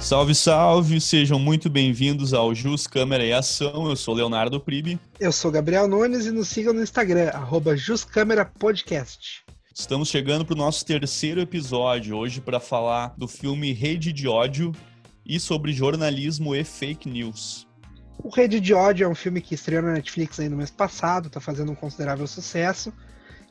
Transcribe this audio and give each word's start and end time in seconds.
Salve, 0.00 0.34
salve! 0.34 1.00
Sejam 1.00 1.38
muito 1.38 1.68
bem-vindos 1.68 2.32
ao 2.32 2.54
Jus 2.54 2.86
Câmera 2.86 3.24
e 3.24 3.32
Ação. 3.32 3.88
Eu 3.88 3.94
sou 3.94 4.14
Leonardo 4.14 4.58
Pribe. 4.58 4.98
Eu 5.20 5.30
sou 5.30 5.50
Gabriel 5.50 5.86
Nunes 5.86 6.26
e 6.26 6.30
nos 6.30 6.48
sigam 6.48 6.72
no 6.72 6.82
Instagram, 6.82 7.28
arroba 7.28 7.74
Podcast. 8.58 9.44
Estamos 9.72 10.08
chegando 10.08 10.44
para 10.44 10.54
o 10.54 10.58
nosso 10.58 10.84
terceiro 10.84 11.40
episódio, 11.40 12.16
hoje 12.16 12.40
para 12.40 12.58
falar 12.58 13.14
do 13.16 13.28
filme 13.28 13.72
Rede 13.72 14.12
de 14.12 14.26
Ódio 14.26 14.72
e 15.24 15.38
sobre 15.38 15.72
jornalismo 15.72 16.56
e 16.56 16.64
fake 16.64 17.08
news. 17.08 17.68
O 18.18 18.30
Rede 18.30 18.58
de 18.58 18.74
Ódio 18.74 19.04
é 19.04 19.08
um 19.08 19.14
filme 19.14 19.40
que 19.40 19.54
estreou 19.54 19.82
na 19.82 19.92
Netflix 19.92 20.40
aí 20.40 20.48
no 20.48 20.56
mês 20.56 20.70
passado, 20.70 21.28
está 21.28 21.40
fazendo 21.40 21.70
um 21.72 21.76
considerável 21.76 22.26
sucesso, 22.26 22.92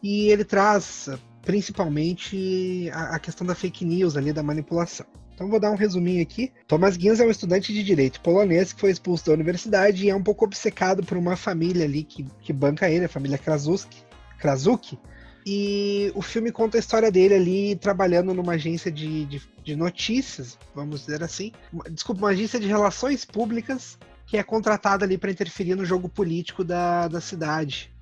e 0.03 0.30
ele 0.30 0.44
traz 0.44 1.09
principalmente 1.44 2.89
a 2.91 3.17
questão 3.17 3.47
da 3.47 3.55
fake 3.55 3.86
news 3.86 4.17
ali, 4.17 4.34
da 4.34 4.44
manipulação. 4.44 5.05
Então 5.39 5.48
vou 5.49 5.57
dar 5.57 5.71
um 5.71 5.75
resuminho 5.75 6.21
aqui. 6.21 6.52
Thomas 6.67 6.95
Gins 6.95 7.21
é 7.21 7.25
um 7.25 7.31
estudante 7.31 7.71
de 7.71 7.81
direito 7.81 8.20
polonês 8.20 8.73
que 8.73 8.81
foi 8.81 8.91
expulso 8.91 9.27
da 9.27 9.31
universidade 9.31 10.03
e 10.03 10.09
é 10.09 10.13
um 10.13 10.21
pouco 10.21 10.43
obcecado 10.43 11.02
por 11.02 11.17
uma 11.17 11.38
família 11.38 11.85
ali 11.85 12.03
que, 12.03 12.25
que 12.41 12.52
banca 12.52 12.89
ele, 12.89 13.05
a 13.05 13.09
família 13.09 13.38
Krasuski. 13.38 14.03
Krasuki. 14.38 14.99
E 15.45 16.11
o 16.13 16.21
filme 16.21 16.52
conta 16.52 16.77
a 16.77 16.81
história 16.81 17.09
dele 17.09 17.35
ali 17.35 17.75
trabalhando 17.77 18.33
numa 18.33 18.55
agência 18.55 18.91
de, 18.91 19.23
de, 19.27 19.41
de 19.63 19.77
notícias, 19.77 20.59
vamos 20.75 21.05
dizer 21.05 21.23
assim. 21.23 21.53
Desculpa, 21.89 22.23
uma 22.23 22.31
agência 22.31 22.59
de 22.59 22.67
relações 22.67 23.23
públicas 23.23 23.97
que 24.25 24.35
é 24.35 24.44
contratada 24.44 25.05
ali 25.05 25.17
para 25.17 25.31
interferir 25.31 25.73
no 25.73 25.85
jogo 25.85 26.09
político 26.09 26.66
da, 26.66 27.08
da 27.08 27.21
cidade, 27.21 27.94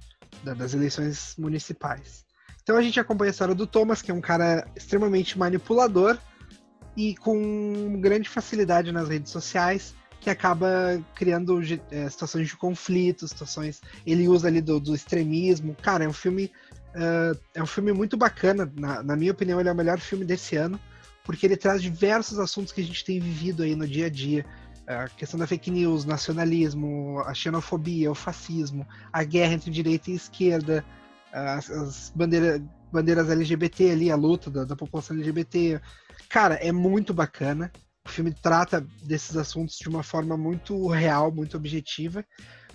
da, 0.43 0.55
das 0.55 0.73
eleições 0.73 1.35
municipais. 1.37 2.25
Então 2.63 2.75
a 2.75 2.81
gente 2.81 2.99
acompanha 2.99 3.29
a 3.29 3.31
história 3.31 3.53
do 3.53 3.67
Thomas, 3.67 4.01
que 4.01 4.09
é 4.09 4.13
um 4.13 4.21
cara 4.21 4.67
extremamente 4.75 5.37
manipulador, 5.37 6.17
e 6.97 7.15
com 7.15 8.01
grande 8.01 8.27
facilidade 8.27 8.91
nas 8.91 9.07
redes 9.07 9.31
sociais, 9.31 9.93
que 10.19 10.31
acaba 10.31 10.99
criando 11.13 11.61
é, 11.91 12.09
situações 12.09 12.47
de 12.47 12.57
conflito, 12.57 13.27
situações. 13.27 13.79
Ele 14.03 14.27
usa 14.27 14.47
ali 14.47 14.61
do, 14.61 14.79
do 14.79 14.95
extremismo. 14.95 15.75
Cara, 15.79 16.03
é 16.03 16.07
um 16.09 16.13
filme. 16.13 16.51
Uh, 16.95 17.39
é 17.53 17.61
um 17.61 17.67
filme 17.67 17.93
muito 17.93 18.17
bacana. 18.17 18.69
Na, 18.75 19.03
na, 19.03 19.15
minha 19.15 19.31
opinião, 19.31 19.59
ele 19.59 19.69
é 19.69 19.71
o 19.71 19.75
melhor 19.75 19.99
filme 19.99 20.25
desse 20.25 20.55
ano, 20.55 20.79
porque 21.23 21.45
ele 21.45 21.55
traz 21.55 21.83
diversos 21.83 22.39
assuntos 22.39 22.73
que 22.73 22.81
a 22.81 22.83
gente 22.83 23.05
tem 23.05 23.19
vivido 23.19 23.61
aí 23.61 23.75
no 23.75 23.87
dia 23.87 24.07
a 24.07 24.09
dia. 24.09 24.43
A 24.87 25.07
questão 25.07 25.39
da 25.39 25.45
fake 25.45 25.69
news, 25.69 26.03
nacionalismo, 26.03 27.21
a 27.27 27.33
xenofobia, 27.35 28.09
o 28.09 28.15
fascismo, 28.15 28.87
a 29.13 29.23
guerra 29.23 29.53
entre 29.53 29.69
direita 29.69 30.09
e 30.09 30.15
esquerda, 30.15 30.83
as, 31.31 31.69
as 31.69 32.11
bandeira, 32.15 32.61
bandeiras 32.91 33.29
LGBT 33.29 33.91
ali, 33.91 34.11
a 34.11 34.15
luta 34.15 34.49
da, 34.49 34.63
da 34.63 34.75
população 34.75 35.15
LGBT, 35.17 35.81
Cara, 36.29 36.55
é 36.55 36.71
muito 36.71 37.13
bacana. 37.13 37.71
O 38.05 38.09
filme 38.09 38.33
trata 38.33 38.85
desses 39.03 39.35
assuntos 39.35 39.77
de 39.77 39.89
uma 39.89 40.03
forma 40.03 40.37
muito 40.37 40.87
real, 40.87 41.31
muito 41.31 41.57
objetiva. 41.57 42.23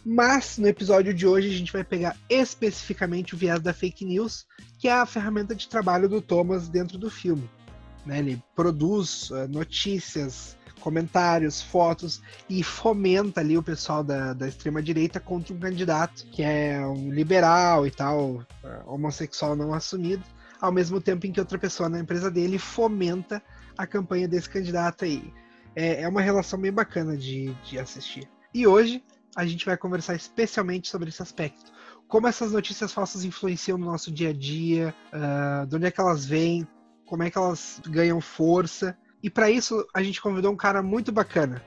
Mas 0.04 0.58
no 0.58 0.66
episódio 0.66 1.14
de 1.14 1.26
hoje 1.26 1.48
a 1.48 1.56
gente 1.56 1.72
vai 1.72 1.84
pegar 1.84 2.16
especificamente 2.28 3.34
o 3.34 3.38
viés 3.38 3.60
da 3.60 3.72
fake 3.72 4.04
news, 4.04 4.44
que 4.78 4.88
é 4.88 4.92
a 4.92 5.06
ferramenta 5.06 5.54
de 5.54 5.68
trabalho 5.68 6.08
do 6.08 6.20
Thomas 6.20 6.68
dentro 6.68 6.98
do 6.98 7.08
filme. 7.08 7.48
Né? 8.04 8.18
Ele 8.18 8.42
produz 8.56 9.30
uh, 9.30 9.46
notícias, 9.48 10.56
comentários, 10.82 11.62
fotos 11.62 12.20
e 12.50 12.62
fomenta 12.62 13.40
ali 13.40 13.56
o 13.56 13.62
pessoal 13.62 14.02
da, 14.02 14.32
da 14.32 14.48
extrema-direita 14.48 15.20
contra 15.20 15.54
um 15.54 15.58
candidato 15.58 16.26
que 16.26 16.42
é 16.42 16.84
um 16.86 17.10
liberal 17.10 17.86
e 17.86 17.90
tal, 17.90 18.34
uh, 18.34 18.44
homossexual 18.86 19.56
não 19.56 19.72
assumido 19.72 20.24
ao 20.62 20.70
mesmo 20.70 21.00
tempo 21.00 21.26
em 21.26 21.32
que 21.32 21.40
outra 21.40 21.58
pessoa 21.58 21.88
na 21.88 21.98
empresa 21.98 22.30
dele 22.30 22.56
fomenta 22.56 23.42
a 23.76 23.84
campanha 23.84 24.28
desse 24.28 24.48
candidato 24.48 25.04
aí. 25.04 25.34
É, 25.74 26.02
é 26.02 26.08
uma 26.08 26.20
relação 26.20 26.58
bem 26.58 26.72
bacana 26.72 27.16
de, 27.16 27.52
de 27.64 27.80
assistir. 27.80 28.28
E 28.54 28.64
hoje 28.64 29.02
a 29.34 29.44
gente 29.44 29.66
vai 29.66 29.76
conversar 29.76 30.14
especialmente 30.14 30.88
sobre 30.88 31.08
esse 31.08 31.20
aspecto. 31.20 31.72
Como 32.06 32.28
essas 32.28 32.52
notícias 32.52 32.92
falsas 32.92 33.24
influenciam 33.24 33.76
no 33.76 33.86
nosso 33.86 34.12
dia 34.12 34.28
a 34.28 34.32
dia, 34.32 34.94
uh, 35.12 35.66
de 35.66 35.74
onde 35.74 35.86
é 35.86 35.90
que 35.90 36.00
elas 36.00 36.24
vêm, 36.24 36.68
como 37.06 37.24
é 37.24 37.30
que 37.30 37.38
elas 37.38 37.80
ganham 37.88 38.20
força. 38.20 38.96
E 39.22 39.30
para 39.30 39.50
isso 39.50 39.86
a 39.94 40.02
gente 40.02 40.20
convidou 40.20 40.52
um 40.52 40.56
cara 40.56 40.82
muito 40.82 41.12
bacana. 41.12 41.62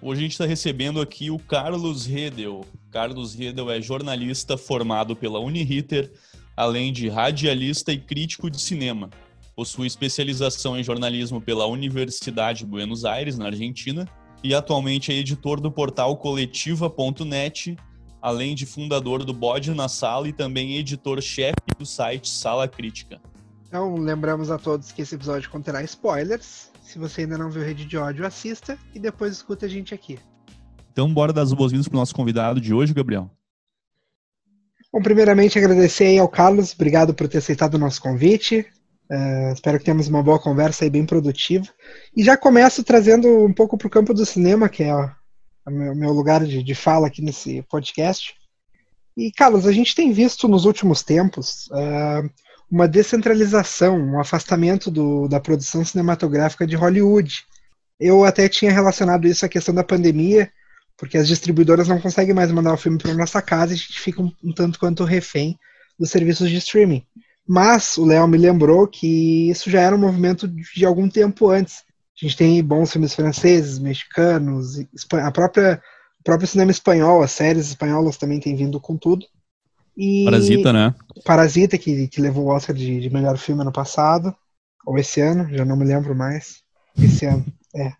Hoje 0.00 0.20
a 0.20 0.22
gente 0.22 0.32
está 0.32 0.46
recebendo 0.46 1.00
aqui 1.00 1.30
o 1.30 1.38
Carlos 1.38 2.06
Redel. 2.06 2.64
Carlos 2.90 3.34
Redel 3.34 3.70
é 3.70 3.80
jornalista 3.80 4.56
formado 4.56 5.14
pela 5.14 5.40
Uniriter, 5.40 6.10
além 6.56 6.92
de 6.92 7.08
radialista 7.08 7.92
e 7.92 7.98
crítico 7.98 8.48
de 8.48 8.60
cinema. 8.60 9.10
Possui 9.54 9.88
especialização 9.88 10.78
em 10.78 10.84
jornalismo 10.84 11.40
pela 11.40 11.66
Universidade 11.66 12.60
de 12.60 12.66
Buenos 12.66 13.04
Aires, 13.04 13.36
na 13.36 13.46
Argentina, 13.46 14.08
e 14.42 14.54
atualmente 14.54 15.10
é 15.10 15.16
editor 15.16 15.60
do 15.60 15.70
portal 15.70 16.16
coletiva.net, 16.16 17.76
além 18.22 18.54
de 18.54 18.64
fundador 18.64 19.24
do 19.24 19.32
Bode 19.32 19.74
na 19.74 19.88
Sala 19.88 20.28
e 20.28 20.32
também 20.32 20.76
editor-chefe 20.76 21.56
do 21.76 21.84
site 21.84 22.28
Sala 22.28 22.68
Crítica. 22.68 23.20
Então, 23.66 23.96
lembramos 23.96 24.50
a 24.50 24.58
todos 24.58 24.92
que 24.92 25.02
esse 25.02 25.16
episódio 25.16 25.50
conterá 25.50 25.82
spoilers. 25.82 26.70
Se 26.88 26.98
você 26.98 27.20
ainda 27.20 27.36
não 27.36 27.50
viu 27.50 27.62
Rede 27.62 27.84
de 27.84 27.98
Ódio, 27.98 28.26
assista 28.26 28.78
e 28.94 28.98
depois 28.98 29.34
escuta 29.34 29.66
a 29.66 29.68
gente 29.68 29.92
aqui. 29.92 30.18
Então, 30.90 31.12
bora 31.12 31.34
dar 31.34 31.42
as 31.42 31.52
boas-vindas 31.52 31.86
para 31.86 31.96
o 31.96 32.00
nosso 32.00 32.14
convidado 32.14 32.58
de 32.62 32.72
hoje, 32.72 32.94
Gabriel. 32.94 33.30
Bom, 34.90 35.02
primeiramente 35.02 35.58
agradecer 35.58 36.16
ao 36.16 36.30
Carlos, 36.30 36.72
obrigado 36.72 37.12
por 37.12 37.28
ter 37.28 37.38
aceitado 37.38 37.74
o 37.74 37.78
nosso 37.78 38.00
convite. 38.00 38.64
Uh, 39.10 39.52
espero 39.52 39.78
que 39.78 39.84
tenhamos 39.84 40.08
uma 40.08 40.22
boa 40.22 40.38
conversa 40.38 40.86
e 40.86 40.90
bem 40.90 41.04
produtiva. 41.04 41.66
E 42.16 42.24
já 42.24 42.38
começo 42.38 42.82
trazendo 42.82 43.44
um 43.44 43.52
pouco 43.52 43.76
para 43.76 43.86
o 43.86 43.90
campo 43.90 44.14
do 44.14 44.24
cinema, 44.24 44.66
que 44.66 44.82
é 44.82 44.94
o 44.94 45.10
meu, 45.70 45.94
meu 45.94 46.12
lugar 46.14 46.42
de, 46.46 46.62
de, 46.62 46.74
fala 46.74 47.08
aqui 47.08 47.20
nesse 47.20 47.60
podcast. 47.68 48.32
E, 49.14 49.30
Carlos, 49.32 49.66
a 49.66 49.72
gente 49.72 49.94
tem 49.94 50.10
visto 50.10 50.48
nos 50.48 50.64
últimos 50.64 51.02
tempos 51.02 51.66
uh, 51.66 52.30
uma 52.70 52.86
descentralização, 52.86 53.98
um 53.98 54.20
afastamento 54.20 54.90
do, 54.90 55.26
da 55.28 55.40
produção 55.40 55.84
cinematográfica 55.84 56.66
de 56.66 56.76
Hollywood. 56.76 57.44
Eu 57.98 58.24
até 58.24 58.48
tinha 58.48 58.70
relacionado 58.70 59.26
isso 59.26 59.44
à 59.44 59.48
questão 59.48 59.74
da 59.74 59.82
pandemia, 59.82 60.50
porque 60.96 61.16
as 61.16 61.26
distribuidoras 61.26 61.88
não 61.88 62.00
conseguem 62.00 62.34
mais 62.34 62.52
mandar 62.52 62.74
o 62.74 62.78
filme 62.78 62.98
para 62.98 63.14
nossa 63.14 63.40
casa 63.40 63.72
e 63.72 63.74
a 63.74 63.78
gente 63.78 64.00
fica 64.00 64.20
um, 64.20 64.30
um, 64.44 64.52
tanto 64.52 64.78
quanto 64.78 65.04
refém 65.04 65.58
dos 65.98 66.10
serviços 66.10 66.50
de 66.50 66.56
streaming. 66.56 67.04
Mas 67.46 67.96
o 67.96 68.04
Léo 68.04 68.28
me 68.28 68.36
lembrou 68.36 68.86
que 68.86 69.48
isso 69.48 69.70
já 69.70 69.80
era 69.80 69.96
um 69.96 70.00
movimento 70.00 70.46
de 70.46 70.84
algum 70.84 71.08
tempo 71.08 71.48
antes. 71.48 71.82
A 72.20 72.26
gente 72.26 72.36
tem 72.36 72.62
bons 72.62 72.92
filmes 72.92 73.14
franceses, 73.14 73.78
mexicanos, 73.78 74.78
a 75.12 75.30
própria 75.30 75.80
o 76.20 76.22
próprio 76.22 76.48
cinema 76.48 76.70
espanhol, 76.70 77.22
as 77.22 77.30
séries 77.32 77.68
espanholas 77.68 78.16
também 78.16 78.40
têm 78.40 78.56
vindo 78.56 78.80
com 78.80 78.96
tudo. 78.96 79.24
E 80.00 80.24
Parasita, 80.24 80.72
né? 80.72 80.94
Parasita, 81.24 81.76
que, 81.76 82.06
que 82.06 82.20
levou 82.20 82.44
o 82.44 82.50
Oscar 82.50 82.74
de, 82.74 83.00
de 83.00 83.10
melhor 83.10 83.36
filme 83.36 83.62
ano 83.62 83.72
passado, 83.72 84.32
ou 84.86 84.96
esse 84.96 85.20
ano, 85.20 85.48
já 85.50 85.64
não 85.64 85.76
me 85.76 85.84
lembro 85.84 86.14
mais. 86.14 86.62
Esse 86.96 87.26
ano, 87.26 87.44
é. 87.74 87.92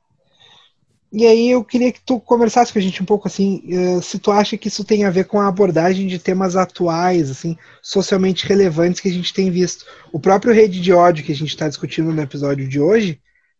E 1.11 1.27
aí 1.27 1.51
eu 1.51 1.65
queria 1.65 1.91
que 1.91 2.01
tu 2.01 2.21
conversasse 2.21 2.73
com 2.73 2.79
a 2.79 2.83
gente 2.83 3.03
um 3.03 3.07
pouco 3.07 3.27
assim, 3.27 3.63
uh, 3.67 4.01
se 4.01 4.19
tu 4.19 4.31
acha 4.31 4.57
que 4.57 4.69
isso 4.69 4.85
tem 4.85 5.05
a 5.05 5.11
ver 5.11 5.25
com 5.25 5.41
a 5.41 5.49
abordagem 5.49 6.07
de 6.07 6.19
temas 6.21 6.55
atuais, 6.55 7.31
assim, 7.31 7.57
socialmente 7.83 8.47
relevantes 8.47 9.01
que 9.01 9.09
a 9.09 9.13
gente 9.13 9.35
tem 9.35 9.51
visto. 9.51 9.85
O 10.13 10.21
próprio 10.21 10.55
rede 10.55 10.81
de 10.81 10.93
ódio 10.93 11.25
que 11.25 11.33
a 11.33 11.37
gente 11.37 11.49
está 11.49 11.67
discutindo 11.67 12.13
no 12.13 12.23
episódio 12.23 12.69
de 12.69 12.79
hoje 12.79 13.19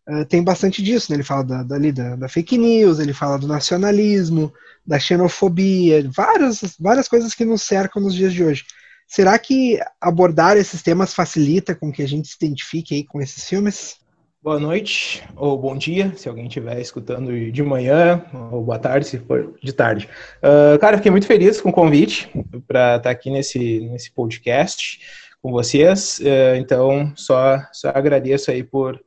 uh, 0.09 0.25
tem 0.25 0.43
bastante 0.43 0.81
disso, 0.81 1.11
né? 1.11 1.17
Ele 1.17 1.23
fala 1.23 1.43
da, 1.43 1.63
da, 1.63 1.77
da, 1.77 2.15
da, 2.15 2.29
fake 2.29 2.57
news, 2.57 2.99
ele 2.99 3.13
fala 3.13 3.37
do 3.37 3.47
nacionalismo, 3.47 4.51
da 4.85 4.99
xenofobia, 4.99 6.09
várias, 6.09 6.75
várias 6.79 7.07
coisas 7.07 7.35
que 7.35 7.45
nos 7.45 7.61
cercam 7.61 8.01
nos 8.01 8.15
dias 8.15 8.33
de 8.33 8.43
hoje. 8.43 8.65
Será 9.07 9.37
que 9.39 9.79
abordar 9.99 10.55
esses 10.55 10.83
temas 10.83 11.13
facilita 11.13 11.73
com 11.73 11.91
que 11.91 12.03
a 12.03 12.07
gente 12.07 12.27
se 12.27 12.35
identifique 12.39 12.93
aí 12.95 13.03
com 13.03 13.19
esses 13.19 13.47
filmes? 13.47 13.97
Boa 14.41 14.57
noite 14.57 15.21
ou 15.35 15.57
bom 15.57 15.75
dia, 15.75 16.13
se 16.15 16.29
alguém 16.29 16.47
estiver 16.47 16.79
escutando 16.79 17.51
de 17.51 17.61
manhã, 17.61 18.23
ou 18.51 18.63
boa 18.63 18.79
tarde, 18.79 19.05
se 19.05 19.19
for 19.19 19.53
de 19.61 19.73
tarde. 19.73 20.07
Uh, 20.37 20.79
cara, 20.79 20.95
fiquei 20.95 21.11
muito 21.11 21.27
feliz 21.27 21.59
com 21.59 21.69
o 21.69 21.73
convite 21.73 22.31
para 22.65 22.95
estar 22.95 22.99
tá 22.99 23.09
aqui 23.09 23.29
nesse, 23.29 23.81
nesse 23.91 24.11
podcast 24.11 24.99
com 25.41 25.51
vocês, 25.51 26.19
uh, 26.19 26.55
então 26.55 27.11
só, 27.17 27.61
só 27.73 27.89
agradeço 27.89 28.49
aí 28.49 28.63
por, 28.63 28.97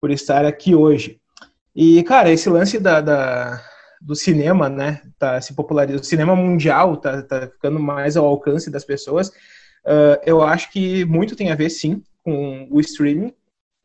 por 0.00 0.10
estar 0.10 0.44
aqui 0.44 0.74
hoje. 0.74 1.20
E, 1.74 2.02
cara, 2.02 2.30
esse 2.30 2.48
lance 2.48 2.78
da, 2.78 3.00
da 3.00 3.62
do 4.00 4.14
cinema, 4.14 4.68
né, 4.68 5.02
tá 5.18 5.40
se 5.40 5.54
popularizando, 5.54 6.02
o 6.02 6.06
cinema 6.06 6.34
mundial 6.34 6.96
tá, 6.96 7.22
tá 7.22 7.42
ficando 7.48 7.78
mais 7.78 8.16
ao 8.16 8.24
alcance 8.24 8.70
das 8.70 8.84
pessoas, 8.84 9.28
uh, 9.28 10.18
eu 10.24 10.40
acho 10.40 10.72
que 10.72 11.04
muito 11.04 11.36
tem 11.36 11.52
a 11.52 11.54
ver, 11.54 11.68
sim, 11.68 12.02
com 12.24 12.66
o 12.70 12.80
streaming, 12.80 13.34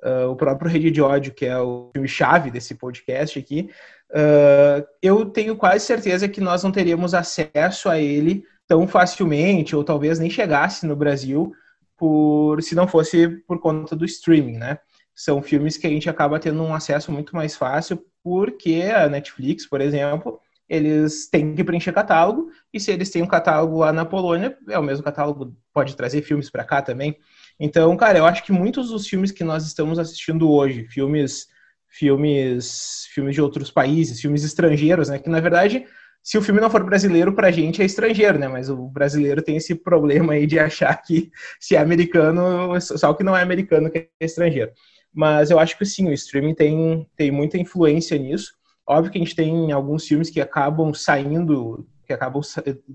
uh, 0.04 0.30
o 0.30 0.36
próprio 0.36 0.72
Rede 0.72 0.90
de 0.90 1.02
Ódio, 1.02 1.34
que 1.34 1.46
é 1.46 1.60
o 1.60 1.90
filme-chave 1.94 2.50
desse 2.50 2.76
podcast 2.76 3.38
aqui, 3.38 3.70
uh, 4.12 4.88
eu 5.02 5.26
tenho 5.26 5.58
quase 5.58 5.86
certeza 5.86 6.30
que 6.30 6.40
nós 6.40 6.64
não 6.64 6.72
teríamos 6.72 7.14
acesso 7.14 7.90
a 7.90 8.00
ele 8.00 8.46
tão 8.66 8.88
facilmente, 8.88 9.76
ou 9.76 9.84
talvez 9.84 10.18
nem 10.18 10.30
chegasse 10.30 10.88
no 10.88 10.96
Brasil, 10.96 11.52
por 11.98 12.62
se 12.62 12.74
não 12.74 12.88
fosse 12.88 13.28
por 13.48 13.60
conta 13.60 13.96
do 13.96 14.06
streaming, 14.06 14.58
né? 14.58 14.80
São 15.16 15.42
filmes 15.42 15.78
que 15.78 15.88
a 15.88 15.90
gente 15.90 16.10
acaba 16.10 16.40
tendo 16.40 16.62
um 16.62 16.74
acesso 16.74 17.12
muito 17.12 17.36
mais 17.36 17.56
fácil 17.56 18.04
porque 18.24 18.84
a 18.94 19.08
Netflix, 19.08 19.68
por 19.68 19.80
exemplo, 19.82 20.40
eles 20.68 21.30
têm 21.30 21.54
que 21.56 21.64
preencher 21.64 21.94
catálogo, 21.94 22.50
e 22.74 22.80
se 22.80 22.92
eles 22.92 23.10
têm 23.12 23.22
um 23.22 23.28
catálogo 23.28 23.78
lá 23.80 23.94
na 23.94 24.04
Polônia, 24.04 24.58
é 24.68 24.78
o 24.80 24.84
mesmo 24.84 25.04
catálogo, 25.04 25.56
pode 25.72 25.96
trazer 25.96 26.24
filmes 26.24 26.50
para 26.50 26.64
cá 26.64 26.82
também. 26.82 27.18
Então, 27.60 27.96
cara, 27.96 28.18
eu 28.18 28.26
acho 28.26 28.44
que 28.44 28.52
muitos 28.52 28.90
dos 28.90 29.08
filmes 29.08 29.32
que 29.32 29.44
nós 29.44 29.66
estamos 29.66 30.00
assistindo 30.00 30.52
hoje, 30.52 30.86
filmes 30.86 31.48
filmes 31.88 33.06
filmes 33.14 33.36
de 33.36 33.42
outros 33.42 33.72
países, 33.72 34.20
filmes 34.20 34.44
estrangeiros, 34.44 35.08
né, 35.08 35.18
que 35.18 35.30
na 35.30 35.40
verdade 35.40 35.86
se 36.22 36.40
o 36.40 36.42
filme 36.42 36.60
não 36.60 36.72
for 36.72 36.84
brasileiro, 36.84 37.34
pra 37.34 37.52
gente 37.52 37.84
é 37.84 37.86
estrangeiro, 37.86 38.40
né? 38.40 38.48
Mas 38.48 38.68
o 38.68 38.90
brasileiro 38.90 39.44
tem 39.44 39.58
esse 39.58 39.76
problema 39.76 40.34
aí 40.34 40.48
de 40.48 40.58
achar 40.58 40.96
que 41.00 41.30
se 41.60 41.76
é 41.76 41.80
americano, 41.80 42.82
só 42.82 43.12
o 43.12 43.16
que 43.16 43.24
não 43.24 43.38
é 43.38 43.44
americano 43.44 43.92
que 43.92 44.10
é 44.20 44.26
estrangeiro. 44.26 44.72
Mas 45.16 45.50
eu 45.50 45.58
acho 45.58 45.78
que 45.78 45.86
sim, 45.86 46.10
o 46.10 46.14
streaming 46.14 46.54
tem, 46.54 47.08
tem 47.16 47.32
muita 47.32 47.58
influência 47.58 48.18
nisso. 48.18 48.54
Óbvio 48.86 49.12
que 49.12 49.18
a 49.18 49.22
gente 49.22 49.36
tem 49.36 49.72
alguns 49.72 50.06
filmes 50.06 50.30
que 50.30 50.42
acabam 50.42 50.94
saindo, 50.94 51.88
que 52.06 52.12
acabam 52.12 52.42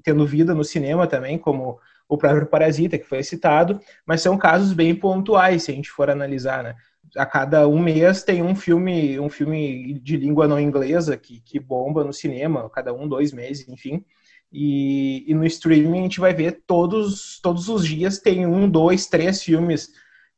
tendo 0.04 0.26
vida 0.26 0.54
no 0.54 0.62
cinema 0.62 1.06
também, 1.06 1.38
como 1.38 1.80
o 2.06 2.18
próprio 2.18 2.46
Parasita, 2.46 2.98
que 2.98 3.06
foi 3.06 3.22
citado, 3.22 3.80
mas 4.04 4.20
são 4.20 4.36
casos 4.36 4.72
bem 4.74 4.94
pontuais, 4.94 5.62
se 5.62 5.70
a 5.70 5.74
gente 5.74 5.90
for 5.90 6.10
analisar, 6.10 6.62
né? 6.62 6.74
A 7.16 7.24
cada 7.24 7.66
um 7.66 7.78
mês 7.78 8.22
tem 8.22 8.42
um 8.42 8.54
filme, 8.54 9.18
um 9.18 9.30
filme 9.30 9.98
de 10.00 10.16
língua 10.16 10.46
não 10.46 10.60
inglesa 10.60 11.16
que, 11.16 11.40
que 11.40 11.58
bomba 11.58 12.04
no 12.04 12.12
cinema, 12.12 12.68
cada 12.68 12.92
um, 12.92 13.08
dois 13.08 13.32
meses, 13.32 13.66
enfim. 13.68 14.04
E, 14.52 15.24
e 15.30 15.34
no 15.34 15.46
streaming 15.46 16.00
a 16.00 16.02
gente 16.02 16.20
vai 16.20 16.34
ver 16.34 16.62
todos, 16.66 17.40
todos 17.40 17.68
os 17.68 17.86
dias 17.86 18.18
tem 18.18 18.46
um, 18.46 18.68
dois, 18.68 19.06
três 19.06 19.42
filmes 19.42 19.90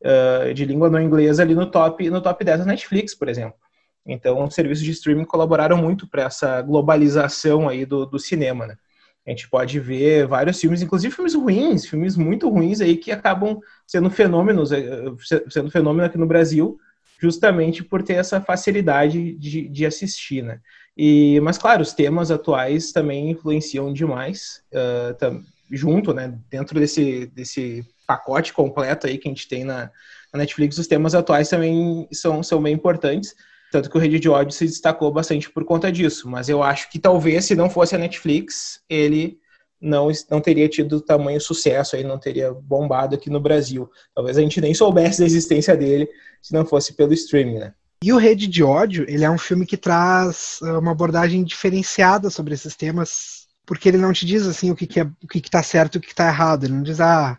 uh, 0.04 0.52
de 0.52 0.64
língua 0.64 0.90
não 0.90 1.00
inglesa 1.00 1.42
ali 1.42 1.54
no 1.54 1.70
top, 1.70 2.08
no 2.10 2.20
top 2.20 2.44
10 2.44 2.60
da 2.60 2.64
Netflix, 2.66 3.14
por 3.14 3.28
exemplo. 3.28 3.58
Então, 4.06 4.44
os 4.44 4.54
serviços 4.54 4.84
de 4.84 4.90
streaming 4.90 5.24
colaboraram 5.24 5.76
muito 5.76 6.08
para 6.08 6.24
essa 6.24 6.60
globalização 6.62 7.68
aí 7.68 7.86
do, 7.86 8.04
do 8.04 8.18
cinema, 8.18 8.66
né? 8.66 8.76
A 9.24 9.30
gente 9.30 9.48
pode 9.48 9.78
ver 9.78 10.26
vários 10.26 10.60
filmes, 10.60 10.82
inclusive 10.82 11.14
filmes 11.14 11.34
ruins, 11.34 11.86
filmes 11.86 12.16
muito 12.16 12.48
ruins 12.48 12.80
aí 12.80 12.96
que 12.96 13.12
acabam 13.12 13.60
sendo 13.86 14.10
fenômenos, 14.10 14.72
eh, 14.72 15.04
sendo 15.48 15.70
fenômeno 15.70 16.04
aqui 16.04 16.18
no 16.18 16.26
Brasil, 16.26 16.76
justamente 17.20 17.84
por 17.84 18.02
ter 18.02 18.14
essa 18.14 18.40
facilidade 18.40 19.34
de, 19.34 19.68
de 19.68 19.86
assistir, 19.86 20.42
né? 20.42 20.58
E, 20.96 21.38
mas 21.40 21.56
claro, 21.56 21.82
os 21.82 21.92
temas 21.94 22.32
atuais 22.32 22.90
também 22.90 23.30
influenciam 23.30 23.92
demais, 23.92 24.60
uh, 24.72 25.14
tam, 25.14 25.40
junto, 25.70 26.12
né? 26.12 26.36
Dentro 26.50 26.80
desse, 26.80 27.26
desse 27.26 27.86
pacote 28.06 28.52
completo 28.52 29.06
aí 29.06 29.18
que 29.18 29.28
a 29.28 29.30
gente 29.30 29.48
tem 29.48 29.64
na, 29.64 29.90
na 30.32 30.40
Netflix, 30.40 30.78
os 30.78 30.86
temas 30.86 31.14
atuais 31.14 31.48
também 31.48 32.08
são, 32.12 32.42
são 32.42 32.62
bem 32.62 32.74
importantes. 32.74 33.34
Tanto 33.70 33.88
que 33.88 33.96
o 33.96 34.00
Rede 34.00 34.20
de 34.20 34.28
Ódio 34.28 34.52
se 34.52 34.66
destacou 34.66 35.10
bastante 35.10 35.50
por 35.50 35.64
conta 35.64 35.90
disso. 35.90 36.28
Mas 36.28 36.48
eu 36.48 36.62
acho 36.62 36.90
que 36.90 36.98
talvez, 36.98 37.46
se 37.46 37.54
não 37.54 37.70
fosse 37.70 37.94
a 37.94 37.98
Netflix, 37.98 38.82
ele 38.88 39.38
não, 39.80 40.08
não 40.30 40.40
teria 40.40 40.68
tido 40.68 41.00
tamanho 41.00 41.40
sucesso 41.40 41.96
aí, 41.96 42.04
não 42.04 42.18
teria 42.18 42.52
bombado 42.52 43.16
aqui 43.16 43.28
no 43.28 43.40
Brasil. 43.40 43.90
Talvez 44.14 44.38
a 44.38 44.40
gente 44.40 44.60
nem 44.60 44.74
soubesse 44.74 45.20
da 45.20 45.26
existência 45.26 45.76
dele 45.76 46.08
se 46.40 46.52
não 46.52 46.64
fosse 46.64 46.94
pelo 46.94 47.12
streaming, 47.12 47.58
né? 47.58 47.74
E 48.04 48.12
o 48.12 48.18
Rede 48.18 48.46
de 48.46 48.62
Ódio, 48.62 49.04
ele 49.08 49.24
é 49.24 49.30
um 49.30 49.38
filme 49.38 49.64
que 49.64 49.76
traz 49.76 50.58
ah, 50.62 50.78
uma 50.78 50.90
abordagem 50.90 51.42
diferenciada 51.44 52.30
sobre 52.30 52.52
esses 52.52 52.76
temas, 52.76 53.46
porque 53.64 53.88
ele 53.88 53.96
não 53.96 54.12
te 54.12 54.26
diz 54.26 54.46
assim 54.46 54.70
o 54.70 54.76
que, 54.76 54.86
que 54.86 55.00
é 55.00 55.04
o 55.04 55.28
que, 55.28 55.40
que 55.40 55.50
tá 55.50 55.62
certo 55.62 55.94
e 55.94 55.98
o 55.98 56.00
que, 56.00 56.08
que 56.08 56.14
tá 56.14 56.28
errado. 56.28 56.64
Ele 56.64 56.74
não 56.74 56.82
diz, 56.82 57.00
ah, 57.00 57.38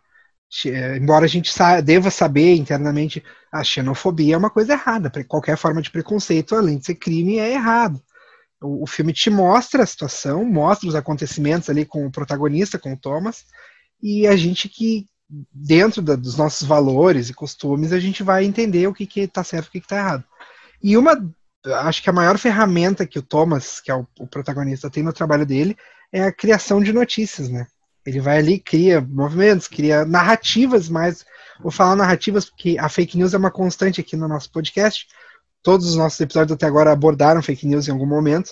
embora 0.95 1.25
a 1.25 1.27
gente 1.27 1.51
sa 1.51 1.81
deva 1.81 2.09
saber 2.11 2.55
internamente, 2.55 3.23
a 3.51 3.63
xenofobia 3.63 4.35
é 4.35 4.37
uma 4.37 4.49
coisa 4.49 4.73
errada. 4.73 5.11
Qualquer 5.27 5.57
forma 5.57 5.81
de 5.81 5.91
preconceito, 5.91 6.55
além 6.55 6.77
de 6.77 6.85
ser 6.85 6.95
crime, 6.95 7.37
é 7.39 7.53
errado. 7.53 8.01
O, 8.61 8.83
o, 8.83 8.87
filme 8.87 9.13
te 9.13 9.29
mostra 9.29 9.83
a 9.83 9.85
situação, 9.85 10.45
mostra 10.45 10.87
os 10.87 10.95
acontecimentos 10.95 11.69
ali 11.69 11.85
com 11.85 12.05
o 12.05 12.11
protagonista, 12.11 12.79
com 12.79 12.93
o 12.93 12.97
Thomas, 12.97 13.45
e 14.01 14.27
a 14.27 14.35
gente 14.35 14.69
que, 14.69 15.07
dentro 15.51 16.01
da, 16.01 16.15
dos 16.15 16.37
nossos 16.37 16.67
valores 16.67 17.29
e 17.29 17.33
costumes, 17.33 17.91
a 17.91 17.99
gente 17.99 18.23
vai 18.23 18.45
entender 18.45 18.87
o 18.87 18.93
que 18.93 19.07
está 19.19 19.43
certo 19.43 19.65
e 19.65 19.69
o 19.69 19.71
que 19.71 19.77
está 19.79 19.97
errado. 19.97 20.23
E 20.81 20.97
uma, 20.97 21.17
acho 21.83 22.03
que 22.03 22.09
a 22.09 22.13
maior 22.13 22.37
ferramenta 22.37 23.05
que 23.07 23.19
o 23.19 23.23
Thomas, 23.23 23.81
que 23.81 23.91
é 23.91 23.95
o, 23.95 24.07
o 24.19 24.27
protagonista, 24.27 24.89
tem 24.89 25.03
no 25.03 25.13
trabalho 25.13 25.45
dele 25.45 25.77
é 26.11 26.23
a 26.23 26.31
criação 26.31 26.81
de 26.81 26.93
notícias, 26.93 27.49
né? 27.49 27.65
Ele 28.05 28.19
vai 28.19 28.37
ali, 28.37 28.59
cria 28.59 29.01
movimentos, 29.01 29.67
cria 29.67 30.05
narrativas, 30.05 30.89
mas 30.89 31.25
vou 31.61 31.71
falar 31.71 31.95
narrativas 31.95 32.45
porque 32.45 32.77
a 32.79 32.89
fake 32.89 33.17
news 33.17 33.33
é 33.33 33.37
uma 33.37 33.51
constante 33.51 34.01
aqui 34.01 34.15
no 34.15 34.27
nosso 34.27 34.51
podcast. 34.51 35.07
Todos 35.61 35.87
os 35.87 35.95
nossos 35.95 36.19
episódios 36.19 36.53
até 36.53 36.65
agora 36.65 36.91
abordaram 36.91 37.41
fake 37.41 37.65
news 37.65 37.87
em 37.87 37.91
algum 37.91 38.05
momento. 38.05 38.51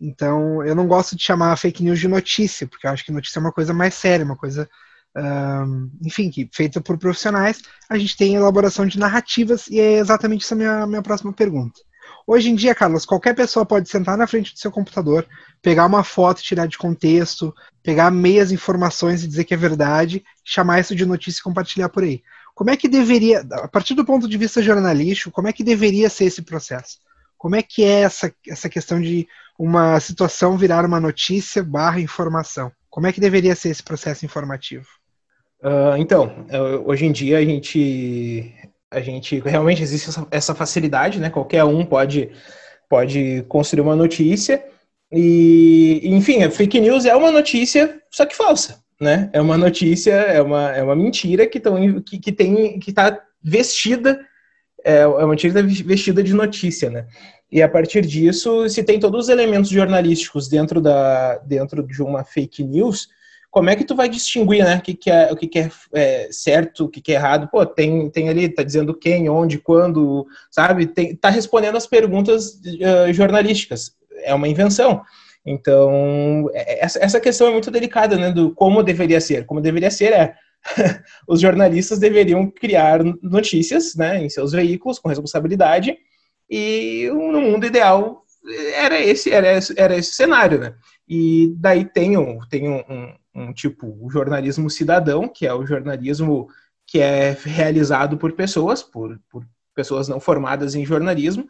Então, 0.00 0.64
eu 0.64 0.74
não 0.74 0.86
gosto 0.86 1.14
de 1.14 1.22
chamar 1.22 1.56
fake 1.56 1.82
news 1.82 1.98
de 1.98 2.08
notícia, 2.08 2.66
porque 2.66 2.86
eu 2.86 2.90
acho 2.90 3.04
que 3.04 3.12
notícia 3.12 3.38
é 3.38 3.40
uma 3.40 3.52
coisa 3.52 3.72
mais 3.74 3.94
séria, 3.94 4.24
uma 4.24 4.36
coisa, 4.36 4.68
um, 5.16 5.90
enfim, 6.02 6.30
que, 6.30 6.48
feita 6.52 6.80
por 6.80 6.98
profissionais. 6.98 7.62
A 7.88 7.98
gente 7.98 8.16
tem 8.16 8.34
elaboração 8.34 8.86
de 8.86 8.98
narrativas 8.98 9.66
e 9.68 9.78
é 9.78 9.98
exatamente 9.98 10.44
essa 10.44 10.54
a 10.54 10.58
minha, 10.58 10.86
minha 10.86 11.02
próxima 11.02 11.32
pergunta. 11.32 11.80
Hoje 12.32 12.48
em 12.48 12.54
dia, 12.54 12.76
Carlos, 12.76 13.04
qualquer 13.04 13.34
pessoa 13.34 13.66
pode 13.66 13.88
sentar 13.88 14.16
na 14.16 14.24
frente 14.24 14.52
do 14.52 14.58
seu 14.60 14.70
computador, 14.70 15.26
pegar 15.60 15.84
uma 15.84 16.04
foto, 16.04 16.40
tirar 16.40 16.66
de 16.66 16.78
contexto, 16.78 17.52
pegar 17.82 18.08
meias 18.08 18.52
informações 18.52 19.24
e 19.24 19.26
dizer 19.26 19.42
que 19.42 19.52
é 19.52 19.56
verdade, 19.56 20.22
chamar 20.44 20.78
isso 20.78 20.94
de 20.94 21.04
notícia 21.04 21.40
e 21.40 21.42
compartilhar 21.42 21.88
por 21.88 22.04
aí. 22.04 22.22
Como 22.54 22.70
é 22.70 22.76
que 22.76 22.86
deveria, 22.86 23.40
a 23.50 23.66
partir 23.66 23.94
do 23.94 24.04
ponto 24.04 24.28
de 24.28 24.38
vista 24.38 24.62
jornalístico, 24.62 25.32
como 25.32 25.48
é 25.48 25.52
que 25.52 25.64
deveria 25.64 26.08
ser 26.08 26.26
esse 26.26 26.40
processo? 26.40 26.98
Como 27.36 27.56
é 27.56 27.64
que 27.64 27.82
é 27.82 28.02
essa, 28.02 28.32
essa 28.46 28.68
questão 28.68 29.00
de 29.00 29.26
uma 29.58 29.98
situação 29.98 30.56
virar 30.56 30.84
uma 30.84 31.00
notícia 31.00 31.64
barra 31.64 32.00
informação? 32.00 32.70
Como 32.88 33.08
é 33.08 33.12
que 33.12 33.20
deveria 33.20 33.56
ser 33.56 33.70
esse 33.70 33.82
processo 33.82 34.24
informativo? 34.24 34.86
Uh, 35.60 35.96
então, 35.98 36.46
hoje 36.86 37.06
em 37.06 37.10
dia 37.10 37.38
a 37.38 37.44
gente 37.44 38.54
a 38.90 39.00
gente 39.00 39.38
realmente 39.40 39.82
existe 39.82 40.08
essa, 40.08 40.26
essa 40.30 40.54
facilidade, 40.54 41.20
né? 41.20 41.30
Qualquer 41.30 41.64
um 41.64 41.84
pode 41.84 42.30
pode 42.88 43.44
construir 43.48 43.82
uma 43.82 43.94
notícia 43.94 44.64
e, 45.12 46.00
enfim, 46.04 46.42
a 46.42 46.50
fake 46.50 46.80
news 46.80 47.04
é 47.04 47.14
uma 47.14 47.30
notícia 47.30 48.00
só 48.10 48.26
que 48.26 48.34
falsa, 48.34 48.82
né? 49.00 49.30
É 49.32 49.40
uma 49.40 49.56
notícia, 49.56 50.12
é 50.12 50.42
uma, 50.42 50.72
é 50.72 50.82
uma 50.82 50.96
mentira 50.96 51.46
que, 51.46 51.60
tão, 51.60 52.00
que, 52.02 52.18
que 52.18 52.32
tem 52.32 52.80
que 52.80 52.90
está 52.90 53.20
vestida 53.42 54.20
é, 54.84 55.00
é 55.00 55.06
uma 55.06 55.28
mentira 55.28 55.62
vestida 55.62 56.22
de 56.22 56.34
notícia, 56.34 56.90
né? 56.90 57.06
E 57.52 57.62
a 57.62 57.68
partir 57.68 58.02
disso, 58.02 58.68
se 58.68 58.82
tem 58.82 58.98
todos 58.98 59.24
os 59.24 59.28
elementos 59.28 59.70
jornalísticos 59.70 60.48
dentro 60.48 60.80
da 60.80 61.38
dentro 61.38 61.86
de 61.86 62.02
uma 62.02 62.24
fake 62.24 62.64
news, 62.64 63.08
como 63.50 63.68
é 63.68 63.76
que 63.76 63.84
tu 63.84 63.96
vai 63.96 64.08
distinguir, 64.08 64.64
né, 64.64 64.76
o 64.76 64.80
que, 64.80 64.94
que 64.94 65.10
é, 65.10 65.32
o 65.32 65.36
que, 65.36 65.48
que 65.48 65.58
é, 65.58 65.70
é, 65.92 66.28
certo, 66.30 66.84
o 66.84 66.88
que, 66.88 67.00
que 67.00 67.12
é 67.12 67.16
errado? 67.16 67.48
Pô, 67.50 67.66
tem, 67.66 68.08
tem 68.10 68.28
ali, 68.28 68.48
tá 68.48 68.62
dizendo 68.62 68.94
quem, 68.94 69.28
onde, 69.28 69.58
quando, 69.58 70.26
sabe? 70.50 70.86
Tem, 70.86 71.16
tá 71.16 71.30
respondendo 71.30 71.76
as 71.76 71.86
perguntas 71.86 72.54
uh, 72.54 73.12
jornalísticas. 73.12 73.92
É 74.22 74.32
uma 74.34 74.48
invenção. 74.48 75.02
Então, 75.44 76.48
é, 76.52 76.84
essa, 76.84 77.02
essa 77.02 77.20
questão 77.20 77.48
é 77.48 77.52
muito 77.52 77.70
delicada, 77.70 78.16
né, 78.16 78.30
do 78.30 78.54
como 78.54 78.82
deveria 78.82 79.20
ser. 79.20 79.44
Como 79.46 79.60
deveria 79.60 79.90
ser 79.90 80.12
é 80.12 80.34
os 81.26 81.40
jornalistas 81.40 81.98
deveriam 81.98 82.48
criar 82.50 83.00
notícias, 83.22 83.96
né, 83.96 84.22
em 84.22 84.28
seus 84.28 84.52
veículos 84.52 84.98
com 84.98 85.08
responsabilidade 85.08 85.96
e 86.48 87.08
no 87.12 87.40
mundo 87.40 87.64
ideal 87.64 88.24
era 88.74 89.00
esse 89.00 89.30
era 89.30 89.56
esse, 89.56 89.74
era 89.78 89.96
esse 89.96 90.12
cenário, 90.12 90.58
né? 90.58 90.74
E 91.08 91.54
daí 91.56 91.84
tem 91.84 92.16
um, 92.16 92.38
tem 92.48 92.68
um, 92.68 92.78
um, 92.88 93.14
um 93.34 93.52
tipo 93.52 93.96
o 94.00 94.10
jornalismo 94.10 94.68
cidadão, 94.68 95.28
que 95.28 95.46
é 95.46 95.54
o 95.54 95.66
jornalismo 95.66 96.48
que 96.86 96.98
é 96.98 97.36
realizado 97.44 98.16
por 98.16 98.32
pessoas, 98.32 98.82
por, 98.82 99.18
por 99.30 99.46
pessoas 99.74 100.08
não 100.08 100.18
formadas 100.18 100.74
em 100.74 100.84
jornalismo. 100.84 101.46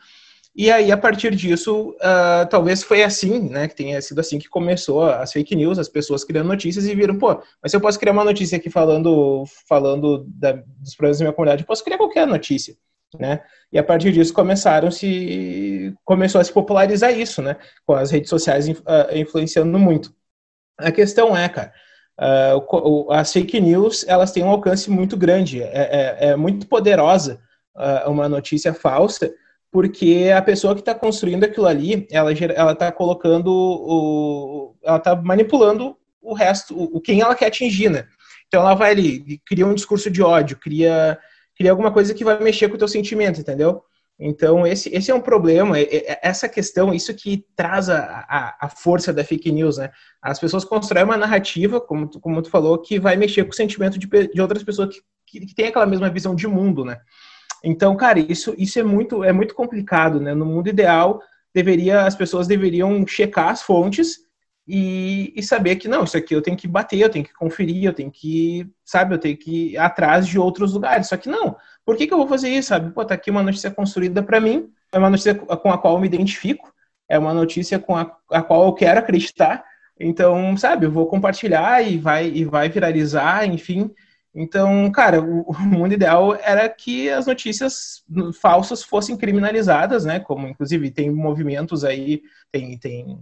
E 0.54 0.70
aí, 0.70 0.90
a 0.90 0.96
partir 0.96 1.34
disso, 1.34 1.90
uh, 1.90 2.46
talvez 2.50 2.82
foi 2.82 3.04
assim, 3.04 3.48
né, 3.48 3.68
que 3.68 3.76
tenha 3.76 4.02
sido 4.02 4.18
assim 4.18 4.38
que 4.38 4.48
começou 4.48 5.04
as 5.04 5.32
fake 5.32 5.54
news, 5.54 5.78
as 5.78 5.88
pessoas 5.88 6.24
criando 6.24 6.48
notícias 6.48 6.86
e 6.86 6.94
viram, 6.94 7.16
pô, 7.16 7.40
mas 7.62 7.70
se 7.70 7.76
eu 7.76 7.80
posso 7.80 7.98
criar 7.98 8.12
uma 8.12 8.24
notícia 8.24 8.58
aqui 8.58 8.68
falando, 8.68 9.44
falando 9.68 10.24
da, 10.28 10.52
dos 10.52 10.94
problemas 10.96 11.18
da 11.18 11.24
minha 11.24 11.32
comunidade, 11.32 11.62
eu 11.62 11.66
posso 11.66 11.84
criar 11.84 11.98
qualquer 11.98 12.26
notícia, 12.26 12.76
né? 13.18 13.42
E 13.72 13.78
a 13.78 13.84
partir 13.84 14.12
disso 14.12 14.34
começaram 14.34 14.90
se 14.90 15.94
começou 16.04 16.40
a 16.40 16.44
se 16.44 16.52
popularizar 16.52 17.16
isso, 17.16 17.40
né? 17.40 17.56
Com 17.86 17.94
as 17.94 18.10
redes 18.10 18.28
sociais 18.28 18.68
uh, 18.68 18.82
influenciando 19.14 19.78
muito. 19.78 20.12
A 20.80 20.92
questão 20.92 21.36
é, 21.36 21.48
cara, 21.48 21.72
uh, 22.20 23.12
as 23.12 23.32
fake 23.32 23.60
news 23.60 24.04
elas 24.06 24.32
têm 24.32 24.44
um 24.44 24.50
alcance 24.50 24.90
muito 24.90 25.16
grande, 25.16 25.62
é, 25.62 26.16
é, 26.20 26.28
é 26.30 26.36
muito 26.36 26.66
poderosa 26.66 27.40
uh, 27.76 28.10
uma 28.10 28.28
notícia 28.28 28.74
falsa, 28.74 29.32
porque 29.70 30.30
a 30.36 30.42
pessoa 30.42 30.74
que 30.74 30.80
está 30.80 30.94
construindo 30.94 31.44
aquilo 31.44 31.66
ali, 31.66 32.06
ela 32.10 32.32
ela 32.32 32.72
está 32.72 32.90
colocando 32.90 33.48
o, 33.52 34.74
ela 34.82 34.96
está 34.96 35.14
manipulando 35.14 35.96
o 36.20 36.34
resto, 36.34 36.76
o, 36.76 37.00
quem 37.00 37.20
ela 37.20 37.34
quer 37.34 37.46
atingir, 37.46 37.88
né? 37.88 38.04
Então 38.48 38.62
ela 38.62 38.74
vai 38.74 38.90
ali, 38.90 39.40
cria 39.46 39.66
um 39.66 39.74
discurso 39.74 40.10
de 40.10 40.22
ódio, 40.22 40.56
cria, 40.56 41.16
cria 41.56 41.70
alguma 41.70 41.92
coisa 41.92 42.12
que 42.12 42.24
vai 42.24 42.42
mexer 42.42 42.68
com 42.68 42.74
o 42.74 42.78
teu 42.78 42.88
sentimento, 42.88 43.40
entendeu? 43.40 43.84
Então, 44.22 44.66
esse, 44.66 44.94
esse 44.94 45.10
é 45.10 45.14
um 45.14 45.20
problema, 45.20 45.76
essa 46.22 46.46
questão, 46.46 46.92
isso 46.92 47.14
que 47.14 47.42
traz 47.56 47.88
a, 47.88 48.26
a, 48.28 48.66
a, 48.66 48.68
força 48.68 49.14
da 49.14 49.24
fake 49.24 49.50
news, 49.50 49.78
né? 49.78 49.90
As 50.20 50.38
pessoas 50.38 50.62
constroem 50.62 51.06
uma 51.06 51.16
narrativa, 51.16 51.80
como 51.80 52.06
tu, 52.06 52.20
como 52.20 52.42
tu 52.42 52.50
falou, 52.50 52.76
que 52.76 53.00
vai 53.00 53.16
mexer 53.16 53.44
com 53.44 53.50
o 53.50 53.54
sentimento 53.54 53.98
de, 53.98 54.06
de 54.06 54.40
outras 54.42 54.62
pessoas 54.62 54.94
que, 54.94 55.00
que, 55.26 55.46
que 55.46 55.54
têm 55.54 55.68
aquela 55.68 55.86
mesma 55.86 56.10
visão 56.10 56.34
de 56.34 56.46
mundo, 56.46 56.84
né? 56.84 56.98
Então, 57.64 57.96
cara, 57.96 58.18
isso, 58.18 58.54
isso 58.58 58.78
é, 58.78 58.82
muito, 58.82 59.24
é 59.24 59.32
muito 59.32 59.54
complicado, 59.54 60.20
né? 60.20 60.34
No 60.34 60.44
mundo 60.44 60.68
ideal, 60.68 61.22
deveria 61.54 62.02
as 62.02 62.14
pessoas 62.14 62.46
deveriam 62.46 63.06
checar 63.06 63.48
as 63.48 63.62
fontes 63.62 64.18
e, 64.66 65.32
e, 65.34 65.42
saber 65.42 65.76
que 65.76 65.88
não, 65.88 66.04
isso 66.04 66.16
aqui 66.16 66.34
eu 66.34 66.42
tenho 66.42 66.56
que 66.56 66.68
bater, 66.68 67.00
eu 67.00 67.10
tenho 67.10 67.24
que 67.24 67.34
conferir, 67.34 67.84
eu 67.84 67.92
tenho 67.92 68.10
que, 68.10 68.70
sabe, 68.84 69.14
eu 69.14 69.18
tenho 69.18 69.36
que 69.36 69.72
ir 69.72 69.78
atrás 69.78 70.26
de 70.26 70.38
outros 70.38 70.74
lugares. 70.74 71.08
Só 71.08 71.16
que 71.16 71.28
não, 71.28 71.56
por 71.84 71.96
que, 71.96 72.06
que 72.06 72.14
eu 72.14 72.18
vou 72.18 72.28
fazer 72.28 72.50
isso, 72.50 72.68
sabe? 72.68 72.92
Pô, 72.92 73.04
tá 73.04 73.14
aqui 73.14 73.30
uma 73.30 73.42
notícia 73.42 73.70
construída 73.70 74.22
para 74.22 74.40
mim, 74.40 74.70
é 74.92 74.98
uma 74.98 75.10
notícia 75.10 75.34
com 75.34 75.72
a 75.72 75.78
qual 75.78 75.94
eu 75.94 76.00
me 76.00 76.06
identifico, 76.06 76.72
é 77.08 77.18
uma 77.18 77.34
notícia 77.34 77.78
com 77.78 77.96
a, 77.96 78.16
a 78.30 78.42
qual 78.42 78.64
eu 78.66 78.72
quero 78.72 79.00
acreditar. 79.00 79.64
Então, 79.98 80.56
sabe, 80.56 80.86
eu 80.86 80.90
vou 80.90 81.06
compartilhar 81.06 81.82
e 81.82 81.98
vai, 81.98 82.28
e 82.28 82.44
vai 82.44 82.68
viralizar, 82.68 83.44
enfim. 83.46 83.90
Então, 84.34 84.90
cara, 84.92 85.20
o, 85.20 85.52
mundo 85.60 85.94
ideal 85.94 86.34
era 86.36 86.68
que 86.68 87.10
as 87.10 87.26
notícias 87.26 88.04
falsas 88.40 88.82
fossem 88.82 89.16
criminalizadas, 89.16 90.04
né? 90.04 90.20
Como, 90.20 90.46
inclusive, 90.46 90.90
tem 90.90 91.10
movimentos 91.10 91.84
aí, 91.84 92.22
tem, 92.52 92.78
tem 92.78 93.18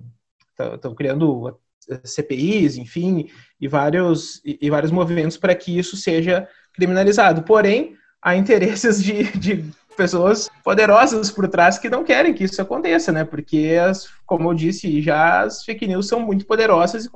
estão 0.58 0.94
criando 0.94 1.58
CPIs, 2.04 2.76
enfim, 2.76 3.28
e 3.60 3.68
vários, 3.68 4.42
e, 4.44 4.58
e 4.60 4.70
vários 4.70 4.90
movimentos 4.90 5.36
para 5.36 5.54
que 5.54 5.78
isso 5.78 5.96
seja 5.96 6.48
criminalizado. 6.74 7.42
Porém, 7.42 7.96
há 8.22 8.36
interesses 8.36 9.02
de, 9.02 9.24
de 9.38 9.64
pessoas 9.96 10.48
poderosas 10.62 11.30
por 11.30 11.48
trás 11.48 11.78
que 11.78 11.90
não 11.90 12.04
querem 12.04 12.32
que 12.32 12.44
isso 12.44 12.62
aconteça, 12.62 13.10
né? 13.10 13.24
Porque, 13.24 13.76
as, 13.82 14.08
como 14.24 14.50
eu 14.50 14.54
disse, 14.54 15.02
já 15.02 15.42
as 15.42 15.64
fake 15.64 15.86
news 15.86 16.06
são 16.06 16.20
muito 16.20 16.46
poderosas 16.46 17.06
e 17.06 17.10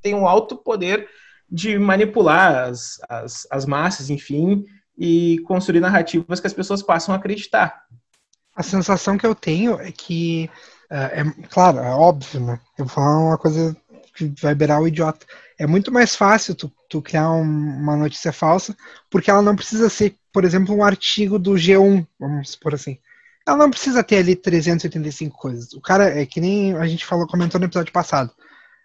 têm 0.00 0.14
um 0.14 0.26
alto 0.26 0.56
poder 0.56 1.06
de 1.50 1.78
manipular 1.78 2.68
as, 2.68 2.98
as, 3.08 3.46
as 3.50 3.66
massas, 3.66 4.08
enfim, 4.08 4.64
e 4.96 5.38
construir 5.40 5.80
narrativas 5.80 6.40
que 6.40 6.46
as 6.46 6.54
pessoas 6.54 6.82
passam 6.82 7.14
a 7.14 7.18
acreditar. 7.18 7.82
A 8.56 8.62
sensação 8.62 9.18
que 9.18 9.26
eu 9.26 9.34
tenho 9.34 9.78
é 9.80 9.92
que 9.92 10.48
é, 10.92 11.20
é, 11.20 11.24
claro, 11.48 11.78
é 11.78 11.90
óbvio, 11.90 12.40
né? 12.40 12.60
Eu 12.78 12.84
vou 12.84 12.94
falar 12.94 13.18
uma 13.18 13.38
coisa 13.38 13.74
que 14.14 14.32
vai 14.40 14.54
beirar 14.54 14.80
o 14.80 14.86
idiota. 14.86 15.24
É 15.58 15.66
muito 15.66 15.90
mais 15.90 16.14
fácil 16.14 16.54
tu, 16.54 16.70
tu 16.88 17.00
criar 17.00 17.30
um, 17.32 17.42
uma 17.42 17.96
notícia 17.96 18.32
falsa, 18.32 18.76
porque 19.10 19.30
ela 19.30 19.40
não 19.40 19.56
precisa 19.56 19.88
ser, 19.88 20.16
por 20.30 20.44
exemplo, 20.44 20.76
um 20.76 20.84
artigo 20.84 21.38
do 21.38 21.52
G1, 21.52 22.06
vamos 22.20 22.50
supor 22.50 22.74
assim. 22.74 22.98
Ela 23.46 23.56
não 23.56 23.70
precisa 23.70 24.04
ter 24.04 24.18
ali 24.18 24.36
385 24.36 25.36
coisas. 25.36 25.72
O 25.72 25.80
cara 25.80 26.20
é 26.20 26.26
que 26.26 26.40
nem 26.40 26.74
a 26.74 26.86
gente 26.86 27.06
falou, 27.06 27.26
comentou 27.26 27.58
no 27.58 27.66
episódio 27.66 27.92
passado. 27.92 28.30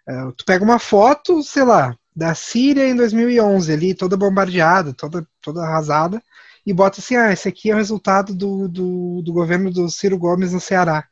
É, 0.08 0.32
tu 0.36 0.44
pega 0.46 0.64
uma 0.64 0.78
foto, 0.78 1.42
sei 1.42 1.64
lá, 1.64 1.94
da 2.16 2.34
Síria 2.34 2.88
em 2.88 2.96
2011, 2.96 3.70
ali, 3.70 3.94
toda 3.94 4.16
bombardeada, 4.16 4.94
toda, 4.94 5.26
toda 5.42 5.62
arrasada, 5.62 6.22
e 6.66 6.72
bota 6.72 7.00
assim: 7.00 7.16
ah, 7.16 7.32
esse 7.32 7.48
aqui 7.48 7.70
é 7.70 7.74
o 7.74 7.76
resultado 7.76 8.34
do, 8.34 8.66
do, 8.66 9.22
do 9.22 9.32
governo 9.32 9.70
do 9.70 9.90
Ciro 9.90 10.18
Gomes 10.18 10.52
no 10.52 10.60
Ceará. 10.60 11.06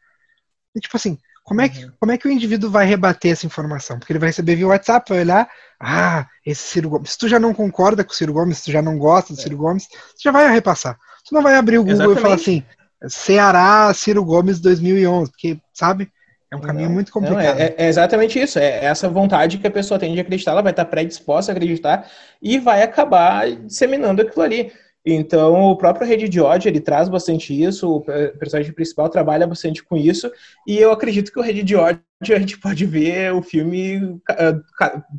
E, 0.76 0.80
tipo 0.80 0.96
assim, 0.96 1.18
como 1.42 1.60
é, 1.60 1.68
que, 1.68 1.84
uhum. 1.84 1.92
como 1.98 2.12
é 2.12 2.18
que 2.18 2.28
o 2.28 2.30
indivíduo 2.30 2.70
vai 2.70 2.84
rebater 2.84 3.32
essa 3.32 3.46
informação? 3.46 3.98
Porque 3.98 4.12
ele 4.12 4.18
vai 4.18 4.28
receber 4.28 4.56
via 4.56 4.66
WhatsApp, 4.66 5.08
vai 5.08 5.20
olhar, 5.20 5.48
ah, 5.80 6.26
esse 6.44 6.62
Ciro 6.62 6.90
Gomes. 6.90 7.12
Se 7.12 7.18
tu 7.18 7.28
já 7.28 7.40
não 7.40 7.54
concorda 7.54 8.04
com 8.04 8.12
o 8.12 8.14
Ciro 8.14 8.32
Gomes, 8.32 8.58
se 8.58 8.64
tu 8.64 8.72
já 8.72 8.82
não 8.82 8.98
gosta 8.98 9.32
do 9.32 9.40
é. 9.40 9.42
Ciro 9.42 9.56
Gomes, 9.56 9.88
tu 9.88 10.22
já 10.22 10.30
vai 10.30 10.52
repassar. 10.52 10.98
Tu 11.26 11.34
não 11.34 11.42
vai 11.42 11.56
abrir 11.56 11.78
o 11.78 11.82
Google 11.82 11.94
Exatamente. 11.94 12.18
e 12.18 12.22
falar 12.22 12.34
assim, 12.34 12.62
Ceará, 13.08 13.92
Ciro 13.94 14.24
Gomes 14.24 14.60
2011, 14.60 15.30
porque, 15.30 15.58
sabe? 15.72 16.10
É 16.50 16.56
um 16.56 16.60
caminho 16.60 16.88
não, 16.88 16.94
muito 16.94 17.10
complicado. 17.10 17.42
Não, 17.42 17.62
é, 17.62 17.74
é, 17.76 17.88
exatamente 17.88 18.40
isso. 18.40 18.58
É 18.58 18.84
essa 18.84 19.08
vontade 19.08 19.58
que 19.58 19.66
a 19.66 19.70
pessoa 19.70 19.98
tem 19.98 20.14
de 20.14 20.20
acreditar, 20.20 20.52
ela 20.52 20.62
vai 20.62 20.72
estar 20.72 20.84
predisposta 20.84 21.50
a 21.50 21.54
acreditar 21.54 22.08
e 22.40 22.58
vai 22.58 22.82
acabar 22.82 23.50
disseminando 23.50 24.22
aquilo 24.22 24.42
ali. 24.44 24.72
Então, 25.08 25.70
o 25.70 25.76
próprio 25.76 26.04
Rede 26.04 26.28
de 26.28 26.40
Ódio, 26.40 26.68
ele 26.68 26.80
traz 26.80 27.08
bastante 27.08 27.54
isso, 27.54 27.88
o 27.88 28.00
personagem 28.00 28.72
principal 28.72 29.08
trabalha 29.08 29.46
bastante 29.46 29.84
com 29.84 29.96
isso, 29.96 30.28
e 30.66 30.76
eu 30.76 30.90
acredito 30.90 31.30
que 31.30 31.38
o 31.38 31.42
Rede 31.42 31.62
de 31.62 31.76
Ódio, 31.76 32.02
a 32.34 32.38
gente 32.40 32.58
pode 32.58 32.84
ver 32.84 33.32
o 33.32 33.40
filme, 33.40 34.20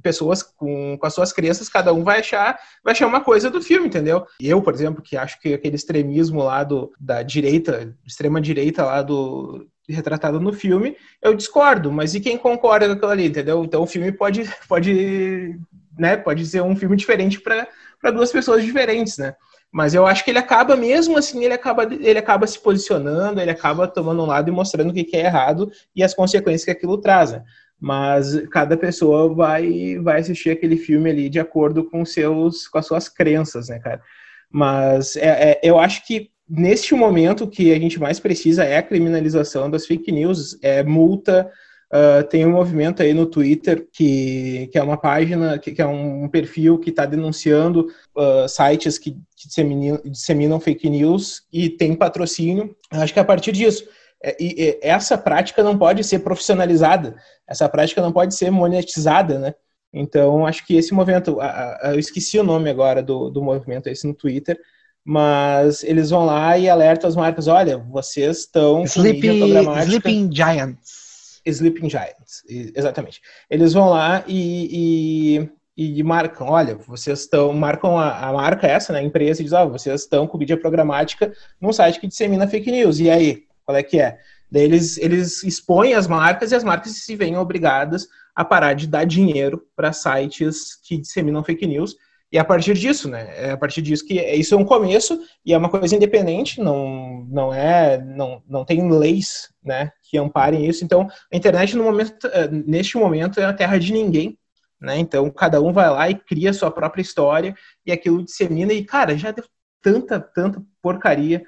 pessoas 0.04 0.44
com, 0.44 0.98
com 0.98 1.08
as 1.08 1.14
suas 1.14 1.32
crenças, 1.32 1.70
cada 1.70 1.94
um 1.94 2.04
vai 2.04 2.20
achar, 2.20 2.60
vai 2.84 2.92
achar 2.92 3.08
uma 3.08 3.22
coisa 3.22 3.50
do 3.50 3.62
filme, 3.62 3.88
entendeu? 3.88 4.26
Eu, 4.42 4.62
por 4.62 4.74
exemplo, 4.74 5.02
que 5.02 5.16
acho 5.16 5.40
que 5.40 5.54
aquele 5.54 5.78
extremismo 5.78 6.44
lá 6.44 6.66
do, 6.66 6.92
da 7.00 7.24
direita, 7.24 7.96
extrema 8.06 8.42
direita 8.42 8.84
lá 8.84 9.02
do, 9.02 9.66
retratado 9.88 10.38
no 10.38 10.52
filme, 10.52 10.98
eu 11.22 11.34
discordo, 11.34 11.94
mas 11.94 12.14
e 12.14 12.20
quem 12.20 12.38
concorda 12.38 12.88
com 12.88 12.94
aquilo 12.94 13.12
ali, 13.12 13.28
entendeu? 13.28 13.64
Então 13.64 13.84
o 13.84 13.88
filme 13.88 14.12
pode, 14.12 14.44
pode, 14.68 15.58
né, 15.98 16.18
pode 16.18 16.46
ser 16.46 16.62
um 16.62 16.76
filme 16.76 16.98
diferente 16.98 17.40
para 17.40 18.12
duas 18.12 18.34
pessoas 18.34 18.66
diferentes, 18.66 19.18
né? 19.18 19.34
Mas 19.72 19.94
eu 19.94 20.08
acho 20.08 20.24
que 20.24 20.32
ele 20.32 20.40
acaba, 20.40 20.76
mesmo 20.76 21.18
assim, 21.18 21.44
ele 21.44 21.54
acaba, 21.54 21.84
ele 21.84 22.18
acaba 22.18 22.48
se 22.48 22.60
posicionando, 22.60 23.42
ele 23.42 23.52
acaba 23.52 23.88
tomando 23.88 24.24
um 24.24 24.26
lado 24.26 24.50
e 24.50 24.52
mostrando 24.52 24.92
o 24.92 24.94
que 24.94 25.16
é 25.16 25.26
errado 25.26 25.72
e 25.96 26.04
as 26.04 26.14
consequências 26.14 26.66
que 26.66 26.72
aquilo 26.72 26.98
traz. 26.98 27.32
Né? 27.32 27.44
Mas 27.80 28.48
cada 28.50 28.78
pessoa 28.78 29.34
vai, 29.34 30.00
vai 30.00 30.20
assistir 30.20 30.50
aquele 30.50 30.78
filme 30.78 31.10
ali 31.10 31.30
de 31.30 31.40
acordo 31.40 31.84
com, 31.84 32.04
seus, 32.06 32.68
com 32.68 32.78
as 32.78 32.86
suas 32.86 33.10
crenças, 33.10 33.70
né, 33.70 33.80
cara? 33.80 34.02
Mas 34.50 35.16
é, 35.18 35.52
é, 35.52 35.60
eu 35.62 35.78
acho 35.78 36.06
que 36.06 36.32
neste 36.50 36.96
momento 36.96 37.44
o 37.44 37.50
que 37.50 37.74
a 37.74 37.80
gente 37.80 38.00
mais 38.00 38.20
precisa 38.20 38.64
é 38.64 38.78
a 38.78 38.84
criminalização 38.84 39.70
das 39.70 39.86
fake 39.86 40.12
news, 40.12 40.58
é 40.64 40.82
multa, 40.82 41.52
Uh, 41.94 42.22
tem 42.28 42.46
um 42.46 42.52
movimento 42.52 43.02
aí 43.02 43.14
no 43.14 43.26
Twitter 43.26 43.88
que, 43.94 44.68
que 44.72 44.78
é 44.78 44.84
uma 44.84 44.98
página, 44.98 45.58
que, 45.58 45.72
que 45.72 45.82
é 45.82 45.88
um 45.88 46.28
perfil 46.28 46.78
que 46.78 46.90
está 46.90 47.06
denunciando 47.06 47.88
uh, 48.14 48.48
sites 48.48 48.98
que, 48.98 49.12
que 49.12 49.48
disseminam, 49.48 50.02
disseminam, 50.04 50.60
fake 50.60 50.90
news 50.90 51.44
e 51.52 51.70
tem 51.70 51.96
patrocínio. 51.96 52.76
Acho 52.92 53.14
que 53.14 53.20
a 53.20 53.26
partir 53.26 53.54
disso. 53.54 53.88
É, 54.22 54.36
e, 54.38 54.78
essa 54.82 55.18
prática 55.18 55.64
não 55.64 55.78
pode 55.78 56.04
ser 56.04 56.20
profissionalizada, 56.20 57.16
essa 57.48 57.70
prática 57.70 58.02
não 58.02 58.12
pode 58.12 58.36
ser 58.36 58.52
monetizada, 58.52 59.40
né? 59.40 59.54
Então, 59.94 60.46
acho 60.46 60.66
que 60.66 60.76
esse 60.76 60.94
movimento, 60.94 61.38
eu 61.84 61.98
esqueci 61.98 62.38
o 62.38 62.44
nome 62.44 62.70
agora 62.70 63.02
do, 63.02 63.30
do 63.30 63.42
movimento 63.42 63.88
esse 63.88 64.06
no 64.06 64.14
Twitter, 64.14 64.60
mas 65.04 65.84
eles 65.84 66.10
vão 66.10 66.26
lá 66.26 66.58
e 66.58 66.68
alertam 66.68 67.08
as 67.08 67.16
marcas, 67.16 67.48
olha, 67.48 67.78
vocês 67.78 68.40
estão 68.40 68.84
Sleeping, 68.84 69.40
Sleeping 69.86 70.30
Giants. 70.34 71.07
Sleeping 71.50 71.90
Giants, 71.90 72.44
exatamente. 72.48 73.22
Eles 73.50 73.74
vão 73.74 73.90
lá 73.90 74.24
e, 74.28 75.50
e, 75.76 76.00
e 76.00 76.04
marcam, 76.04 76.48
olha, 76.48 76.76
vocês 76.76 77.22
estão, 77.22 77.54
marcam 77.54 77.98
a, 77.98 78.28
a, 78.28 78.34
marca 78.34 78.68
essa, 78.68 78.92
né, 78.94 79.00
a 79.00 79.04
empresa, 79.04 79.42
e 79.42 79.44
diz, 79.44 79.54
ó, 79.54 79.66
oh, 79.66 79.70
vocês 79.70 80.02
estão 80.02 80.28
com 80.28 80.38
mídia 80.38 80.58
programática 80.58 81.34
num 81.62 81.72
site 81.72 82.00
que 82.00 82.08
dissemina 82.08 82.48
fake 82.48 82.72
news, 82.72 83.00
e 83.00 83.10
aí, 83.10 83.44
qual 83.66 83.78
é 83.78 83.84
que 83.84 84.00
é? 84.00 84.18
Daí 84.52 84.64
eles, 84.64 84.98
eles 84.98 85.44
expõem 85.44 85.94
as 85.94 86.08
marcas 86.08 86.52
e 86.52 86.56
as 86.56 86.64
marcas 86.64 86.94
se 86.94 87.16
veem 87.16 87.38
obrigadas 87.38 88.08
a 88.36 88.46
parar 88.46 88.74
de 88.74 88.88
dar 88.88 89.06
dinheiro 89.06 89.66
para 89.76 89.92
sites 89.92 90.76
que 90.76 90.98
disseminam 90.98 91.44
fake 91.44 91.68
news, 91.68 91.96
e 92.32 92.38
a 92.38 92.44
partir 92.44 92.74
disso, 92.74 93.10
né? 93.10 93.34
É 93.38 93.52
a 93.52 93.58
partir 93.58 93.82
disso 93.82 94.06
que 94.06 94.20
isso 94.20 94.54
é 94.54 94.58
um 94.58 94.66
começo 94.66 95.20
e 95.46 95.54
é 95.54 95.58
uma 95.58 95.70
coisa 95.70 95.96
independente, 95.96 96.60
não, 96.60 97.26
não 97.30 97.54
é, 97.54 97.98
não, 97.98 98.44
não 98.48 98.66
tem 98.66 98.90
leis, 98.92 99.50
né, 99.64 99.92
que 100.04 100.18
amparem 100.18 100.66
isso. 100.68 100.84
Então, 100.84 101.08
a 101.32 101.38
internet 101.38 101.76
no 101.76 101.84
momento, 101.84 102.28
eh, 102.28 102.50
neste 102.50 102.98
momento 102.98 103.40
é 103.40 103.46
a 103.46 103.54
terra 103.54 103.78
de 103.78 103.94
ninguém, 103.94 104.38
né? 104.80 104.98
Então, 104.98 105.30
cada 105.30 105.62
um 105.62 105.72
vai 105.72 105.90
lá 105.90 106.10
e 106.10 106.16
cria 106.16 106.54
sua 106.54 106.70
própria 106.70 107.02
história 107.02 107.56
e 107.86 107.92
aquilo 107.92 108.24
dissemina 108.24 108.74
e 108.74 108.84
cara, 108.84 109.18
já 109.18 109.32
deu 109.32 109.46
tanta, 109.82 110.20
tanta 110.20 110.62
porcaria 110.82 111.44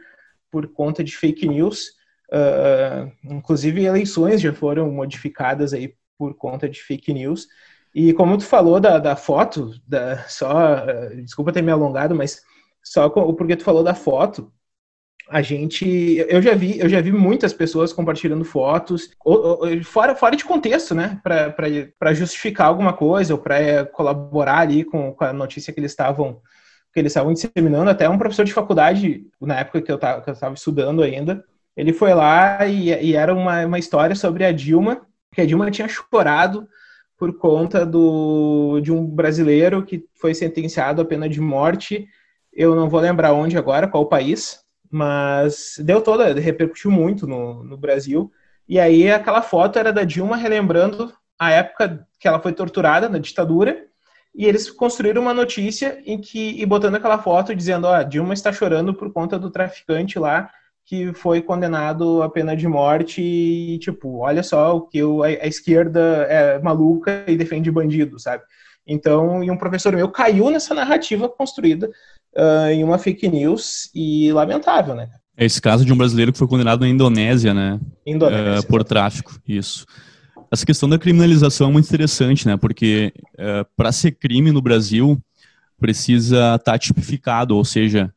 por 0.50 0.68
conta 0.68 1.04
de 1.04 1.16
fake 1.16 1.48
news. 1.48 2.00
Uh, 2.32 3.12
inclusive 3.24 3.84
eleições 3.84 4.40
já 4.40 4.54
foram 4.54 4.92
modificadas 4.92 5.74
aí 5.74 5.96
por 6.18 6.36
conta 6.36 6.70
de 6.70 6.80
fake 6.80 7.14
news. 7.14 7.48
E 7.94 8.14
como 8.14 8.38
tu 8.38 8.46
falou 8.46 8.80
da, 8.80 9.00
da 9.00 9.16
foto, 9.16 9.74
da, 9.88 10.24
só, 10.28 10.86
uh, 10.86 11.22
desculpa 11.24 11.52
ter 11.52 11.62
me 11.62 11.72
alongado, 11.72 12.16
mas 12.16 12.42
só 12.84 13.10
porque 13.10 13.56
tu 13.56 13.64
falou 13.64 13.84
da 13.84 13.96
foto, 13.96 14.52
a 15.30 15.42
gente, 15.42 15.86
eu 16.28 16.42
já 16.42 16.56
vi, 16.56 16.80
eu 16.80 16.90
já 16.90 17.00
vi 17.02 17.12
muitas 17.12 17.54
pessoas 17.54 17.94
compartilhando 17.94 18.44
fotos, 18.44 19.12
ou, 19.24 19.62
ou, 19.62 19.84
fora, 19.84 20.16
fora 20.16 20.36
de 20.36 20.44
contexto, 20.44 20.96
né, 20.96 21.22
para 21.24 22.14
justificar 22.14 22.68
alguma 22.68 22.94
coisa 22.94 23.34
ou 23.36 23.40
para 23.40 23.86
colaborar 23.86 24.60
ali 24.60 24.84
com, 24.84 25.14
com 25.14 25.24
a 25.24 25.32
notícia 25.32 25.72
que 25.72 25.80
eles 25.80 25.92
estavam 25.92 26.42
que 26.92 27.00
eles 27.00 27.12
estavam 27.12 27.32
disseminando. 27.32 27.90
Até 27.90 28.10
um 28.10 28.18
professor 28.18 28.44
de 28.44 28.54
faculdade, 28.54 29.24
na 29.40 29.60
época 29.60 29.80
que 29.80 29.92
eu 29.92 29.96
estava 29.96 30.56
estudando 30.56 31.04
ainda, 31.04 31.44
ele 31.78 31.94
foi 31.94 32.16
lá 32.16 32.66
e, 32.66 32.90
e 32.90 33.16
era 33.16 33.32
uma, 33.32 33.64
uma 33.64 33.78
história 33.78 34.16
sobre 34.16 34.44
a 34.44 34.52
Dilma, 34.52 35.06
que 35.32 35.42
a 35.42 35.46
Dilma 35.46 35.70
tinha 35.70 35.88
chorado 35.88 36.68
por 37.20 37.38
conta 37.38 37.86
do, 37.86 38.80
de 38.82 38.94
um 38.94 39.06
brasileiro 39.06 39.86
que 39.86 40.06
foi 40.16 40.34
sentenciado 40.34 41.02
à 41.02 41.06
pena 41.06 41.28
de 41.28 41.42
morte. 41.42 42.08
Eu 42.52 42.74
não 42.74 42.90
vou 42.90 43.02
lembrar 43.02 43.34
onde 43.34 43.58
agora, 43.58 43.90
qual 43.90 44.08
país, 44.08 44.62
mas 44.90 45.76
deu 45.80 46.02
toda, 46.02 46.34
repercutiu 46.40 46.90
muito 46.90 47.28
no, 47.28 47.62
no 47.62 47.78
Brasil. 47.78 48.32
E 48.68 48.80
aí 48.80 49.12
aquela 49.12 49.42
foto 49.42 49.78
era 49.78 49.92
da 49.92 50.06
Dilma 50.06 50.38
relembrando 50.38 51.14
a 51.38 51.52
época 51.52 52.08
que 52.18 52.28
ela 52.28 52.40
foi 52.40 52.54
torturada 52.54 53.10
na 53.10 53.18
ditadura, 53.18 53.86
e 54.34 54.46
eles 54.46 54.70
construíram 54.72 55.22
uma 55.22 55.34
notícia 55.34 56.02
em 56.06 56.22
que 56.22 56.62
e 56.62 56.66
botando 56.66 56.96
aquela 56.96 57.18
foto 57.18 57.54
dizendo, 57.54 57.86
ó, 57.88 58.02
Dilma 58.02 58.34
está 58.34 58.54
chorando 58.54 58.94
por 58.94 59.12
conta 59.12 59.38
do 59.38 59.52
traficante 59.52 60.18
lá 60.18 60.50
que 60.90 61.14
foi 61.14 61.40
condenado 61.40 62.24
à 62.24 62.30
pena 62.30 62.58
de 62.58 62.68
morte 62.68 63.22
e 63.22 63.78
tipo, 63.78 64.22
olha 64.22 64.42
só 64.42 64.76
o 64.76 64.82
que 64.82 64.98
eu, 64.98 65.22
a, 65.22 65.28
a 65.28 65.46
esquerda 65.46 66.00
é 66.28 66.58
maluca 66.58 67.24
e 67.28 67.38
defende 67.38 67.70
bandido, 67.70 68.18
sabe? 68.18 68.42
Então, 68.88 69.44
e 69.44 69.52
um 69.52 69.58
professor 69.58 69.96
meu 69.96 70.10
caiu 70.10 70.50
nessa 70.50 70.74
narrativa 70.74 71.30
construída 71.30 71.92
uh, 72.36 72.72
em 72.72 72.84
uma 72.84 72.98
fake 72.98 73.30
news 73.30 73.92
e 73.94 74.32
lamentável, 74.34 74.96
né? 74.96 75.10
É 75.38 75.46
esse 75.46 75.62
caso 75.62 75.86
de 75.86 75.94
um 75.94 75.98
brasileiro 75.98 76.34
que 76.34 76.40
foi 76.40 76.48
condenado 76.48 76.82
na 76.82 76.88
Indonésia, 76.88 77.54
né? 77.54 77.80
Indonésia. 78.04 78.62
Uh, 78.62 78.66
por 78.66 78.84
tráfico, 78.84 79.40
isso. 79.48 79.86
Essa 80.52 80.66
questão 80.66 80.90
da 80.90 80.98
criminalização 80.98 81.70
é 81.70 81.72
muito 81.72 81.86
interessante, 81.86 82.48
né? 82.48 82.58
Porque 82.58 83.14
uh, 83.36 83.64
para 83.78 83.92
ser 83.92 84.14
crime 84.14 84.52
no 84.52 84.60
Brasil 84.60 85.22
precisa 85.80 86.56
estar 86.56 86.72
tá 86.72 86.80
tipificado, 86.80 87.56
ou 87.56 87.64
seja, 87.64 88.12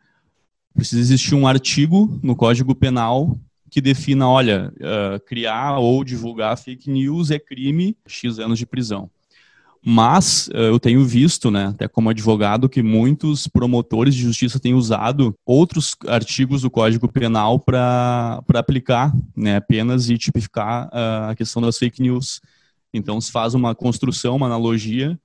precisa 0.74 1.00
existir 1.00 1.34
um 1.34 1.46
artigo 1.46 2.18
no 2.22 2.34
Código 2.34 2.74
Penal 2.74 3.38
que 3.70 3.80
defina, 3.80 4.28
olha, 4.28 4.70
uh, 4.76 5.18
criar 5.24 5.78
ou 5.78 6.04
divulgar 6.04 6.58
fake 6.58 6.90
news 6.90 7.30
é 7.30 7.38
crime, 7.38 7.96
X 8.06 8.38
anos 8.38 8.58
de 8.58 8.66
prisão. 8.66 9.10
Mas 9.84 10.48
uh, 10.48 10.58
eu 10.58 10.78
tenho 10.78 11.02
visto, 11.04 11.50
né, 11.50 11.68
até 11.68 11.88
como 11.88 12.10
advogado, 12.10 12.68
que 12.68 12.82
muitos 12.82 13.48
promotores 13.48 14.14
de 14.14 14.20
justiça 14.20 14.60
têm 14.60 14.74
usado 14.74 15.34
outros 15.44 15.96
artigos 16.06 16.62
do 16.62 16.70
Código 16.70 17.10
Penal 17.10 17.58
para 17.58 18.42
aplicar 18.54 19.10
né, 19.34 19.58
penas 19.58 20.10
e 20.10 20.18
tipificar 20.18 20.88
uh, 20.88 21.30
a 21.30 21.34
questão 21.34 21.62
das 21.62 21.78
fake 21.78 22.02
news. 22.02 22.42
Então 22.92 23.18
se 23.22 23.32
faz 23.32 23.54
uma 23.54 23.74
construção, 23.74 24.36
uma 24.36 24.46
analogia 24.46 25.18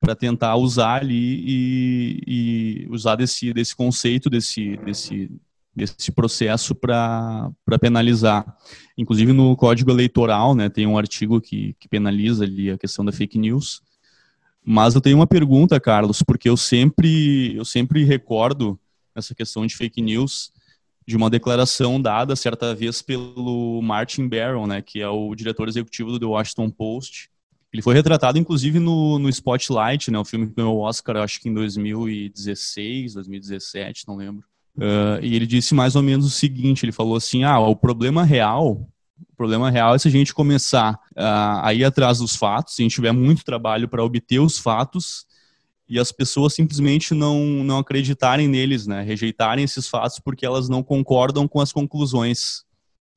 para 0.00 0.14
tentar 0.14 0.56
usar 0.56 1.00
ali 1.02 1.42
e, 1.46 2.22
e, 2.26 2.88
usar 2.90 3.16
desse, 3.16 3.52
desse 3.52 3.74
conceito, 3.74 4.30
desse, 4.30 4.76
desse, 4.78 5.30
desse 5.74 6.12
processo 6.12 6.74
para 6.74 7.52
penalizar. 7.80 8.56
Inclusive 8.96 9.32
no 9.32 9.56
Código 9.56 9.90
Eleitoral, 9.90 10.54
né, 10.54 10.68
tem 10.68 10.86
um 10.86 10.98
artigo 10.98 11.40
que, 11.40 11.74
que 11.78 11.88
penaliza 11.88 12.44
ali 12.44 12.70
a 12.70 12.78
questão 12.78 13.04
da 13.04 13.12
fake 13.12 13.38
news. 13.38 13.82
Mas 14.64 14.94
eu 14.94 15.00
tenho 15.00 15.16
uma 15.16 15.26
pergunta, 15.26 15.80
Carlos, 15.80 16.22
porque 16.22 16.48
eu 16.48 16.56
sempre, 16.56 17.56
eu 17.56 17.64
sempre 17.64 18.04
recordo 18.04 18.78
essa 19.14 19.34
questão 19.34 19.66
de 19.66 19.74
fake 19.74 20.00
news 20.00 20.52
de 21.06 21.16
uma 21.16 21.30
declaração 21.30 22.00
dada 22.00 22.36
certa 22.36 22.74
vez 22.74 23.00
pelo 23.00 23.80
Martin 23.80 24.28
Barron, 24.28 24.66
né, 24.66 24.82
que 24.82 25.00
é 25.00 25.08
o 25.08 25.34
diretor 25.34 25.66
executivo 25.66 26.10
do 26.12 26.20
The 26.20 26.26
Washington 26.26 26.70
Post, 26.70 27.30
ele 27.72 27.82
foi 27.82 27.94
retratado, 27.94 28.38
inclusive, 28.38 28.78
no, 28.78 29.18
no 29.18 29.28
Spotlight, 29.28 30.10
né? 30.10 30.18
O 30.18 30.24
filme 30.24 30.46
que 30.46 30.54
ganhou 30.54 30.76
o 30.76 30.80
Oscar, 30.80 31.18
acho 31.18 31.40
que 31.40 31.48
em 31.48 31.54
2016, 31.54 33.14
2017, 33.14 34.08
não 34.08 34.16
lembro. 34.16 34.44
Uh, 34.76 35.18
e 35.22 35.34
ele 35.34 35.46
disse 35.46 35.74
mais 35.74 35.96
ou 35.96 36.02
menos 36.02 36.24
o 36.24 36.30
seguinte: 36.30 36.84
ele 36.84 36.92
falou 36.92 37.16
assim, 37.16 37.44
ah, 37.44 37.58
o 37.58 37.76
problema 37.76 38.24
real, 38.24 38.88
o 39.20 39.36
problema 39.36 39.70
real 39.70 39.94
é 39.94 39.98
se 39.98 40.08
a 40.08 40.10
gente 40.10 40.32
começar 40.32 40.94
uh, 40.94 41.60
a 41.62 41.74
ir 41.74 41.84
atrás 41.84 42.18
dos 42.18 42.36
fatos, 42.36 42.74
se 42.74 42.82
a 42.82 42.84
gente 42.84 42.94
tiver 42.94 43.12
muito 43.12 43.44
trabalho 43.44 43.88
para 43.88 44.04
obter 44.04 44.38
os 44.38 44.58
fatos 44.58 45.26
e 45.88 45.98
as 45.98 46.12
pessoas 46.12 46.54
simplesmente 46.54 47.12
não, 47.14 47.38
não 47.64 47.78
acreditarem 47.78 48.46
neles, 48.46 48.86
né? 48.86 49.02
Rejeitarem 49.02 49.64
esses 49.64 49.88
fatos 49.88 50.18
porque 50.18 50.46
elas 50.46 50.68
não 50.68 50.82
concordam 50.82 51.48
com 51.48 51.60
as 51.60 51.72
conclusões. 51.72 52.64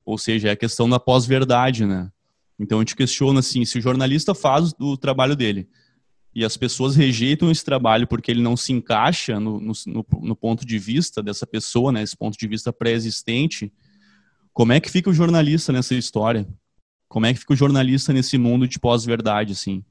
Ou 0.04 0.18
seja, 0.18 0.48
é 0.48 0.52
a 0.52 0.56
questão 0.56 0.88
da 0.90 0.98
pós-verdade, 0.98 1.86
né? 1.86 2.10
Então 2.62 2.78
eu 2.78 2.84
te 2.84 2.94
questiono 2.94 3.40
assim, 3.40 3.64
se 3.64 3.78
o 3.78 3.82
jornalista 3.82 4.34
faz 4.34 4.72
o 4.78 4.96
trabalho 4.96 5.34
dele 5.34 5.68
e 6.32 6.44
as 6.44 6.56
pessoas 6.56 6.94
rejeitam 6.94 7.50
esse 7.50 7.64
trabalho 7.64 8.06
porque 8.06 8.30
ele 8.30 8.40
não 8.40 8.56
se 8.56 8.72
encaixa 8.72 9.40
no, 9.40 9.60
no, 9.60 10.06
no 10.22 10.36
ponto 10.36 10.64
de 10.64 10.78
vista 10.78 11.20
dessa 11.20 11.44
pessoa, 11.44 11.90
né, 11.90 12.02
esse 12.02 12.16
ponto 12.16 12.38
de 12.38 12.46
vista 12.46 12.72
pré-existente, 12.72 13.72
como 14.52 14.72
é 14.72 14.78
que 14.78 14.90
fica 14.90 15.10
o 15.10 15.14
jornalista 15.14 15.72
nessa 15.72 15.94
história? 15.94 16.46
Como 17.08 17.26
é 17.26 17.34
que 17.34 17.40
fica 17.40 17.52
o 17.52 17.56
jornalista 17.56 18.12
nesse 18.12 18.38
mundo 18.38 18.68
de 18.68 18.78
pós-verdade, 18.78 19.52
assim? 19.52 19.84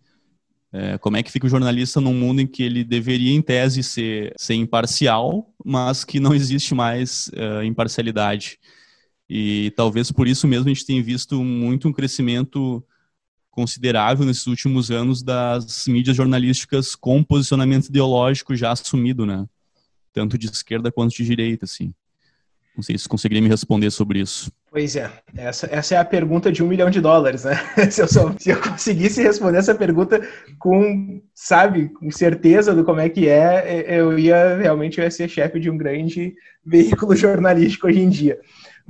É, 0.71 0.97
como 0.97 1.17
é 1.17 1.23
que 1.23 1.31
fica 1.31 1.47
o 1.47 1.49
jornalista 1.49 1.99
num 1.99 2.13
mundo 2.13 2.39
em 2.39 2.47
que 2.47 2.63
ele 2.63 2.85
deveria, 2.85 3.33
em 3.33 3.41
tese, 3.41 3.83
ser, 3.83 4.33
ser 4.37 4.53
imparcial, 4.53 5.53
mas 5.63 6.05
que 6.05 6.19
não 6.19 6.33
existe 6.33 6.73
mais 6.73 7.29
uh, 7.29 7.63
imparcialidade? 7.63 8.57
E 9.33 9.71
talvez 9.77 10.11
por 10.11 10.27
isso 10.27 10.45
mesmo 10.45 10.65
a 10.65 10.73
gente 10.73 10.85
tenha 10.85 11.01
visto 11.01 11.41
muito 11.41 11.87
um 11.87 11.93
crescimento 11.93 12.83
considerável 13.49 14.25
nesses 14.25 14.45
últimos 14.45 14.91
anos 14.91 15.23
das 15.23 15.87
mídias 15.87 16.17
jornalísticas 16.17 16.95
com 16.97 17.23
posicionamento 17.23 17.87
ideológico 17.87 18.53
já 18.57 18.73
assumido, 18.73 19.25
né? 19.25 19.45
Tanto 20.11 20.37
de 20.37 20.47
esquerda 20.47 20.91
quanto 20.91 21.15
de 21.15 21.23
direita, 21.23 21.63
assim. 21.63 21.93
Não 22.75 22.83
sei 22.83 22.97
se 22.97 23.07
conseguiria 23.07 23.41
me 23.41 23.47
responder 23.47 23.89
sobre 23.89 24.19
isso. 24.19 24.51
Pois 24.69 24.97
é, 24.97 25.09
essa, 25.33 25.65
essa 25.71 25.95
é 25.95 25.97
a 25.97 26.03
pergunta 26.03 26.51
de 26.51 26.61
um 26.61 26.67
milhão 26.67 26.89
de 26.89 26.99
dólares, 26.99 27.45
né? 27.45 27.55
Se 27.89 28.01
eu, 28.01 28.09
só, 28.09 28.35
se 28.37 28.49
eu 28.49 28.61
conseguisse 28.61 29.23
responder 29.23 29.59
essa 29.59 29.73
pergunta 29.73 30.21
com, 30.59 31.21
sabe, 31.33 31.87
com 31.87 32.11
certeza 32.11 32.75
do 32.75 32.83
como 32.83 32.99
é 32.99 33.07
que 33.07 33.29
é, 33.29 33.85
eu 33.87 34.19
ia 34.19 34.57
realmente 34.57 34.97
eu 34.97 35.05
ia 35.05 35.11
ser 35.11 35.29
chefe 35.29 35.57
de 35.57 35.69
um 35.69 35.77
grande 35.77 36.33
veículo 36.65 37.15
jornalístico 37.15 37.87
hoje 37.87 37.99
em 37.99 38.09
dia. 38.09 38.37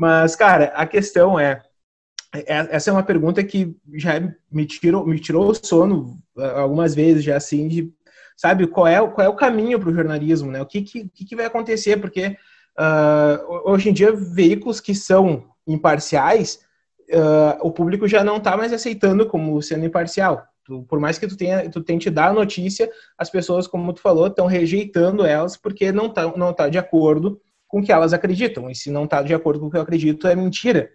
Mas, 0.02 0.36
cara, 0.36 0.74
a 0.74 0.88
questão 0.88 1.40
é, 1.40 1.62
é, 2.34 2.44
essa 2.48 2.90
é 2.90 2.94
uma 2.94 3.04
pergunta 3.04 3.44
que 3.44 3.78
já 3.94 4.14
me 4.52 4.66
tirou, 4.66 5.06
me 5.06 5.20
tirou 5.20 5.48
o 5.48 5.54
sono 5.54 6.18
algumas 6.36 6.96
vezes, 6.96 7.24
já 7.24 7.38
assim, 7.38 7.68
de, 7.68 7.94
sabe, 8.36 8.66
qual 8.66 8.88
é, 8.88 8.98
qual 9.08 9.28
é 9.28 9.30
o 9.30 9.36
caminho 9.36 9.80
para 9.80 9.90
o 9.90 9.94
jornalismo, 9.94 10.50
né? 10.50 10.60
O 10.60 10.66
que, 10.66 10.82
que, 10.82 11.08
que 11.08 11.36
vai 11.36 11.46
acontecer? 11.46 11.98
Porque 11.98 12.36
uh, 12.80 13.70
hoje 13.70 13.90
em 13.90 13.94
dia, 13.94 14.12
veículos 14.12 14.80
que 14.80 14.96
são 14.96 15.46
imparciais, 15.68 16.62
uh, 17.12 17.60
o 17.62 17.72
público 17.72 18.08
já 18.08 18.24
não 18.24 18.38
está 18.38 18.58
mais 18.58 18.74
aceitando 18.74 19.28
como 19.28 19.62
sendo 19.62 19.86
imparcial. 19.86 20.44
Tu, 20.66 20.82
por 20.90 21.00
mais 21.00 21.20
que 21.20 21.28
tu, 21.28 21.38
tenha, 21.38 21.70
tu 21.70 21.80
tente 21.80 22.10
dar 22.10 22.30
a 22.30 22.34
notícia, 22.34 22.90
as 23.16 23.30
pessoas, 23.30 23.68
como 23.68 23.94
tu 23.94 24.02
falou, 24.02 24.26
estão 24.26 24.48
rejeitando 24.48 25.28
elas 25.28 25.56
porque 25.56 25.92
não 25.92 26.08
está 26.08 26.36
não 26.36 26.52
tá 26.52 26.70
de 26.70 26.80
acordo 26.80 27.40
com 27.72 27.82
que 27.82 27.92
elas 27.92 28.14
acreditam. 28.14 28.70
E 28.70 28.76
se 28.76 28.92
não 28.92 29.06
está 29.06 29.24
de 29.24 29.34
acordo 29.34 29.62
com 29.62 29.68
o 29.68 29.72
que 29.72 29.78
eu 29.78 29.82
acredito, 29.82 30.28
é 30.28 30.36
mentira. 30.36 30.92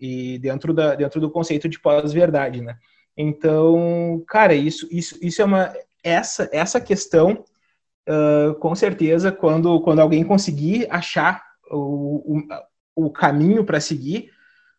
E 0.00 0.38
dentro, 0.38 0.72
da, 0.72 0.94
dentro 0.94 1.20
do 1.20 1.30
conceito 1.30 1.68
de 1.68 1.78
pós-verdade, 1.78 2.62
né? 2.62 2.76
Então, 3.16 4.24
cara, 4.26 4.54
isso, 4.54 4.88
isso, 4.90 5.18
isso 5.22 5.42
é 5.42 5.44
uma. 5.44 5.72
Essa, 6.02 6.48
essa 6.52 6.80
questão, 6.80 7.44
uh, 8.08 8.54
com 8.56 8.74
certeza, 8.74 9.30
quando, 9.30 9.80
quando 9.82 10.00
alguém 10.00 10.24
conseguir 10.24 10.86
achar 10.90 11.42
o, 11.70 12.38
o, 12.96 13.06
o 13.06 13.10
caminho 13.10 13.64
para 13.64 13.80
seguir, 13.80 14.30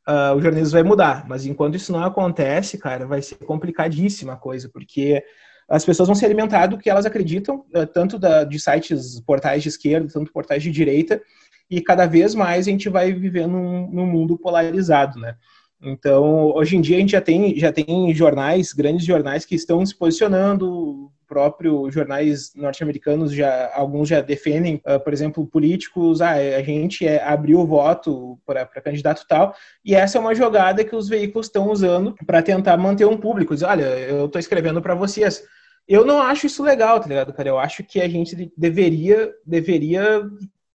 uh, 0.08 0.36
o 0.36 0.42
jornalismo 0.42 0.74
vai 0.74 0.84
mudar. 0.84 1.26
Mas 1.28 1.46
enquanto 1.46 1.76
isso 1.76 1.92
não 1.92 2.04
acontece, 2.04 2.78
cara, 2.78 3.06
vai 3.08 3.22
ser 3.22 3.36
complicadíssima 3.38 4.34
a 4.34 4.38
coisa, 4.38 4.70
porque 4.70 5.24
as 5.68 5.86
pessoas 5.86 6.08
vão 6.08 6.16
se 6.16 6.26
alimentar 6.26 6.68
do 6.68 6.78
que 6.78 6.90
elas 6.90 7.06
acreditam, 7.06 7.66
eh, 7.74 7.86
tanto 7.86 8.20
da, 8.20 8.44
de 8.44 8.60
sites, 8.60 9.20
portais 9.22 9.64
de 9.64 9.70
esquerda, 9.70 10.12
tanto 10.12 10.32
portais 10.32 10.62
de 10.62 10.72
direita, 10.72 11.22
e 11.70 11.82
cada 11.82 12.06
vez 12.06 12.36
mais 12.36 12.68
a 12.68 12.72
gente 12.72 12.90
vai 12.90 13.12
vivendo 13.12 13.54
num, 13.54 13.90
num 13.92 14.06
mundo 14.06 14.38
polarizado, 14.38 15.20
né? 15.20 15.36
Então, 15.82 16.52
hoje 16.56 16.78
em 16.78 16.82
dia 16.82 16.98
a 16.98 17.00
gente 17.00 17.12
já 17.12 17.22
tem, 17.22 17.58
já 17.58 17.72
tem 17.72 18.14
jornais, 18.14 18.74
grandes 18.74 19.06
jornais 19.06 19.46
que 19.46 19.56
estão 19.56 19.86
se 19.86 19.96
posicionando, 19.96 21.12
próprio 21.28 21.90
jornais 21.92 22.54
norte-americanos 22.56 23.34
já 23.34 23.72
alguns 23.74 24.08
já 24.08 24.22
defendem, 24.22 24.82
uh, 24.88 25.00
por 25.00 25.12
exemplo, 25.12 25.46
políticos, 25.46 26.22
ah, 26.22 26.34
a 26.34 26.62
gente 26.62 27.06
é, 27.06 27.24
abriu 27.24 27.60
o 27.60 27.66
voto 27.66 28.40
para 28.46 28.66
candidato 28.66 29.26
tal, 29.28 29.54
e 29.84 29.96
essa 29.96 30.18
é 30.18 30.22
uma 30.22 30.36
jogada 30.36 30.84
que 30.84 30.96
os 30.96 31.10
veículos 31.10 31.48
estão 31.48 31.70
usando 31.70 32.16
para 32.26 32.42
tentar 32.42 32.78
manter 32.78 33.06
um 33.06 33.18
público, 33.18 33.54
dizer, 33.54 33.66
olha, 33.66 33.84
eu 33.84 34.26
estou 34.26 34.40
escrevendo 34.40 34.82
para 34.82 34.96
vocês. 34.96 35.44
Eu 35.88 36.06
não 36.06 36.20
acho 36.20 36.48
isso 36.48 36.64
legal, 36.64 37.00
tá 37.00 37.08
ligado, 37.08 37.34
cara? 37.34 37.50
Eu 37.50 37.60
acho 37.60 37.84
que 37.84 38.02
a 38.02 38.08
gente 38.08 38.52
deveria 38.58 39.34
deveria 39.46 40.30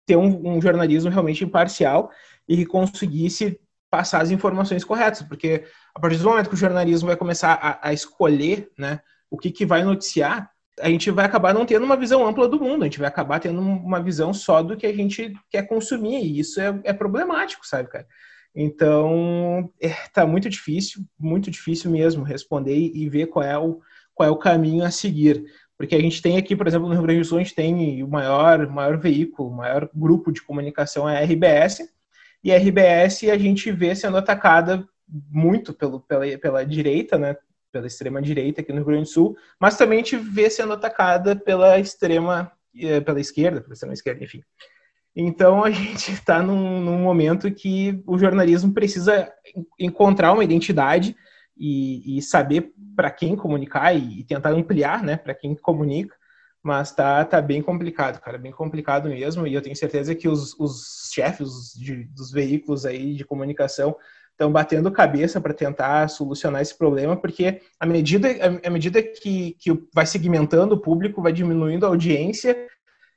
ter 0.06 0.16
um, 0.16 0.56
um 0.56 0.62
jornalismo 0.62 1.10
realmente 1.10 1.44
imparcial 1.44 2.10
e 2.48 2.56
que 2.56 2.66
conseguisse 2.66 3.60
passar 3.90 4.22
as 4.22 4.32
informações 4.32 4.84
corretas, 4.84 5.22
porque 5.22 5.66
a 5.94 6.00
partir 6.00 6.18
do 6.18 6.30
momento 6.30 6.50
que 6.50 6.56
o 6.56 6.58
jornalismo 6.58 7.08
vai 7.08 7.16
começar 7.16 7.54
a, 7.54 7.90
a 7.90 7.94
escolher, 7.94 8.70
né, 8.78 9.00
o 9.30 9.38
que, 9.38 9.52
que 9.52 9.66
vai 9.66 9.84
noticiar, 9.84 10.50
a 10.80 10.90
gente 10.90 11.10
vai 11.10 11.26
acabar 11.26 11.54
não 11.54 11.66
tendo 11.66 11.86
uma 11.86 11.98
visão 11.98 12.26
ampla 12.26 12.48
do 12.48 12.60
mundo, 12.60 12.84
a 12.84 12.86
gente 12.86 13.00
vai 13.00 13.08
acabar 13.08 13.40
tendo 13.40 13.60
uma 13.60 14.02
visão 14.02 14.34
só 14.34 14.62
do 14.62 14.78
que 14.78 14.86
a 14.86 14.94
gente 14.94 15.34
quer 15.50 15.64
consumir, 15.64 16.24
e 16.24 16.40
isso 16.40 16.60
é, 16.62 16.80
é 16.84 16.94
problemático, 16.94 17.66
sabe, 17.66 17.90
cara? 17.90 18.08
Então, 18.54 19.72
é, 19.82 19.90
tá 20.14 20.26
muito 20.26 20.50
difícil, 20.50 21.04
muito 21.18 21.50
difícil 21.52 21.92
mesmo 21.92 22.24
responder 22.24 22.76
e 22.76 23.10
ver 23.10 23.28
qual 23.28 23.44
é 23.44 23.58
o, 23.58 23.82
qual 24.18 24.28
é 24.28 24.32
o 24.32 24.36
caminho 24.36 24.84
a 24.84 24.90
seguir. 24.90 25.46
Porque 25.78 25.96
a 25.96 26.02
gente 26.02 26.22
tem 26.22 26.38
aqui, 26.38 26.56
por 26.56 26.68
exemplo, 26.68 26.88
no 26.88 26.94
Rio 26.96 27.04
Grande 27.04 27.22
do 27.22 27.26
Sul, 27.26 27.38
a 27.38 27.44
gente 27.44 27.54
tem 27.54 28.02
o 28.02 28.08
maior, 28.08 28.68
maior 28.68 28.98
veículo, 28.98 29.50
o 29.50 29.56
maior 29.56 29.88
grupo 29.94 30.32
de 30.32 30.42
comunicação 30.42 31.08
é 31.08 31.20
a 31.20 31.24
RBS, 31.24 31.88
e 32.44 32.52
a 32.52 32.58
RBS 32.58 33.26
a 33.26 33.38
gente 33.38 33.72
vê 33.72 33.96
sendo 33.96 34.18
atacada 34.18 34.88
muito 35.08 35.74
pelo, 35.74 36.00
pela, 36.00 36.26
pela 36.40 36.66
direita, 36.66 37.18
né, 37.18 37.38
pela 37.72 37.86
extrema 37.86 38.20
direita 38.22 38.62
aqui 38.62 38.72
no 38.72 38.80
Rio 38.80 38.88
Grande 38.88 39.04
do 39.04 39.10
Sul, 39.10 39.38
mas 39.60 39.78
também 39.78 40.00
a 40.00 40.04
gente 40.04 40.18
vê 40.18 40.50
sendo 40.50 40.74
atacada 40.74 41.36
pela 41.36 41.78
extrema, 41.80 42.52
eh, 42.76 43.00
pela 43.00 43.22
esquerda, 43.22 43.62
pela 43.62 43.74
extrema 43.74 43.94
esquerda, 43.94 44.24
enfim. 44.24 44.42
Então 45.16 45.64
a 45.64 45.70
gente 45.70 46.12
está 46.12 46.42
num, 46.42 46.82
num, 46.82 47.00
momento 47.00 47.52
que 47.52 48.02
o 48.06 48.18
jornalismo 48.18 48.74
precisa 48.74 49.32
encontrar 49.80 50.34
uma 50.34 50.44
identidade 50.44 51.16
e, 51.60 52.18
e 52.18 52.22
saber 52.22 52.74
para 52.96 53.12
quem 53.12 53.36
comunicar 53.36 53.94
e, 53.94 54.20
e, 54.20 54.24
tentar 54.24 54.52
ampliar, 54.52 55.04
né, 55.04 55.18
para 55.18 55.34
quem 55.34 55.56
comunica. 55.56 56.16
Mas 56.64 56.92
tá, 56.92 57.24
tá 57.24 57.42
bem 57.42 57.62
complicado, 57.62 58.20
cara, 58.20 58.38
bem 58.38 58.52
complicado 58.52 59.10
mesmo. 59.10 59.48
E 59.48 59.54
eu 59.54 59.62
tenho 59.62 59.76
certeza 59.76 60.16
que 60.16 60.28
os, 60.28 60.58
os 60.60 61.10
chefes 61.14 61.74
de, 61.76 62.06
dos 62.06 62.32
veículos 62.32 62.86
aí 62.86 63.14
de 63.14 63.24
comunicação 63.24 63.96
estão 64.32 64.52
batendo 64.52 64.92
cabeça 64.92 65.42
para 65.42 65.54
tentar 65.54 66.08
solucionar 66.10 66.62
esse 66.62 66.78
problema, 66.78 67.18
porque 67.18 67.62
à 67.80 67.86
medida, 67.88 68.28
à 68.64 68.70
medida 68.70 69.02
que, 69.02 69.56
que 69.60 69.72
vai 69.94 70.06
segmentando 70.06 70.76
o 70.76 70.80
público, 70.80 71.22
vai 71.22 71.34
diminuindo 71.34 71.86
a 71.86 71.90
audiência 71.90 72.56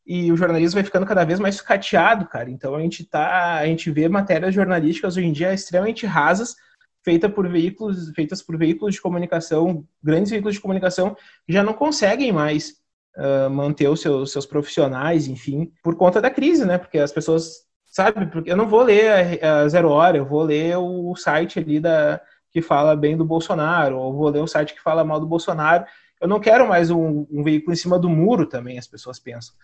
e 0.07 0.33
o 0.33 0.37
jornalismo 0.37 0.77
vai 0.77 0.85
ficando 0.85 1.05
cada 1.05 1.25
vez 1.25 1.39
mais 1.39 1.57
sucateado, 1.57 2.27
cara. 2.27 2.51
Então 2.51 2.75
a 2.75 2.81
gente 2.81 3.05
tá, 3.05 3.57
a 3.57 3.67
gente 3.67 3.91
vê 3.91 4.09
matérias 4.09 4.55
jornalísticas 4.55 5.17
hoje 5.17 5.27
em 5.27 5.33
dia 5.33 5.53
extremamente 5.53 6.07
rasas, 6.07 6.57
feita 7.05 7.29
por 7.29 7.49
veículos, 7.49 8.11
feitas 8.11 8.43
por 8.43 8.57
veículos 8.57 8.95
de 8.95 9.01
comunicação, 9.01 9.87
grandes 10.03 10.31
veículos 10.31 10.55
de 10.55 10.61
comunicação 10.61 11.17
já 11.49 11.63
não 11.63 11.73
conseguem 11.73 12.33
mais 12.33 12.81
uh, 13.17 13.51
manter 13.51 13.89
os 13.89 14.01
seus, 14.01 14.33
seus 14.33 14.47
profissionais, 14.47 15.27
enfim, 15.27 15.73
por 15.83 15.97
conta 15.97 16.21
da 16.21 16.31
crise, 16.31 16.65
né? 16.65 16.79
Porque 16.79 16.99
as 16.99 17.13
pessoas, 17.13 17.67
sabe, 17.87 18.27
porque 18.27 18.51
eu 18.51 18.57
não 18.57 18.69
vou 18.69 18.83
ler 18.83 19.43
a, 19.43 19.63
a 19.63 19.69
Zero 19.69 19.89
Hora, 19.91 20.19
eu 20.19 20.27
vou 20.27 20.43
ler 20.43 20.77
o 20.77 21.15
site 21.17 21.59
ali 21.59 21.81
da 21.81 22.21
que 22.53 22.61
fala 22.61 22.97
bem 22.97 23.17
do 23.17 23.25
Bolsonaro, 23.25 23.97
ou 23.97 24.13
vou 24.13 24.29
ler 24.29 24.43
o 24.43 24.47
site 24.47 24.75
que 24.75 24.83
fala 24.83 25.05
mal 25.05 25.21
do 25.21 25.27
Bolsonaro. 25.27 25.85
Eu 26.21 26.29
não 26.29 26.41
quero 26.41 26.69
mais 26.69 26.91
um, 26.91 27.25
um 27.31 27.43
veículo 27.43 27.73
em 27.73 27.77
cima 27.77 27.99
do 27.99 28.09
muro 28.09 28.45
também, 28.45 28.77
as 28.77 28.89
pessoas 28.89 29.19
pensam. 29.21 29.55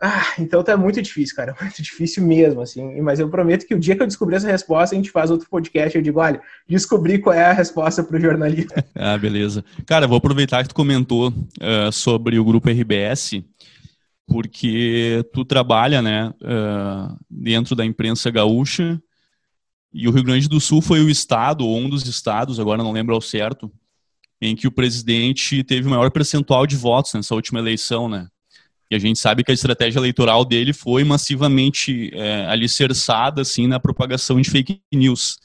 Ah, 0.00 0.34
então 0.38 0.62
tá 0.62 0.76
muito 0.76 1.00
difícil, 1.00 1.34
cara, 1.34 1.56
muito 1.60 1.82
difícil 1.82 2.22
mesmo, 2.26 2.60
assim. 2.60 3.00
Mas 3.00 3.18
eu 3.18 3.28
prometo 3.30 3.66
que 3.66 3.74
o 3.74 3.78
dia 3.78 3.96
que 3.96 4.02
eu 4.02 4.06
descobrir 4.06 4.36
essa 4.36 4.50
resposta, 4.50 4.94
a 4.94 4.98
gente 4.98 5.10
faz 5.10 5.30
outro 5.30 5.48
podcast. 5.48 5.96
Eu 5.96 6.02
digo, 6.02 6.20
olha, 6.20 6.40
descobri 6.68 7.18
qual 7.18 7.34
é 7.34 7.44
a 7.44 7.52
resposta 7.52 8.02
para 8.04 8.16
o 8.16 8.20
jornalista. 8.20 8.84
ah, 8.94 9.16
beleza. 9.16 9.64
Cara, 9.86 10.06
vou 10.06 10.18
aproveitar 10.18 10.62
que 10.62 10.68
tu 10.68 10.74
comentou 10.74 11.28
uh, 11.30 11.90
sobre 11.90 12.38
o 12.38 12.44
grupo 12.44 12.68
RBS, 12.68 13.42
porque 14.26 15.24
tu 15.32 15.44
trabalha, 15.44 16.02
né, 16.02 16.28
uh, 16.42 17.16
dentro 17.30 17.74
da 17.74 17.84
imprensa 17.84 18.30
gaúcha. 18.30 19.00
E 19.94 20.06
o 20.06 20.10
Rio 20.10 20.24
Grande 20.24 20.46
do 20.46 20.60
Sul 20.60 20.82
foi 20.82 21.00
o 21.00 21.08
estado, 21.08 21.66
ou 21.66 21.78
um 21.78 21.88
dos 21.88 22.06
estados, 22.06 22.60
agora 22.60 22.82
não 22.82 22.92
lembro 22.92 23.14
ao 23.14 23.20
certo, 23.20 23.72
em 24.42 24.54
que 24.54 24.66
o 24.66 24.70
presidente 24.72 25.64
teve 25.64 25.86
o 25.86 25.90
maior 25.90 26.10
percentual 26.10 26.66
de 26.66 26.76
votos 26.76 27.14
nessa 27.14 27.34
última 27.34 27.60
eleição, 27.60 28.06
né? 28.06 28.28
E 28.90 28.94
a 28.94 28.98
gente 28.98 29.18
sabe 29.18 29.42
que 29.42 29.50
a 29.50 29.54
estratégia 29.54 29.98
eleitoral 29.98 30.44
dele 30.44 30.72
foi 30.72 31.02
massivamente 31.02 32.10
é, 32.14 32.46
alicerçada 32.46 33.42
assim, 33.42 33.66
na 33.66 33.80
propagação 33.80 34.40
de 34.40 34.48
fake 34.48 34.80
news. 34.94 35.38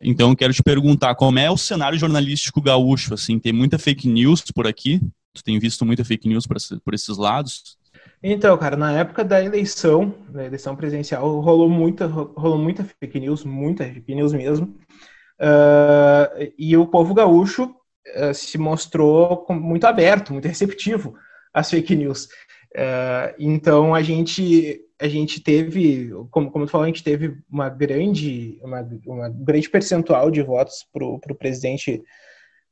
Então, 0.00 0.34
quero 0.34 0.52
te 0.52 0.62
perguntar, 0.62 1.14
como 1.14 1.38
é 1.38 1.50
o 1.50 1.56
cenário 1.56 1.98
jornalístico 1.98 2.60
gaúcho? 2.60 3.14
Assim, 3.14 3.38
tem 3.38 3.52
muita 3.52 3.78
fake 3.78 4.08
news 4.08 4.42
por 4.52 4.66
aqui? 4.66 5.00
Tu 5.32 5.44
tem 5.44 5.58
visto 5.58 5.86
muita 5.86 6.04
fake 6.04 6.28
news 6.28 6.46
por, 6.46 6.92
esses 6.92 7.16
lados? 7.16 7.78
Então, 8.22 8.58
cara, 8.58 8.76
na 8.76 8.92
época 8.92 9.24
da 9.24 9.42
eleição, 9.42 10.14
da 10.28 10.44
eleição 10.44 10.74
presidencial, 10.74 11.40
rolou 11.40 11.68
muita, 11.68 12.06
rolou 12.06 12.58
muita 12.58 12.84
fake 12.84 13.20
news, 13.20 13.44
muita 13.44 13.84
fake 13.84 14.14
news 14.14 14.32
mesmo. 14.32 14.76
Uh, 15.40 16.52
e 16.58 16.76
o 16.76 16.86
povo 16.86 17.14
gaúcho 17.14 17.64
uh, 17.64 18.34
se 18.34 18.58
mostrou 18.58 19.46
muito 19.50 19.86
aberto, 19.86 20.32
muito 20.32 20.48
receptivo 20.48 21.14
às 21.54 21.70
fake 21.70 21.94
news. 21.96 22.28
Uh, 22.74 23.34
então 23.38 23.94
a 23.94 24.02
gente 24.02 24.80
a 25.02 25.08
gente 25.08 25.40
teve, 25.40 26.10
como, 26.30 26.48
como 26.50 26.64
tu 26.64 26.70
falou, 26.70 26.84
a 26.84 26.86
gente 26.86 27.02
teve 27.02 27.36
uma 27.50 27.68
grande, 27.68 28.60
uma, 28.62 28.88
uma 29.04 29.28
grande 29.28 29.68
percentual 29.68 30.30
de 30.30 30.40
votos 30.42 30.86
para 30.92 31.04
o 31.04 31.34
presidente 31.36 32.00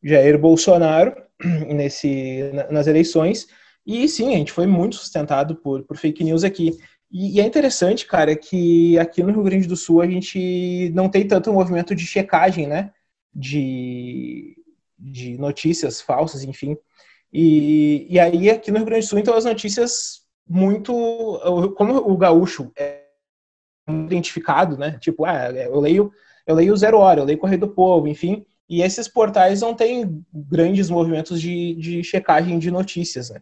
Jair 0.00 0.38
Bolsonaro 0.38 1.12
nesse, 1.66 2.52
nas 2.70 2.86
eleições. 2.86 3.48
E 3.84 4.08
sim, 4.08 4.32
a 4.32 4.38
gente 4.38 4.52
foi 4.52 4.66
muito 4.66 4.94
sustentado 4.94 5.56
por, 5.56 5.82
por 5.82 5.96
fake 5.96 6.22
news 6.22 6.44
aqui. 6.44 6.78
E, 7.10 7.36
e, 7.36 7.40
é 7.40 7.44
interessante, 7.44 8.06
cara, 8.06 8.36
que 8.36 8.96
aqui 8.96 9.24
no 9.24 9.32
Rio 9.32 9.42
Grande 9.42 9.66
do 9.66 9.76
Sul 9.76 10.00
a 10.00 10.06
gente 10.06 10.92
não 10.94 11.08
tem 11.08 11.26
tanto 11.26 11.52
movimento 11.52 11.96
de 11.96 12.06
checagem, 12.06 12.68
né? 12.68 12.92
De, 13.34 14.56
de 14.96 15.36
notícias 15.36 16.00
falsas, 16.00 16.44
enfim. 16.44 16.76
E, 17.32 18.06
e 18.10 18.18
aí, 18.18 18.50
aqui 18.50 18.70
no 18.70 18.78
Rio 18.78 18.86
Grande 18.86 19.06
do 19.06 19.08
Sul, 19.08 19.18
então, 19.18 19.34
as 19.34 19.44
notícias 19.44 20.22
muito. 20.48 20.92
Como 21.76 21.96
o 21.96 22.16
gaúcho 22.16 22.72
é 22.76 23.04
identificado, 23.88 24.76
né? 24.76 24.98
Tipo, 25.00 25.24
ah, 25.24 25.50
eu 25.50 25.80
leio, 25.80 26.12
eu 26.46 26.54
leio 26.54 26.76
Zero 26.76 26.98
Hora, 26.98 27.20
eu 27.20 27.24
leio 27.24 27.38
Correio 27.38 27.60
do 27.60 27.68
Povo, 27.68 28.08
enfim. 28.08 28.44
E 28.68 28.82
esses 28.82 29.08
portais 29.08 29.60
não 29.60 29.74
têm 29.74 30.24
grandes 30.32 30.90
movimentos 30.90 31.40
de, 31.40 31.74
de 31.74 32.04
checagem 32.04 32.58
de 32.58 32.70
notícias, 32.70 33.30
né? 33.30 33.40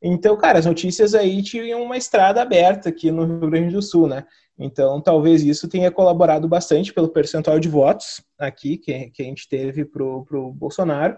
Então, 0.00 0.36
cara, 0.36 0.58
as 0.58 0.66
notícias 0.66 1.14
aí 1.14 1.42
tinham 1.42 1.82
uma 1.82 1.96
estrada 1.96 2.40
aberta 2.40 2.88
aqui 2.88 3.10
no 3.10 3.24
Rio 3.24 3.50
Grande 3.50 3.74
do 3.74 3.82
Sul, 3.82 4.06
né? 4.06 4.24
Então, 4.58 5.00
talvez 5.00 5.42
isso 5.42 5.68
tenha 5.68 5.90
colaborado 5.90 6.48
bastante 6.48 6.92
pelo 6.92 7.08
percentual 7.08 7.58
de 7.58 7.68
votos 7.68 8.20
aqui 8.38 8.76
que, 8.76 9.10
que 9.10 9.22
a 9.22 9.24
gente 9.24 9.48
teve 9.48 9.84
pro, 9.84 10.24
pro 10.24 10.52
Bolsonaro. 10.52 11.16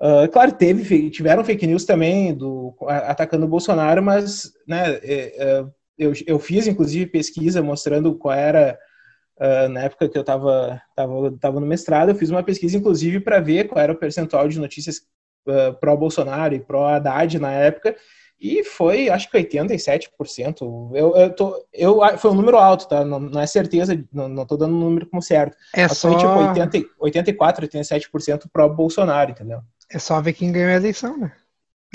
Uh, 0.00 0.30
claro, 0.30 0.52
teve, 0.52 1.10
tiveram 1.10 1.44
fake 1.44 1.66
news 1.66 1.84
também 1.84 2.32
do, 2.32 2.72
atacando 2.86 3.46
o 3.46 3.48
Bolsonaro, 3.48 4.00
mas 4.00 4.52
né, 4.66 4.94
é, 5.02 5.34
é, 5.36 5.64
eu, 5.98 6.12
eu 6.24 6.38
fiz 6.38 6.68
inclusive 6.68 7.10
pesquisa 7.10 7.60
mostrando 7.60 8.14
qual 8.14 8.32
era, 8.32 8.78
uh, 9.40 9.68
na 9.68 9.80
época 9.82 10.08
que 10.08 10.16
eu 10.16 10.20
estava 10.20 10.80
tava, 10.94 11.36
tava 11.40 11.60
no 11.60 11.66
mestrado, 11.66 12.10
eu 12.10 12.14
fiz 12.14 12.30
uma 12.30 12.44
pesquisa 12.44 12.76
inclusive 12.76 13.18
para 13.18 13.40
ver 13.40 13.66
qual 13.66 13.82
era 13.82 13.92
o 13.92 13.98
percentual 13.98 14.46
de 14.46 14.60
notícias 14.60 14.98
uh, 15.48 15.76
pró-Bolsonaro 15.80 16.54
e 16.54 16.60
pró-Haddad 16.60 17.36
na 17.40 17.50
época, 17.50 17.96
e 18.40 18.62
foi, 18.62 19.08
acho 19.08 19.28
que 19.28 19.36
87%. 19.36 20.60
Eu, 20.94 21.16
eu, 21.16 21.34
tô, 21.34 21.66
eu, 21.72 21.98
foi 22.18 22.30
um 22.30 22.34
número 22.34 22.56
alto, 22.56 22.86
tá? 22.86 23.04
Não, 23.04 23.18
não 23.18 23.40
é 23.40 23.46
certeza, 23.48 24.00
não, 24.12 24.28
não 24.28 24.46
tô 24.46 24.56
dando 24.56 24.76
um 24.76 24.80
número 24.80 25.06
como 25.06 25.20
certo. 25.20 25.56
É 25.74 25.88
só... 25.88 26.08
Foi 26.08 26.16
tipo 26.16 26.60
80, 26.60 26.88
84, 27.00 27.66
87% 27.66 28.44
pró-Bolsonaro, 28.52 29.32
entendeu? 29.32 29.60
É 29.90 29.98
só 29.98 30.20
ver 30.20 30.32
quem 30.32 30.52
ganhou 30.52 30.70
a 30.70 30.76
eleição, 30.76 31.16
né? 31.16 31.32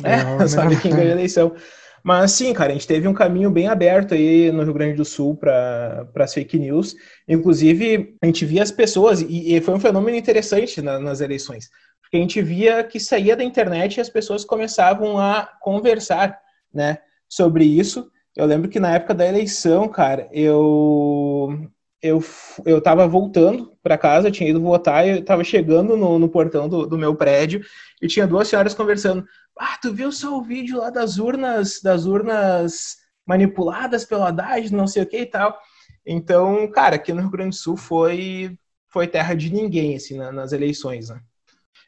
É, 0.03 0.47
só 0.47 0.67
ver 0.67 0.81
quem 0.81 0.91
ganhou 0.91 1.09
a 1.09 1.15
eleição. 1.15 1.55
Mas 2.03 2.33
sim, 2.33 2.53
cara, 2.53 2.71
a 2.71 2.73
gente 2.73 2.87
teve 2.87 3.07
um 3.07 3.13
caminho 3.13 3.49
bem 3.49 3.67
aberto 3.67 4.13
aí 4.13 4.51
no 4.51 4.63
Rio 4.63 4.73
Grande 4.73 4.95
do 4.95 5.05
Sul 5.05 5.37
para 5.37 6.05
as 6.15 6.33
fake 6.33 6.59
news. 6.59 6.95
Inclusive, 7.27 8.17
a 8.21 8.25
gente 8.25 8.45
via 8.45 8.61
as 8.61 8.71
pessoas, 8.71 9.21
e, 9.21 9.55
e 9.55 9.61
foi 9.61 9.73
um 9.73 9.79
fenômeno 9.79 10.17
interessante 10.17 10.81
na, 10.81 10.99
nas 10.99 11.21
eleições, 11.21 11.69
porque 12.01 12.17
a 12.17 12.19
gente 12.19 12.41
via 12.41 12.83
que 12.83 12.99
saía 12.99 13.37
da 13.37 13.43
internet 13.43 13.97
e 13.97 14.01
as 14.01 14.09
pessoas 14.09 14.43
começavam 14.43 15.17
a 15.17 15.49
conversar 15.61 16.37
né, 16.73 16.97
sobre 17.29 17.63
isso. 17.63 18.11
Eu 18.35 18.45
lembro 18.45 18.69
que 18.69 18.81
na 18.81 18.95
época 18.95 19.13
da 19.13 19.25
eleição, 19.25 19.87
cara, 19.87 20.27
eu 20.33 21.69
eu, 22.03 22.21
eu 22.65 22.81
tava 22.81 23.07
voltando 23.07 23.71
para 23.81 23.97
casa, 23.97 24.29
tinha 24.29 24.49
ido 24.49 24.61
votar, 24.61 25.07
eu 25.07 25.23
tava 25.23 25.41
chegando 25.41 25.95
no, 25.95 26.19
no 26.19 26.27
portão 26.27 26.67
do, 26.67 26.85
do, 26.85 26.97
meu 26.97 27.15
prédio 27.15 27.63
e 28.01 28.07
tinha 28.07 28.27
duas 28.27 28.49
senhoras 28.49 28.73
conversando. 28.73 29.25
Ah, 29.57 29.77
tu 29.81 29.93
viu 29.93 30.11
só 30.11 30.37
o 30.37 30.43
vídeo 30.43 30.79
lá 30.79 30.89
das 30.89 31.17
urnas, 31.17 31.79
das 31.81 32.05
urnas 32.05 32.97
manipuladas 33.25 34.03
pelo 34.03 34.23
Haddad, 34.23 34.73
não 34.73 34.85
sei 34.85 35.03
o 35.03 35.05
que 35.05 35.19
e 35.19 35.25
tal. 35.25 35.57
Então, 36.05 36.69
cara, 36.69 36.97
aqui 36.97 37.13
no 37.13 37.21
Rio 37.21 37.31
Grande 37.31 37.51
do 37.51 37.55
Sul 37.55 37.77
foi, 37.77 38.57
foi 38.89 39.07
terra 39.07 39.33
de 39.33 39.49
ninguém, 39.49 39.95
assim, 39.95 40.17
na, 40.17 40.29
nas 40.29 40.51
eleições, 40.51 41.07
né? 41.07 41.21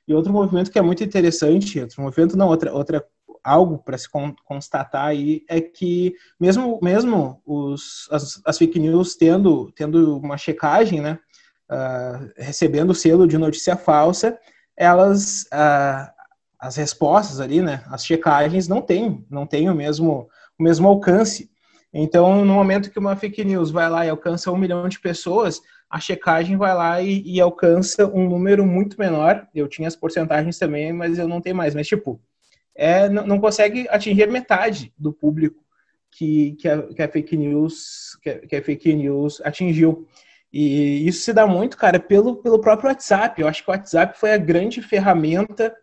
E 0.08 0.14
outro 0.14 0.32
movimento 0.32 0.72
que 0.72 0.80
é 0.80 0.82
muito 0.82 1.04
interessante, 1.04 1.82
outro 1.82 2.02
movimento, 2.02 2.38
não, 2.38 2.48
outra, 2.48 2.72
outra 2.72 3.06
algo 3.46 3.78
para 3.78 3.98
se 3.98 4.10
constatar 4.44 5.06
aí 5.06 5.44
é 5.48 5.62
que 5.62 6.16
mesmo 6.40 6.80
mesmo 6.82 7.40
os, 7.46 8.10
as, 8.12 8.42
as, 8.44 8.58
fake 8.58 8.80
news 8.80 9.16
tendo 9.16 9.72
tendo 9.74 10.18
uma 10.18 10.36
checagem, 10.36 11.00
né, 11.00 11.20
uh, 11.70 12.32
recebendo 12.38 12.90
o 12.90 12.96
selo 12.96 13.28
de 13.28 13.38
notícia 13.38 13.78
falsa, 13.78 14.38
elas 14.76 15.44
uh, 15.54 16.12
as 16.60 16.76
respostas 16.76 17.40
ali, 17.40 17.62
né, 17.62 17.84
as 17.88 18.04
checagens 18.04 18.68
não 18.68 18.82
têm 18.82 19.24
não 19.30 19.46
têm 19.46 19.70
o 19.70 19.76
mesmo 19.76 20.28
o 20.58 20.64
mesmo 20.64 20.88
alcance. 20.88 21.52
Então, 21.94 22.44
no 22.44 22.54
momento 22.56 22.90
que 22.90 23.00
uma 23.00 23.16
fake 23.16 23.46
news 23.46 23.72
vai 23.72 23.90
lá 23.90 24.06
e 24.06 24.10
alcança 24.10 24.52
um 24.52 24.58
milhão 24.58 24.90
de 24.90 25.00
pessoas, 25.00 25.62
a 25.90 26.00
checagem 26.00 26.58
vai 26.58 26.74
lá 26.74 27.02
e, 27.02 27.22
e 27.26 27.40
alcança 27.40 28.06
um 28.08 28.28
número 28.28 28.66
muito 28.66 29.00
menor. 29.00 29.48
Eu 29.56 29.68
tinha 29.68 29.88
as 29.88 29.96
porcentagens 29.96 30.58
também, 30.58 30.92
mas 30.92 31.18
eu 31.18 31.28
não 31.28 31.40
tenho 31.40 31.56
mais. 31.56 31.74
Mas, 31.74 31.88
tipo, 31.88 32.20
é, 32.76 33.08
não, 33.10 33.26
não 33.26 33.40
consegue 33.40 33.88
atingir 33.90 34.30
metade 34.30 34.94
do 34.98 35.14
público 35.14 35.64
que, 36.12 36.54
que, 36.60 36.68
a, 36.68 36.84
que 36.84 37.02
a 37.02 37.08
fake 37.08 37.38
news 37.38 38.18
que 38.22 38.30
a, 38.30 38.40
que 38.40 38.56
a 38.56 38.64
fake 38.64 38.94
news 38.94 39.42
atingiu. 39.44 40.08
E 40.52 41.06
isso 41.06 41.22
se 41.22 41.34
dá 41.34 41.46
muito, 41.46 41.76
cara, 41.76 42.00
pelo, 42.00 42.38
pelo 42.38 42.62
próprio 42.62 42.90
WhatsApp. 42.90 43.42
Eu 43.42 43.48
acho 43.48 43.64
que 43.64 43.70
o 43.70 43.74
WhatsApp 43.74 44.18
foi 44.18 44.34
a 44.34 44.38
grande 44.38 44.82
ferramenta 44.82 45.76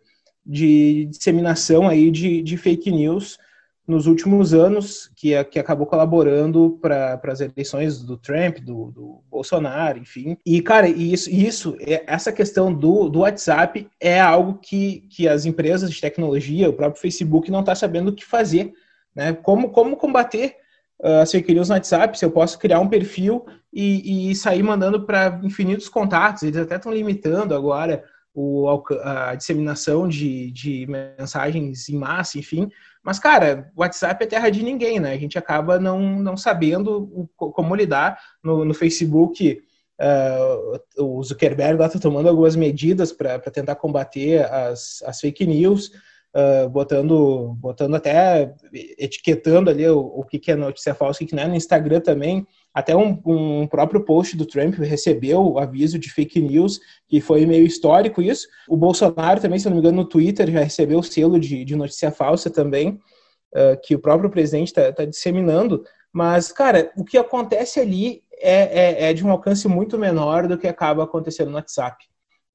de 0.45 1.05
disseminação 1.05 1.87
aí 1.87 2.09
de, 2.09 2.41
de 2.41 2.57
fake 2.57 2.91
news 2.91 3.37
nos 3.85 4.07
últimos 4.07 4.53
anos, 4.53 5.11
que, 5.15 5.41
que 5.45 5.59
acabou 5.59 5.85
colaborando 5.85 6.79
para 6.81 7.19
as 7.25 7.41
eleições 7.41 8.01
do 8.01 8.15
Trump, 8.15 8.59
do, 8.59 8.91
do, 8.91 9.23
Bolsonaro, 9.29 9.99
enfim. 9.99 10.37
E, 10.45 10.61
cara, 10.61 10.87
isso, 10.87 11.29
isso 11.29 11.75
é, 11.81 12.03
essa 12.07 12.31
questão 12.31 12.73
do, 12.73 13.09
do 13.09 13.19
WhatsApp 13.19 13.89
é 13.99 14.21
algo 14.21 14.59
que, 14.61 15.01
que 15.09 15.27
as 15.27 15.45
empresas 15.45 15.91
de 15.91 15.99
tecnologia, 15.99 16.69
o 16.69 16.73
próprio 16.73 17.01
Facebook, 17.01 17.51
não 17.51 17.59
está 17.59 17.75
sabendo 17.75 18.09
o 18.09 18.15
que 18.15 18.23
fazer. 18.23 18.73
Né? 19.13 19.33
Como, 19.33 19.69
como 19.69 19.97
combater 19.97 20.55
uh, 21.01 21.21
as 21.21 21.31
fake 21.31 21.53
news 21.53 21.67
no 21.67 21.75
WhatsApp? 21.75 22.17
Se 22.17 22.23
eu 22.23 22.31
posso 22.31 22.57
criar 22.57 22.79
um 22.79 22.87
perfil 22.87 23.45
e, 23.71 24.31
e 24.31 24.35
sair 24.35 24.63
mandando 24.63 25.05
para 25.05 25.41
infinitos 25.43 25.89
contatos, 25.89 26.43
eles 26.43 26.57
até 26.57 26.77
estão 26.77 26.93
limitando 26.93 27.53
agora 27.53 28.03
o, 28.33 28.65
a 29.03 29.35
disseminação 29.35 30.07
de, 30.07 30.51
de 30.51 30.87
mensagens 30.87 31.89
em 31.89 31.97
massa, 31.97 32.39
enfim. 32.39 32.69
Mas, 33.03 33.19
cara, 33.19 33.71
WhatsApp 33.75 34.23
é 34.23 34.27
terra 34.27 34.49
de 34.49 34.63
ninguém, 34.63 34.99
né? 34.99 35.11
A 35.11 35.17
gente 35.17 35.37
acaba 35.37 35.77
não, 35.77 35.99
não 35.99 36.37
sabendo 36.37 37.27
o, 37.37 37.51
como 37.51 37.75
lidar. 37.75 38.17
No, 38.41 38.63
no 38.63 38.73
Facebook, 38.73 39.61
uh, 39.99 41.03
o 41.03 41.21
Zuckerberg 41.21 41.83
está 41.83 41.99
tomando 41.99 42.29
algumas 42.29 42.55
medidas 42.55 43.11
para 43.11 43.39
tentar 43.39 43.75
combater 43.75 44.45
as, 44.45 45.03
as 45.05 45.19
fake 45.19 45.45
news, 45.45 45.91
uh, 46.35 46.69
botando, 46.69 47.55
botando 47.59 47.95
até, 47.95 48.53
etiquetando 48.97 49.69
ali 49.69 49.87
o, 49.87 49.99
o 49.99 50.23
que, 50.23 50.39
que 50.39 50.51
é 50.51 50.55
notícia 50.55 50.93
falsa 50.93 51.23
o 51.23 51.27
que 51.27 51.35
não 51.35 51.43
é. 51.43 51.47
No 51.47 51.55
Instagram 51.55 51.99
também, 51.99 52.45
até 52.73 52.95
um, 52.95 53.21
um, 53.25 53.67
próprio 53.67 54.03
post 54.03 54.35
do 54.35 54.45
Trump 54.45 54.75
recebeu 54.75 55.41
o 55.41 55.59
aviso 55.59 55.99
de 55.99 56.09
fake 56.09 56.41
news, 56.41 56.79
que 57.07 57.21
foi 57.21 57.45
meio 57.45 57.65
histórico 57.65 58.21
isso. 58.21 58.47
O 58.67 58.75
Bolsonaro 58.75 59.39
também, 59.39 59.59
se 59.59 59.65
não 59.65 59.73
me 59.73 59.79
engano, 59.79 59.97
no 59.97 60.09
Twitter 60.09 60.49
já 60.49 60.61
recebeu 60.61 60.99
o 60.99 61.03
selo 61.03 61.39
de, 61.39 61.63
de 61.63 61.75
notícia 61.75 62.11
falsa 62.11 62.49
também, 62.49 62.99
uh, 63.55 63.79
que 63.83 63.95
o 63.95 63.99
próprio 63.99 64.29
presidente 64.29 64.67
está 64.67 64.91
tá 64.91 65.05
disseminando. 65.05 65.83
Mas, 66.11 66.51
cara, 66.51 66.91
o 66.95 67.03
que 67.03 67.17
acontece 67.17 67.79
ali 67.79 68.23
é, 68.39 69.05
é, 69.05 69.09
é, 69.09 69.13
de 69.13 69.25
um 69.25 69.31
alcance 69.31 69.67
muito 69.67 69.97
menor 69.97 70.47
do 70.47 70.57
que 70.57 70.67
acaba 70.67 71.03
acontecendo 71.03 71.49
no 71.49 71.55
WhatsApp. 71.55 72.05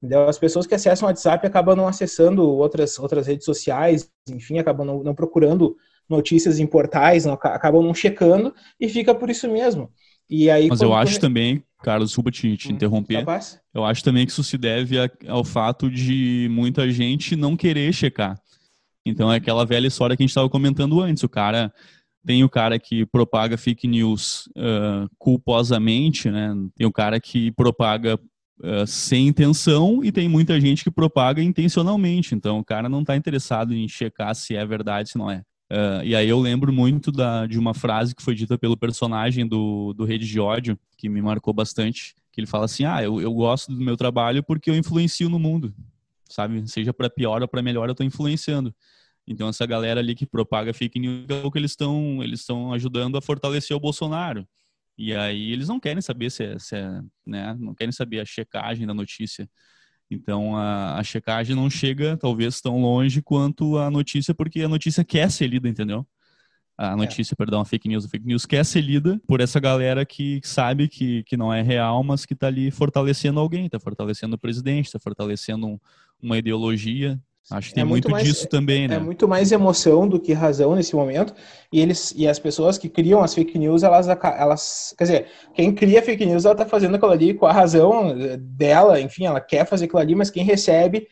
Entendeu? 0.01 0.29
As 0.29 0.39
pessoas 0.39 0.67
que 0.67 0.75
acessam 0.75 1.07
o 1.07 1.11
WhatsApp 1.11 1.47
acabam 1.47 1.77
não 1.77 1.89
acessando 1.89 2.49
outras, 2.49 2.99
outras 2.99 3.27
redes 3.27 3.45
sociais, 3.45 4.11
enfim, 4.29 4.59
acabam 4.59 4.87
não, 4.87 5.03
não 5.03 5.15
procurando 5.15 5.77
notícias 6.09 6.59
em 6.59 6.67
portais, 6.67 7.25
não, 7.25 7.35
acabam 7.35 7.83
não 7.83 7.93
checando 7.93 8.55
e 8.81 8.89
fica 8.89 9.15
por 9.15 9.29
isso 9.29 9.51
mesmo. 9.51 9.91
E 10.31 10.51
aí, 10.51 10.69
Mas 10.69 10.83
eu 10.83 10.95
acho 10.95 11.19
também, 11.19 11.63
Carlos, 11.83 12.11
desculpa 12.11 12.31
te, 12.31 12.57
te 12.57 12.69
hum, 12.69 12.73
interromper. 12.73 13.25
Eu 13.75 13.85
acho 13.85 14.05
também 14.05 14.25
que 14.25 14.33
isso 14.33 14.45
se 14.45 14.57
deve 14.57 14.99
a, 14.99 15.11
ao 15.27 15.43
fato 15.43 15.91
de 15.91 16.49
muita 16.51 16.89
gente 16.91 17.35
não 17.35 17.57
querer 17.57 17.93
checar. 17.93 18.39
Então 19.05 19.33
é 19.33 19.37
aquela 19.37 19.65
velha 19.65 19.87
história 19.87 20.17
que 20.17 20.23
a 20.23 20.25
gente 20.25 20.31
estava 20.31 20.49
comentando 20.49 21.01
antes. 21.01 21.23
O 21.23 21.29
cara 21.29 21.73
tem 22.27 22.45
o 22.45 22.49
cara 22.49 22.79
que 22.79 23.07
propaga 23.07 23.57
fake 23.57 23.89
news 23.89 24.49
uh, 24.49 25.09
culposamente, 25.19 26.31
né? 26.31 26.55
Tem 26.77 26.87
o 26.87 26.93
cara 26.93 27.19
que 27.19 27.51
propaga 27.53 28.19
uh, 28.61 28.87
sem 28.87 29.29
intenção 29.29 30.03
e 30.03 30.13
tem 30.13 30.29
muita 30.29 30.61
gente 30.61 30.85
que 30.85 30.91
propaga 30.91 31.43
intencionalmente. 31.43 32.35
Então 32.35 32.59
o 32.59 32.65
cara 32.65 32.89
não 32.89 33.01
está 33.01 33.17
interessado 33.17 33.75
em 33.75 33.89
checar 33.89 34.35
se 34.35 34.55
é 34.55 34.65
verdade, 34.65 35.11
se 35.11 35.19
não 35.19 35.31
é. 35.31 35.43
Uh, 35.71 36.03
e 36.03 36.17
aí 36.17 36.29
eu 36.29 36.41
lembro 36.41 36.73
muito 36.73 37.13
da, 37.13 37.47
de 37.47 37.59
uma 37.59 37.75
frase 37.75 38.15
que 38.15 38.23
foi 38.23 38.35
dita 38.35 38.57
pelo 38.57 38.77
personagem 38.77 39.47
do, 39.47 39.93
do 39.93 40.05
Rede 40.05 40.27
de 40.27 40.41
Ódio, 40.41 40.79
que 40.97 41.09
me 41.09 41.21
marcou 41.21 41.53
bastante, 41.53 42.15
que 42.33 42.41
ele 42.41 42.47
fala 42.47 42.65
assim, 42.65 42.85
ah, 42.85 43.03
eu, 43.03 43.21
eu 43.21 43.33
gosto 43.35 43.73
do 43.73 43.81
meu 43.81 43.97
trabalho 43.97 44.43
porque 44.43 44.71
eu 44.71 44.77
influencio 44.77 45.29
no 45.29 45.39
mundo, 45.39 45.75
sabe? 46.29 46.67
Seja 46.69 46.95
para 46.95 47.11
pior 47.11 47.43
ou 47.43 47.49
para 47.49 47.63
melhor, 47.63 47.89
eu 47.89 47.93
estou 47.93 48.07
influenciando. 48.07 48.75
Então 49.27 49.47
essa 49.47 49.67
galera 49.67 50.01
ali 50.01 50.15
que 50.15 50.25
propaga 50.25 50.73
fake 50.73 50.99
news, 50.99 51.27
é 51.29 51.45
o 51.45 51.51
que 51.51 51.59
eles 51.59 51.73
estão 51.73 52.23
eles 52.23 52.41
estão 52.41 52.73
ajudando 52.73 53.19
a 53.19 53.21
fortalecer 53.21 53.77
o 53.77 53.81
Bolsonaro. 53.81 54.49
E 54.99 55.15
aí 55.15 55.53
eles 55.53 55.69
não 55.69 55.79
querem 55.79 56.03
saber 56.03 56.29
se 56.31 56.45
é, 56.45 56.59
se 56.59 56.77
é 56.77 57.01
né? 57.25 57.57
Não 57.59 57.75
querem 57.75 57.93
saber 57.93 58.19
a 58.19 58.25
checagem 58.25 58.87
da 58.87 58.93
notícia. 58.93 59.49
Então 60.11 60.57
a, 60.57 60.99
a, 60.99 61.05
checagem 61.05 61.55
não 61.55 61.71
chega 61.71 62.17
talvez 62.17 62.61
tão 62.61 62.81
longe 62.81 63.23
quanto 63.23 63.79
a 63.79 63.91
notícia, 63.91 64.35
porque 64.35 64.63
a 64.63 64.69
notícia 64.69 65.05
quer 65.05 65.31
ser 65.31 65.47
lida, 65.47 65.69
entendeu? 65.69 66.07
A 66.77 66.93
é. 66.93 66.97
notícia, 66.97 67.35
é. 67.35 67.37
perdão, 67.37 67.61
a 67.61 67.65
fake 67.65 67.89
news. 67.89 68.05
A 68.07 68.09
fake 68.09 68.27
news 68.27 68.47
quer 68.47 68.65
ser 68.65 68.81
lida 68.81 69.21
por 69.27 69.41
essa 69.41 69.61
galera 69.61 70.05
que 70.05 70.41
sabe 70.43 70.89
que, 70.89 71.23
que 71.25 71.37
não 71.37 71.53
é 71.53 71.63
real, 71.63 72.03
mas 72.03 72.25
que 72.25 72.35
está 72.35 72.47
ali 72.47 72.71
fortalecendo 72.71 73.39
alguém, 73.39 73.67
está 73.67 73.79
fortalecendo 73.79 74.37
o 74.37 74.39
presidente, 74.39 74.87
está 74.87 74.99
fortalecendo 74.99 75.67
um, 75.67 75.79
uma 76.21 76.39
ideologia. 76.39 77.21
Acho 77.51 77.69
que 77.69 77.75
tem 77.75 77.83
é 77.83 77.85
muito, 77.85 78.05
muito 78.05 78.13
mais, 78.13 78.27
disso 78.27 78.47
também, 78.47 78.85
é 78.85 78.89
né? 78.89 78.97
É 78.97 78.99
muito 78.99 79.27
mais 79.27 79.51
emoção 79.53 80.07
do 80.07 80.21
que 80.21 80.35
razão 80.35 80.75
nesse 80.75 80.95
momento. 80.95 81.35
E 81.73 81.81
eles 81.81 82.13
e 82.17 82.29
as 82.29 82.39
pessoas 82.39 82.77
que 82.77 82.89
criam 82.89 83.23
as 83.23 83.35
fake 83.35 83.59
news, 83.59 83.83
elas, 83.83 84.07
elas 84.09 84.95
quer 84.97 85.05
dizer, 85.05 85.27
quem 85.55 85.75
cria 85.75 86.03
fake 86.03 86.27
news, 86.27 86.45
ela 86.45 86.55
tá 86.55 86.67
fazendo 86.67 86.97
aquilo 86.97 87.13
ali 87.13 87.33
com 87.33 87.47
a 87.47 87.53
razão 87.53 88.15
dela, 88.39 89.01
enfim, 89.01 89.25
ela 89.25 89.41
quer 89.41 89.67
fazer 89.67 89.87
aquilo 89.87 90.01
ali, 90.01 90.15
mas 90.15 90.31
quem 90.31 90.45
recebe 90.45 91.09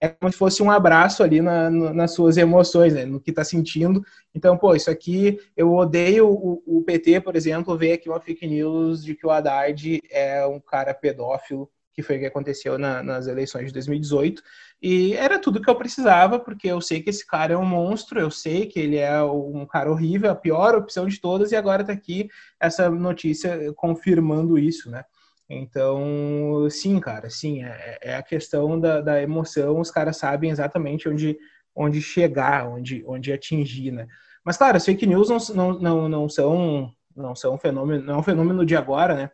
é 0.00 0.08
como 0.08 0.32
se 0.32 0.38
fosse 0.38 0.62
um 0.62 0.70
abraço 0.70 1.22
ali 1.22 1.40
na, 1.40 1.70
no, 1.70 1.92
nas 1.92 2.12
suas 2.12 2.36
emoções, 2.36 2.94
né, 2.94 3.04
no 3.04 3.20
que 3.20 3.30
está 3.30 3.44
sentindo. 3.44 4.02
Então, 4.34 4.56
pô, 4.56 4.74
isso 4.74 4.90
aqui, 4.90 5.38
eu 5.56 5.72
odeio 5.72 6.28
o, 6.28 6.62
o, 6.66 6.82
PT, 6.82 7.20
por 7.20 7.36
exemplo, 7.36 7.76
ver 7.76 7.92
aqui 7.92 8.08
uma 8.08 8.20
fake 8.20 8.46
news 8.46 9.04
de 9.04 9.14
que 9.14 9.26
o 9.26 9.30
Haddad 9.30 10.00
é 10.10 10.44
um 10.46 10.58
cara 10.58 10.92
pedófilo 10.94 11.70
que 11.96 12.02
foi 12.02 12.16
o 12.16 12.20
que 12.20 12.26
aconteceu 12.26 12.78
na, 12.78 13.02
nas 13.02 13.26
eleições 13.26 13.68
de 13.68 13.72
2018. 13.72 14.42
E 14.82 15.14
era 15.14 15.38
tudo 15.38 15.62
que 15.62 15.70
eu 15.70 15.74
precisava, 15.74 16.38
porque 16.38 16.68
eu 16.68 16.78
sei 16.78 17.02
que 17.02 17.08
esse 17.08 17.26
cara 17.26 17.54
é 17.54 17.56
um 17.56 17.64
monstro, 17.64 18.20
eu 18.20 18.30
sei 18.30 18.66
que 18.66 18.78
ele 18.78 18.98
é 18.98 19.22
um 19.22 19.64
cara 19.64 19.90
horrível, 19.90 20.30
a 20.30 20.34
pior 20.34 20.74
opção 20.74 21.06
de 21.06 21.18
todas, 21.18 21.52
e 21.52 21.56
agora 21.56 21.80
está 21.80 21.94
aqui 21.94 22.28
essa 22.60 22.90
notícia 22.90 23.72
confirmando 23.72 24.58
isso, 24.58 24.90
né? 24.90 25.04
Então, 25.48 26.68
sim, 26.68 27.00
cara, 27.00 27.30
sim, 27.30 27.64
é, 27.64 27.98
é 28.02 28.16
a 28.16 28.22
questão 28.22 28.78
da, 28.78 29.00
da, 29.00 29.22
emoção, 29.22 29.80
os 29.80 29.90
caras 29.90 30.18
sabem 30.18 30.50
exatamente 30.50 31.08
onde, 31.08 31.38
onde 31.74 32.02
chegar, 32.02 32.68
onde, 32.68 33.02
onde 33.06 33.32
atingir, 33.32 33.90
né? 33.90 34.06
Mas, 34.44 34.58
claro, 34.58 34.76
as 34.76 34.84
fake 34.84 35.06
news 35.06 35.30
não, 35.30 35.38
não, 35.54 35.78
não, 35.78 36.08
não 36.08 36.28
são 36.28 36.92
não 37.16 37.34
são 37.34 37.54
um 37.54 37.58
fenômeno, 37.58 38.04
não 38.04 38.16
é 38.16 38.18
um 38.18 38.22
fenômeno 38.22 38.66
de 38.66 38.76
agora, 38.76 39.14
né? 39.14 39.30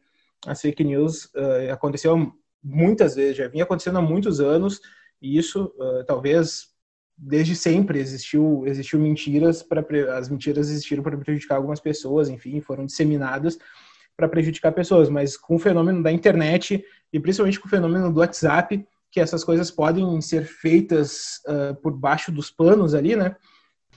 As 0.47 0.61
fake 0.61 0.85
news 0.85 1.25
uh, 1.35 1.73
aconteceu 1.73 2.33
muitas 2.63 3.15
vezes, 3.15 3.37
já 3.37 3.49
vinha 3.49 3.65
acontecendo 3.65 3.99
há 3.99 4.03
muitos 4.03 4.41
anos, 4.41 4.81
e 5.21 5.37
isso 5.37 5.73
uh, 5.79 6.05
talvez 6.07 6.73
desde 7.17 7.55
sempre 7.55 8.01
existiu 8.01 8.65
existiu 8.67 8.99
mentiras 8.99 9.63
para 9.63 9.85
as 10.17 10.29
mentiras 10.29 10.71
existiram 10.71 11.03
para 11.03 11.17
prejudicar 11.17 11.57
algumas 11.57 11.81
pessoas, 11.81 12.29
enfim, 12.29 12.61
foram 12.61 12.87
disseminadas 12.87 13.59
para 14.17 14.29
prejudicar 14.29 14.73
pessoas, 14.73 15.09
mas 15.09 15.37
com 15.37 15.57
o 15.57 15.59
fenômeno 15.59 16.03
da 16.03 16.13
internet 16.13 16.85
e 17.13 17.21
principalmente 17.21 17.61
com 17.61 17.67
o 17.67 17.71
fenômeno 17.71 18.13
do 18.13 18.21
WhatsApp, 18.21 18.85
que 19.11 19.21
essas 19.21 19.45
coisas 19.45 19.71
podem 19.71 20.21
ser 20.21 20.45
feitas 20.45 21.41
uh, 21.47 21.75
por 21.81 21.93
baixo 21.93 22.33
dos 22.33 22.51
panos 22.51 22.95
ali, 22.95 23.15
né? 23.15 23.37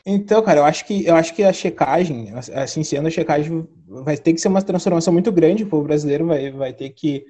Então, 0.05 0.41
cara, 0.43 0.59
eu 0.59 0.65
acho 0.65 0.85
que 0.85 1.05
eu 1.05 1.15
acho 1.15 1.33
que 1.33 1.43
a 1.43 1.51
checagem, 1.51 2.31
assim 2.53 2.83
sendo 2.83 3.07
a 3.07 3.11
checagem, 3.11 3.67
vai 3.87 4.15
ter 4.15 4.33
que 4.33 4.41
ser 4.41 4.49
uma 4.49 4.61
transformação 4.61 5.11
muito 5.11 5.31
grande, 5.31 5.63
o 5.63 5.67
povo 5.67 5.83
brasileiro 5.83 6.27
vai, 6.27 6.51
vai 6.51 6.73
ter 6.73 6.91
que 6.91 7.25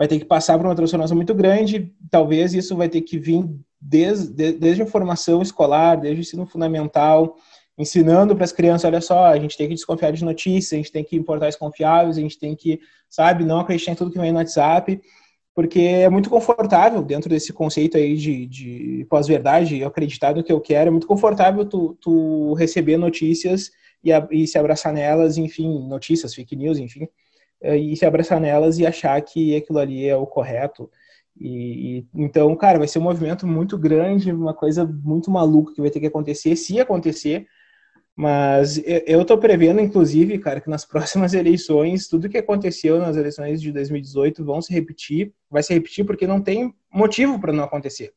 vai 0.00 0.08
ter 0.08 0.18
que 0.18 0.24
passar 0.24 0.56
por 0.56 0.64
uma 0.64 0.74
transformação 0.74 1.14
muito 1.14 1.34
grande. 1.34 1.92
Talvez 2.10 2.54
isso 2.54 2.74
vai 2.74 2.88
ter 2.88 3.02
que 3.02 3.18
vir 3.18 3.46
desde, 3.78 4.52
desde 4.52 4.80
a 4.80 4.86
formação 4.86 5.42
escolar, 5.42 5.96
desde 5.96 6.20
o 6.20 6.22
ensino 6.22 6.46
fundamental, 6.46 7.36
ensinando 7.76 8.34
para 8.34 8.46
as 8.46 8.50
crianças, 8.50 8.86
olha 8.86 9.02
só, 9.02 9.26
a 9.26 9.38
gente 9.38 9.58
tem 9.58 9.68
que 9.68 9.74
desconfiar 9.74 10.10
de 10.10 10.24
notícias, 10.24 10.72
a 10.72 10.76
gente 10.76 10.90
tem 10.90 11.04
que 11.04 11.16
importar 11.16 11.40
portais 11.40 11.56
confiáveis, 11.56 12.16
a 12.16 12.20
gente 12.22 12.38
tem 12.38 12.56
que, 12.56 12.80
sabe, 13.10 13.44
não 13.44 13.60
acreditar 13.60 13.92
em 13.92 13.94
tudo 13.94 14.10
que 14.10 14.18
vem 14.18 14.32
no 14.32 14.38
WhatsApp, 14.38 14.98
porque 15.54 15.80
é 15.80 16.08
muito 16.08 16.30
confortável 16.30 17.02
dentro 17.02 17.28
desse 17.28 17.52
conceito 17.52 17.98
aí 17.98 18.16
de, 18.16 18.46
de 18.46 19.06
pós-verdade, 19.10 19.84
acreditar 19.84 20.34
no 20.34 20.42
que 20.42 20.50
eu 20.50 20.62
quero, 20.62 20.88
é 20.88 20.90
muito 20.90 21.06
confortável 21.06 21.62
tu, 21.66 21.94
tu 22.00 22.54
receber 22.54 22.96
notícias 22.96 23.70
e, 24.02 24.10
a, 24.10 24.26
e 24.30 24.46
se 24.46 24.56
abraçar 24.56 24.94
nelas, 24.94 25.36
enfim, 25.36 25.86
notícias, 25.86 26.34
fake 26.34 26.56
news, 26.56 26.78
enfim, 26.78 27.06
e 27.62 27.96
se 27.96 28.06
abraçar 28.06 28.40
nelas 28.40 28.78
e 28.78 28.86
achar 28.86 29.20
que 29.20 29.54
aquilo 29.56 29.78
ali 29.78 30.06
é 30.06 30.16
o 30.16 30.26
correto. 30.26 30.90
E, 31.38 31.98
e, 31.98 32.06
então, 32.14 32.54
cara, 32.56 32.78
vai 32.78 32.88
ser 32.88 32.98
um 32.98 33.02
movimento 33.02 33.46
muito 33.46 33.78
grande, 33.78 34.32
uma 34.32 34.54
coisa 34.54 34.84
muito 34.84 35.30
maluca 35.30 35.72
que 35.74 35.80
vai 35.80 35.90
ter 35.90 36.00
que 36.00 36.06
acontecer, 36.06 36.56
se 36.56 36.80
acontecer. 36.80 37.46
Mas 38.14 38.78
eu 39.06 39.22
estou 39.22 39.38
prevendo, 39.38 39.80
inclusive, 39.80 40.38
cara, 40.38 40.60
que 40.60 40.68
nas 40.68 40.84
próximas 40.86 41.32
eleições, 41.32 42.08
tudo 42.08 42.28
que 42.28 42.38
aconteceu 42.38 42.98
nas 42.98 43.16
eleições 43.16 43.62
de 43.62 43.72
2018 43.72 44.44
vão 44.44 44.60
se 44.60 44.72
repetir. 44.72 45.32
Vai 45.50 45.62
se 45.62 45.72
repetir 45.72 46.04
porque 46.04 46.26
não 46.26 46.40
tem 46.40 46.74
motivo 46.92 47.40
para 47.40 47.52
não 47.52 47.64
acontecer. 47.64 48.12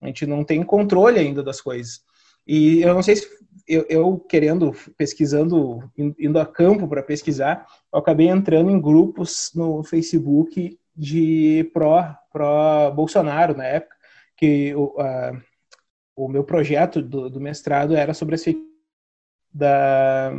A 0.00 0.06
gente 0.06 0.26
não 0.26 0.44
tem 0.44 0.62
controle 0.62 1.18
ainda 1.18 1.42
das 1.42 1.60
coisas. 1.60 2.00
E 2.46 2.82
eu 2.82 2.94
não 2.94 3.02
sei 3.02 3.16
se 3.16 3.28
eu, 3.66 3.86
eu 3.88 4.18
querendo, 4.18 4.72
pesquisando, 4.96 5.90
indo 5.96 6.38
a 6.38 6.46
campo 6.46 6.88
para 6.88 7.02
pesquisar, 7.02 7.66
eu 7.92 7.98
acabei 7.98 8.28
entrando 8.28 8.70
em 8.70 8.80
grupos 8.80 9.50
no 9.54 9.82
Facebook 9.84 10.78
de 10.94 11.70
pró, 11.72 12.14
pró 12.30 12.90
Bolsonaro 12.90 13.56
na 13.56 13.64
época, 13.64 13.96
que 14.36 14.74
o, 14.74 14.94
a, 15.00 15.32
o 16.16 16.28
meu 16.28 16.44
projeto 16.44 17.00
do, 17.00 17.30
do, 17.30 17.40
mestrado 17.40 17.94
era 17.94 18.12
sobre 18.12 18.34
as 18.34 18.44
da, 19.52 20.32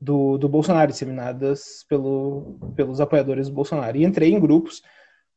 do, 0.00 0.38
do 0.38 0.48
Bolsonaro, 0.48 0.90
disseminadas 0.90 1.84
pelo, 1.88 2.58
pelos 2.74 3.00
apoiadores 3.00 3.48
do 3.48 3.54
Bolsonaro. 3.54 3.96
E 3.96 4.04
entrei 4.04 4.32
em 4.32 4.40
grupos 4.40 4.82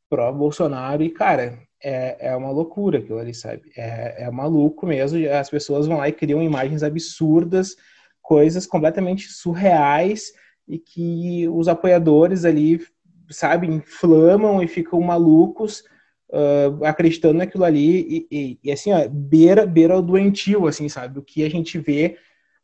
pró-Bolsonaro 0.08 1.02
e, 1.02 1.10
cara, 1.10 1.58
é, 1.84 2.16
é 2.30 2.36
uma 2.36 2.50
loucura 2.50 2.98
aquilo 2.98 3.18
ali, 3.18 3.34
sabe? 3.34 3.62
É, 3.76 4.24
é 4.24 4.30
maluco 4.30 4.86
mesmo. 4.86 5.18
As 5.30 5.50
pessoas 5.50 5.86
vão 5.86 5.98
lá 5.98 6.08
e 6.08 6.12
criam 6.12 6.42
imagens 6.42 6.82
absurdas, 6.82 7.76
coisas 8.22 8.66
completamente 8.66 9.28
surreais 9.28 10.32
e 10.66 10.78
que 10.78 11.46
os 11.48 11.68
apoiadores 11.68 12.46
ali, 12.46 12.80
sabe, 13.28 13.66
inflamam 13.66 14.62
e 14.62 14.66
ficam 14.66 14.98
malucos 15.02 15.84
uh, 16.30 16.84
acreditando 16.84 17.34
naquilo 17.34 17.64
ali 17.64 18.00
e, 18.00 18.26
e, 18.30 18.58
e, 18.64 18.72
assim, 18.72 18.90
ó, 18.92 19.06
beira, 19.06 19.66
beira 19.66 19.98
o 19.98 20.02
doentio, 20.02 20.66
assim, 20.66 20.88
sabe? 20.88 21.18
O 21.18 21.22
que 21.22 21.44
a 21.44 21.50
gente 21.50 21.78
vê 21.78 22.16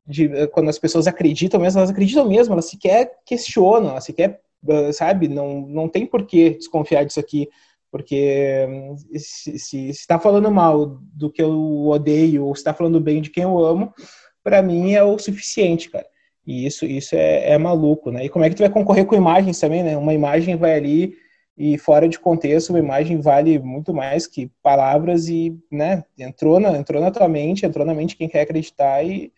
de, 0.06 0.46
quando 0.48 0.70
as 0.70 0.78
pessoas 0.78 1.06
acreditam 1.06 1.60
mesmo, 1.60 1.78
elas 1.78 1.90
acreditam 1.90 2.26
mesmo, 2.26 2.54
elas 2.54 2.70
sequer 2.70 3.12
questionam, 3.26 3.90
elas 3.90 4.04
sequer, 4.04 4.40
uh, 4.64 4.92
sabe, 4.94 5.28
não, 5.28 5.60
não 5.60 5.88
tem 5.90 6.06
por 6.06 6.24
que 6.24 6.50
desconfiar 6.50 7.04
disso 7.04 7.20
aqui, 7.20 7.48
porque 7.90 8.66
hum, 8.68 8.96
se 9.16 9.88
está 9.88 10.18
falando 10.18 10.50
mal 10.50 10.98
do 11.14 11.30
que 11.30 11.42
eu 11.42 11.86
odeio 11.86 12.44
ou 12.44 12.52
está 12.52 12.72
falando 12.72 13.00
bem 13.00 13.20
de 13.20 13.30
quem 13.30 13.42
eu 13.42 13.58
amo, 13.58 13.92
para 14.42 14.62
mim 14.62 14.92
é 14.92 15.02
o 15.02 15.18
suficiente, 15.18 15.90
cara. 15.90 16.06
E 16.46 16.66
isso, 16.66 16.86
isso 16.86 17.14
é, 17.14 17.50
é, 17.50 17.58
maluco, 17.58 18.10
né? 18.10 18.24
E 18.24 18.28
como 18.28 18.44
é 18.44 18.48
que 18.48 18.56
tu 18.56 18.60
vai 18.60 18.70
concorrer 18.70 19.04
com 19.06 19.14
imagens 19.14 19.58
também, 19.60 19.82
né? 19.82 19.96
Uma 19.96 20.14
imagem 20.14 20.56
vai 20.56 20.74
ali 20.74 21.14
e 21.56 21.76
fora 21.76 22.08
de 22.08 22.18
contexto, 22.18 22.70
uma 22.70 22.78
imagem 22.78 23.20
vale 23.20 23.58
muito 23.58 23.92
mais 23.92 24.26
que 24.26 24.50
palavras 24.62 25.28
e, 25.28 25.54
né, 25.70 26.02
entrou 26.18 26.58
na, 26.58 26.78
entrou 26.78 27.02
na 27.02 27.10
tua 27.10 27.28
mente, 27.28 27.66
entrou 27.66 27.84
na 27.84 27.92
mente 27.92 28.16
quem 28.16 28.28
quer 28.28 28.40
acreditar 28.42 29.04
e 29.04 29.30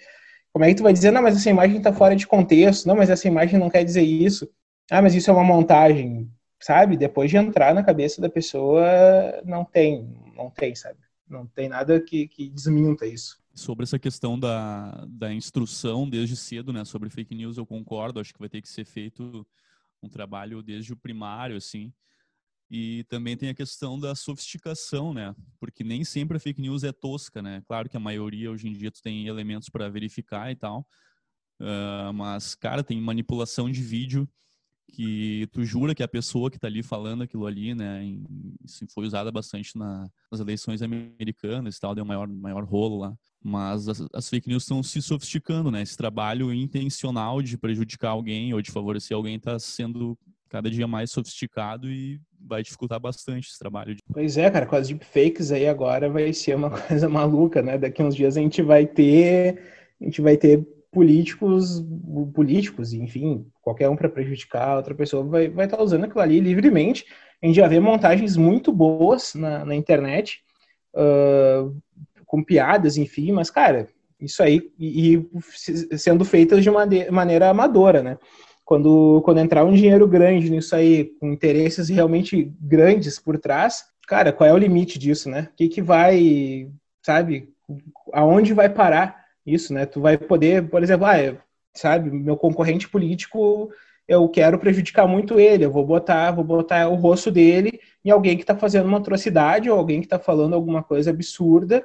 como 0.52 0.64
é 0.64 0.68
que 0.68 0.76
tu 0.76 0.84
vai 0.84 0.92
dizer, 0.92 1.10
não, 1.10 1.20
mas 1.20 1.36
essa 1.36 1.50
imagem 1.50 1.78
está 1.78 1.92
fora 1.92 2.14
de 2.14 2.26
contexto, 2.26 2.86
não, 2.86 2.94
mas 2.94 3.10
essa 3.10 3.26
imagem 3.26 3.58
não 3.58 3.68
quer 3.68 3.82
dizer 3.84 4.02
isso, 4.02 4.48
ah, 4.88 5.02
mas 5.02 5.16
isso 5.16 5.30
é 5.30 5.32
uma 5.32 5.42
montagem, 5.42 6.30
sabe? 6.62 6.96
Depois 6.96 7.30
de 7.30 7.36
entrar 7.36 7.74
na 7.74 7.82
cabeça 7.82 8.20
da 8.20 8.30
pessoa, 8.30 8.84
não 9.44 9.64
tem, 9.64 10.08
não 10.36 10.48
tem, 10.48 10.74
sabe? 10.74 10.98
Não 11.28 11.46
tem 11.46 11.68
nada 11.68 12.00
que, 12.00 12.28
que 12.28 12.48
desminta 12.48 13.04
isso. 13.04 13.42
Sobre 13.54 13.82
essa 13.82 13.98
questão 13.98 14.38
da, 14.38 15.04
da 15.08 15.32
instrução 15.32 16.08
desde 16.08 16.36
cedo, 16.36 16.72
né, 16.72 16.84
sobre 16.84 17.10
fake 17.10 17.34
news, 17.34 17.58
eu 17.58 17.66
concordo, 17.66 18.20
acho 18.20 18.32
que 18.32 18.38
vai 18.38 18.48
ter 18.48 18.62
que 18.62 18.68
ser 18.68 18.84
feito 18.84 19.46
um 20.02 20.08
trabalho 20.08 20.62
desde 20.62 20.92
o 20.92 20.96
primário, 20.96 21.56
assim, 21.56 21.92
e 22.70 23.04
também 23.04 23.36
tem 23.36 23.50
a 23.50 23.54
questão 23.54 23.98
da 23.98 24.14
sofisticação, 24.14 25.12
né? 25.12 25.34
Porque 25.60 25.84
nem 25.84 26.04
sempre 26.04 26.38
a 26.38 26.40
fake 26.40 26.60
news 26.60 26.82
é 26.82 26.90
tosca, 26.90 27.42
né? 27.42 27.62
Claro 27.66 27.88
que 27.88 27.96
a 27.96 28.00
maioria 28.00 28.50
hoje 28.50 28.66
em 28.68 28.72
dia 28.72 28.90
tu 28.90 29.02
tem 29.02 29.26
elementos 29.26 29.68
para 29.68 29.90
verificar 29.90 30.50
e 30.50 30.56
tal, 30.56 30.86
uh, 31.60 32.12
mas 32.14 32.54
cara 32.54 32.82
tem 32.82 33.00
manipulação 33.00 33.70
de 33.70 33.82
vídeo 33.82 34.26
que 34.92 35.48
tu 35.50 35.64
jura 35.64 35.94
que 35.94 36.02
a 36.02 36.08
pessoa 36.08 36.50
que 36.50 36.56
está 36.56 36.68
ali 36.68 36.82
falando 36.82 37.22
aquilo 37.22 37.46
ali, 37.46 37.74
né? 37.74 38.04
Isso 38.64 38.86
foi 38.94 39.06
usada 39.06 39.32
bastante 39.32 39.76
na, 39.76 40.06
nas 40.30 40.40
eleições 40.40 40.82
americanas 40.82 41.76
e 41.76 41.80
tal, 41.80 41.94
deu 41.94 42.04
maior 42.04 42.28
maior 42.28 42.64
rolo 42.64 42.98
lá. 42.98 43.14
Mas 43.42 43.88
as, 43.88 44.06
as 44.12 44.28
fake 44.28 44.48
news 44.48 44.62
estão 44.62 44.82
se 44.82 45.00
sofisticando, 45.00 45.70
né? 45.70 45.82
Esse 45.82 45.96
trabalho 45.96 46.52
intencional 46.52 47.42
de 47.42 47.56
prejudicar 47.56 48.10
alguém 48.10 48.52
ou 48.54 48.60
de 48.60 48.70
favorecer 48.70 49.16
alguém 49.16 49.36
está 49.36 49.58
sendo 49.58 50.16
cada 50.48 50.70
dia 50.70 50.86
mais 50.86 51.10
sofisticado 51.10 51.90
e 51.90 52.20
vai 52.38 52.62
dificultar 52.62 53.00
bastante 53.00 53.48
esse 53.48 53.58
trabalho. 53.58 53.96
Pois 54.12 54.36
é, 54.36 54.50
cara, 54.50 54.66
com 54.66 54.76
as 54.76 54.88
deepfakes 54.88 55.50
aí 55.50 55.66
agora 55.66 56.10
vai 56.10 56.30
ser 56.34 56.54
uma 56.54 56.68
coisa 56.86 57.08
maluca, 57.08 57.62
né? 57.62 57.78
Daqui 57.78 58.02
uns 58.02 58.14
dias 58.14 58.36
a 58.36 58.40
gente 58.40 58.60
vai 58.60 58.86
ter, 58.86 59.58
a 59.98 60.04
gente 60.04 60.20
vai 60.20 60.36
ter 60.36 60.66
políticos, 60.92 61.84
políticos, 62.34 62.92
enfim, 62.92 63.46
qualquer 63.62 63.88
um 63.88 63.96
para 63.96 64.08
prejudicar 64.08 64.76
outra 64.76 64.94
pessoa 64.94 65.24
vai 65.24 65.48
vai 65.48 65.64
estar 65.64 65.78
tá 65.78 65.82
usando 65.82 66.04
aquilo 66.04 66.20
ali 66.20 66.38
livremente. 66.38 67.06
A 67.42 67.46
gente 67.46 67.56
já 67.56 67.66
vê 67.66 67.80
montagens 67.80 68.36
muito 68.36 68.72
boas 68.72 69.34
na, 69.34 69.64
na 69.64 69.74
internet, 69.74 70.42
uh, 70.94 71.74
com 72.24 72.44
piadas, 72.44 72.96
enfim, 72.96 73.32
mas, 73.32 73.50
cara, 73.50 73.88
isso 74.20 74.42
aí, 74.42 74.70
e, 74.78 75.16
e 75.16 75.98
sendo 75.98 76.24
feitas 76.24 76.62
de 76.62 76.70
uma 76.70 76.86
maneira 77.10 77.48
amadora, 77.48 78.02
né? 78.02 78.18
quando, 78.64 79.20
quando 79.22 79.38
entrar 79.38 79.64
um 79.64 79.74
dinheiro 79.74 80.06
grande 80.06 80.48
nisso 80.48 80.74
aí, 80.74 81.04
com 81.20 81.30
interesses 81.30 81.88
realmente 81.88 82.50
grandes 82.60 83.18
por 83.18 83.38
trás, 83.38 83.84
cara, 84.08 84.32
qual 84.32 84.48
é 84.48 84.52
o 84.52 84.58
limite 84.58 84.98
disso, 84.98 85.28
né? 85.28 85.48
O 85.52 85.56
que, 85.56 85.68
que 85.68 85.82
vai, 85.82 86.68
sabe, 87.02 87.50
aonde 88.12 88.54
vai 88.54 88.68
parar 88.68 89.21
isso, 89.46 89.72
né? 89.72 89.86
Tu 89.86 90.00
vai 90.00 90.16
poder, 90.18 90.68
por 90.68 90.82
exemplo, 90.82 91.06
ah, 91.06 91.36
sabe, 91.74 92.10
meu 92.10 92.36
concorrente 92.36 92.88
político, 92.88 93.70
eu 94.06 94.28
quero 94.28 94.58
prejudicar 94.58 95.06
muito 95.06 95.38
ele, 95.38 95.64
eu 95.64 95.70
vou 95.70 95.86
botar, 95.86 96.30
vou 96.32 96.44
botar 96.44 96.88
o 96.88 96.94
rosto 96.94 97.30
dele 97.30 97.80
em 98.04 98.10
alguém 98.10 98.36
que 98.36 98.42
está 98.42 98.56
fazendo 98.56 98.86
uma 98.86 98.98
atrocidade 98.98 99.70
ou 99.70 99.78
alguém 99.78 100.00
que 100.00 100.06
está 100.06 100.18
falando 100.18 100.54
alguma 100.54 100.82
coisa 100.82 101.10
absurda 101.10 101.84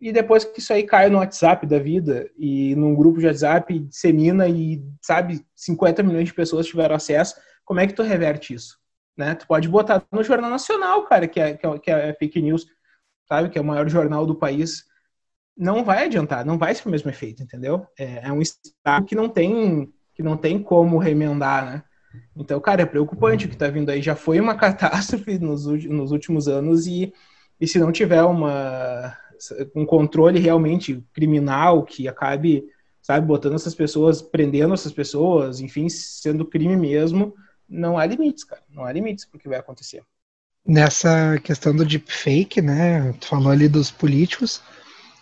e 0.00 0.12
depois 0.12 0.44
que 0.44 0.60
isso 0.60 0.72
aí 0.72 0.82
cai 0.82 1.08
no 1.08 1.18
WhatsApp 1.18 1.66
da 1.66 1.78
vida 1.78 2.30
e 2.36 2.74
num 2.76 2.94
grupo 2.94 3.18
de 3.18 3.26
WhatsApp 3.26 3.78
dissemina 3.78 4.46
e, 4.48 4.82
sabe, 5.00 5.44
50 5.54 6.02
milhões 6.02 6.28
de 6.28 6.34
pessoas 6.34 6.66
tiveram 6.66 6.94
acesso, 6.94 7.36
como 7.64 7.80
é 7.80 7.86
que 7.86 7.94
tu 7.94 8.02
reverte 8.02 8.52
isso? 8.52 8.78
Né? 9.16 9.34
Tu 9.34 9.46
pode 9.46 9.68
botar 9.68 10.04
no 10.12 10.22
Jornal 10.22 10.50
Nacional, 10.50 11.04
cara, 11.04 11.26
que 11.26 11.40
é, 11.40 11.54
que 11.54 11.66
é, 11.66 11.78
que 11.78 11.90
é 11.90 12.12
fake 12.14 12.42
news, 12.42 12.66
sabe, 13.26 13.48
que 13.48 13.58
é 13.58 13.60
o 13.60 13.64
maior 13.64 13.88
jornal 13.88 14.26
do 14.26 14.34
país. 14.34 14.84
Não 15.56 15.84
vai 15.84 16.04
adiantar, 16.04 16.44
não 16.44 16.58
vai 16.58 16.74
ser 16.74 16.88
o 16.88 16.90
mesmo 16.90 17.10
efeito, 17.10 17.42
entendeu? 17.42 17.86
É, 17.98 18.26
é 18.28 18.32
um 18.32 18.42
estado 18.42 19.06
que 19.06 19.14
não 19.14 19.28
tem 19.28 19.92
que 20.14 20.22
não 20.22 20.36
tem 20.36 20.62
como 20.62 20.96
remendar, 20.98 21.66
né? 21.66 21.82
Então, 22.36 22.60
cara, 22.60 22.82
é 22.82 22.86
preocupante 22.86 23.46
o 23.46 23.48
que 23.48 23.56
tá 23.56 23.68
vindo 23.68 23.90
aí. 23.90 24.00
Já 24.00 24.14
foi 24.14 24.38
uma 24.38 24.54
catástrofe 24.56 25.38
nos, 25.38 25.66
nos 25.66 26.12
últimos 26.12 26.46
anos 26.46 26.86
e, 26.86 27.12
e 27.60 27.66
se 27.66 27.78
não 27.78 27.90
tiver 27.90 28.22
uma 28.22 29.16
um 29.74 29.84
controle 29.84 30.38
realmente 30.38 31.04
criminal 31.12 31.84
que 31.84 32.08
acabe, 32.08 32.64
sabe, 33.02 33.26
botando 33.26 33.54
essas 33.54 33.74
pessoas, 33.74 34.22
prendendo 34.22 34.74
essas 34.74 34.92
pessoas, 34.92 35.60
enfim, 35.60 35.88
sendo 35.88 36.46
crime 36.46 36.76
mesmo, 36.76 37.34
não 37.68 37.98
há 37.98 38.06
limites, 38.06 38.44
cara. 38.44 38.62
Não 38.70 38.84
há 38.84 38.92
limites 38.92 39.24
para 39.24 39.36
o 39.36 39.40
que 39.40 39.48
vai 39.48 39.58
acontecer. 39.58 40.02
Nessa 40.66 41.38
questão 41.42 41.74
do 41.74 41.84
deepfake, 41.84 42.62
né? 42.62 43.12
Tu 43.20 43.26
falou 43.26 43.50
ali 43.50 43.68
dos 43.68 43.90
políticos. 43.90 44.62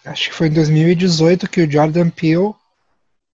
Acho 0.05 0.31
que 0.31 0.35
foi 0.35 0.49
em 0.49 0.53
2018 0.53 1.49
que 1.49 1.63
o 1.63 1.71
Jordan 1.71 2.11
Peele 2.11 2.55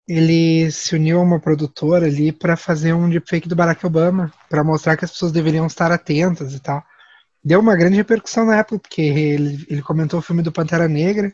ele 0.07 0.71
se 0.71 0.95
uniu 0.95 1.19
a 1.19 1.23
uma 1.23 1.39
produtora 1.39 2.07
ali 2.07 2.33
para 2.33 2.57
fazer 2.57 2.95
um 2.95 3.11
deepfake 3.11 3.49
do 3.49 3.57
Barack 3.57 3.85
Obama, 3.85 4.33
para 4.49 4.65
mostrar 4.65 4.97
que 4.97 5.05
as 5.05 5.11
pessoas 5.11 5.33
deveriam 5.33 5.67
estar 5.67 5.93
atentas 5.93 6.55
e 6.55 6.61
tal 6.61 6.83
deu 7.49 7.61
uma 7.61 7.77
grande 7.77 7.97
repercussão 7.97 8.45
na 8.45 8.59
época, 8.59 8.79
porque 8.79 9.01
ele, 9.01 9.67
ele 9.69 9.83
comentou 9.83 10.19
o 10.19 10.23
filme 10.23 10.43
do 10.43 10.53
Pantera 10.53 10.89
Negra, 10.89 11.33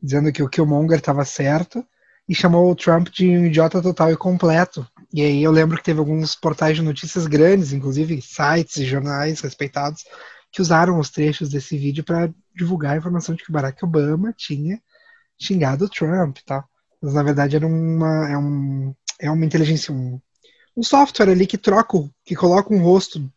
dizendo 0.00 0.32
que 0.32 0.42
o 0.42 0.48
Killmonger 0.48 0.98
estava 0.98 1.24
certo, 1.24 1.84
e 2.28 2.34
chamou 2.34 2.70
o 2.70 2.76
Trump 2.76 3.08
de 3.08 3.26
um 3.26 3.46
idiota 3.46 3.80
total 3.82 4.12
e 4.12 4.16
completo. 4.16 4.86
E 5.12 5.22
aí 5.22 5.42
eu 5.42 5.50
lembro 5.50 5.76
que 5.78 5.82
teve 5.82 5.98
alguns 5.98 6.36
portais 6.36 6.76
de 6.76 6.82
notícias 6.82 7.26
grandes, 7.26 7.72
inclusive 7.72 8.20
sites 8.20 8.76
e 8.76 8.84
jornais 8.84 9.40
respeitados, 9.40 10.04
que 10.52 10.62
usaram 10.62 10.98
os 10.98 11.10
trechos 11.10 11.48
desse 11.48 11.76
vídeo 11.76 12.04
para 12.04 12.30
divulgar 12.58 12.94
a 12.94 12.98
informação 12.98 13.34
de 13.34 13.44
que 13.44 13.52
Barack 13.52 13.84
Obama 13.84 14.34
tinha 14.36 14.80
xingado 15.40 15.84
o 15.84 15.88
Trump 15.88 16.38
e 16.38 16.44
tal. 16.44 16.64
Mas 17.00 17.14
na 17.14 17.22
verdade 17.22 17.56
era 17.56 17.66
uma, 17.66 18.28
é, 18.28 18.36
um, 18.36 18.94
é 19.20 19.30
uma 19.30 19.44
inteligência, 19.44 19.94
um, 19.94 20.20
um 20.76 20.82
software 20.82 21.30
ali 21.30 21.46
que 21.46 21.56
troca, 21.56 21.98
que 22.24 22.34
coloca 22.34 22.74
um 22.74 22.82
rosto 22.82 23.30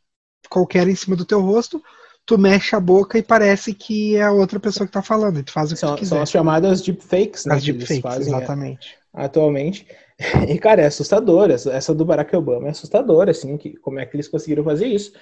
qualquer 0.50 0.88
em 0.88 0.96
cima 0.96 1.16
do 1.16 1.24
teu 1.24 1.40
rosto 1.40 1.82
tu 2.26 2.38
mexe 2.38 2.76
a 2.76 2.80
boca 2.80 3.18
e 3.18 3.24
parece 3.24 3.74
que 3.74 4.16
é 4.16 4.24
a 4.24 4.32
outra 4.32 4.60
pessoa 4.60 4.88
que 4.88 4.94
tá 4.94 5.02
falando, 5.02 5.40
e 5.40 5.44
tu 5.44 5.52
faz 5.52 5.72
o 5.72 5.74
que 5.74 5.80
são, 5.80 5.96
tu 5.96 6.00
quiser. 6.00 6.10
São 6.10 6.22
as 6.22 6.32
chamadas 6.32 6.82
deepfakes, 6.82 7.46
né? 7.46 7.56
As 7.56 7.64
deepfakes, 7.64 8.04
é, 8.04 8.22
exatamente. 8.22 8.98
Atualmente. 9.14 9.86
E, 10.48 10.60
cara, 10.60 10.84
é 10.84 10.86
assustador. 10.86 11.50
Essa 11.50 11.96
do 11.96 12.06
Barack 12.06 12.36
Obama 12.36 12.68
é 12.68 12.70
assustadora, 12.70 13.32
assim, 13.32 13.58
que, 13.58 13.76
como 13.78 13.98
é 13.98 14.06
que 14.06 14.16
eles 14.16 14.28
conseguiram 14.28 14.64
fazer 14.64 14.86
isso. 14.86 15.14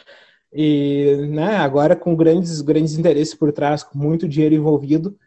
E, 0.51 1.27
né, 1.29 1.57
agora 1.57 1.95
com 1.95 2.15
grandes, 2.15 2.61
grandes 2.61 2.97
interesses 2.97 3.35
por 3.35 3.51
trás, 3.51 3.83
com 3.83 3.97
muito 3.97 4.27
dinheiro 4.27 4.55
envolvido, 4.55 5.17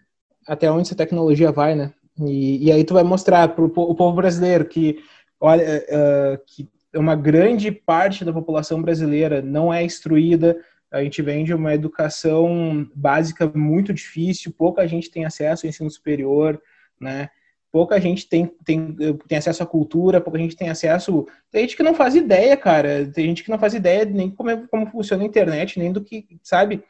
até 0.46 0.70
onde 0.70 0.82
essa 0.82 0.96
tecnologia 0.96 1.52
vai, 1.52 1.74
né? 1.74 1.92
E, 2.20 2.66
e 2.66 2.72
aí 2.72 2.84
tu 2.84 2.94
vai 2.94 3.04
mostrar 3.04 3.48
para 3.48 3.64
o 3.64 3.70
povo 3.70 4.12
brasileiro 4.12 4.64
que, 4.64 4.98
olha, 5.40 5.84
uh, 5.88 6.44
que 6.46 6.68
uma 6.94 7.14
grande 7.14 7.70
parte 7.70 8.24
da 8.24 8.32
população 8.32 8.82
brasileira 8.82 9.40
não 9.40 9.72
é 9.72 9.82
instruída, 9.82 10.58
a 10.90 11.02
gente 11.02 11.22
vem 11.22 11.42
de 11.42 11.54
uma 11.54 11.72
educação 11.72 12.86
básica 12.94 13.50
muito 13.54 13.94
difícil, 13.94 14.52
pouca 14.52 14.86
gente 14.86 15.10
tem 15.10 15.24
acesso 15.24 15.64
ao 15.64 15.70
ensino 15.70 15.90
superior, 15.90 16.60
né? 17.00 17.30
Pouca 17.72 17.98
gente 17.98 18.28
tem, 18.28 18.46
tem, 18.64 18.94
tem 19.26 19.38
acesso 19.38 19.62
à 19.62 19.66
cultura, 19.66 20.20
pouca 20.20 20.38
gente 20.38 20.54
tem 20.54 20.68
acesso. 20.68 21.26
Tem 21.50 21.62
gente 21.62 21.76
que 21.76 21.82
não 21.82 21.94
faz 21.94 22.14
ideia, 22.14 22.54
cara. 22.54 23.10
Tem 23.10 23.26
gente 23.28 23.42
que 23.42 23.50
não 23.50 23.58
faz 23.58 23.72
ideia 23.72 24.04
nem 24.04 24.30
como, 24.30 24.50
é, 24.50 24.66
como 24.68 24.86
funciona 24.86 25.22
a 25.22 25.26
internet, 25.26 25.78
nem 25.78 25.90
do 25.90 26.04
que, 26.04 26.38
sabe? 26.42 26.84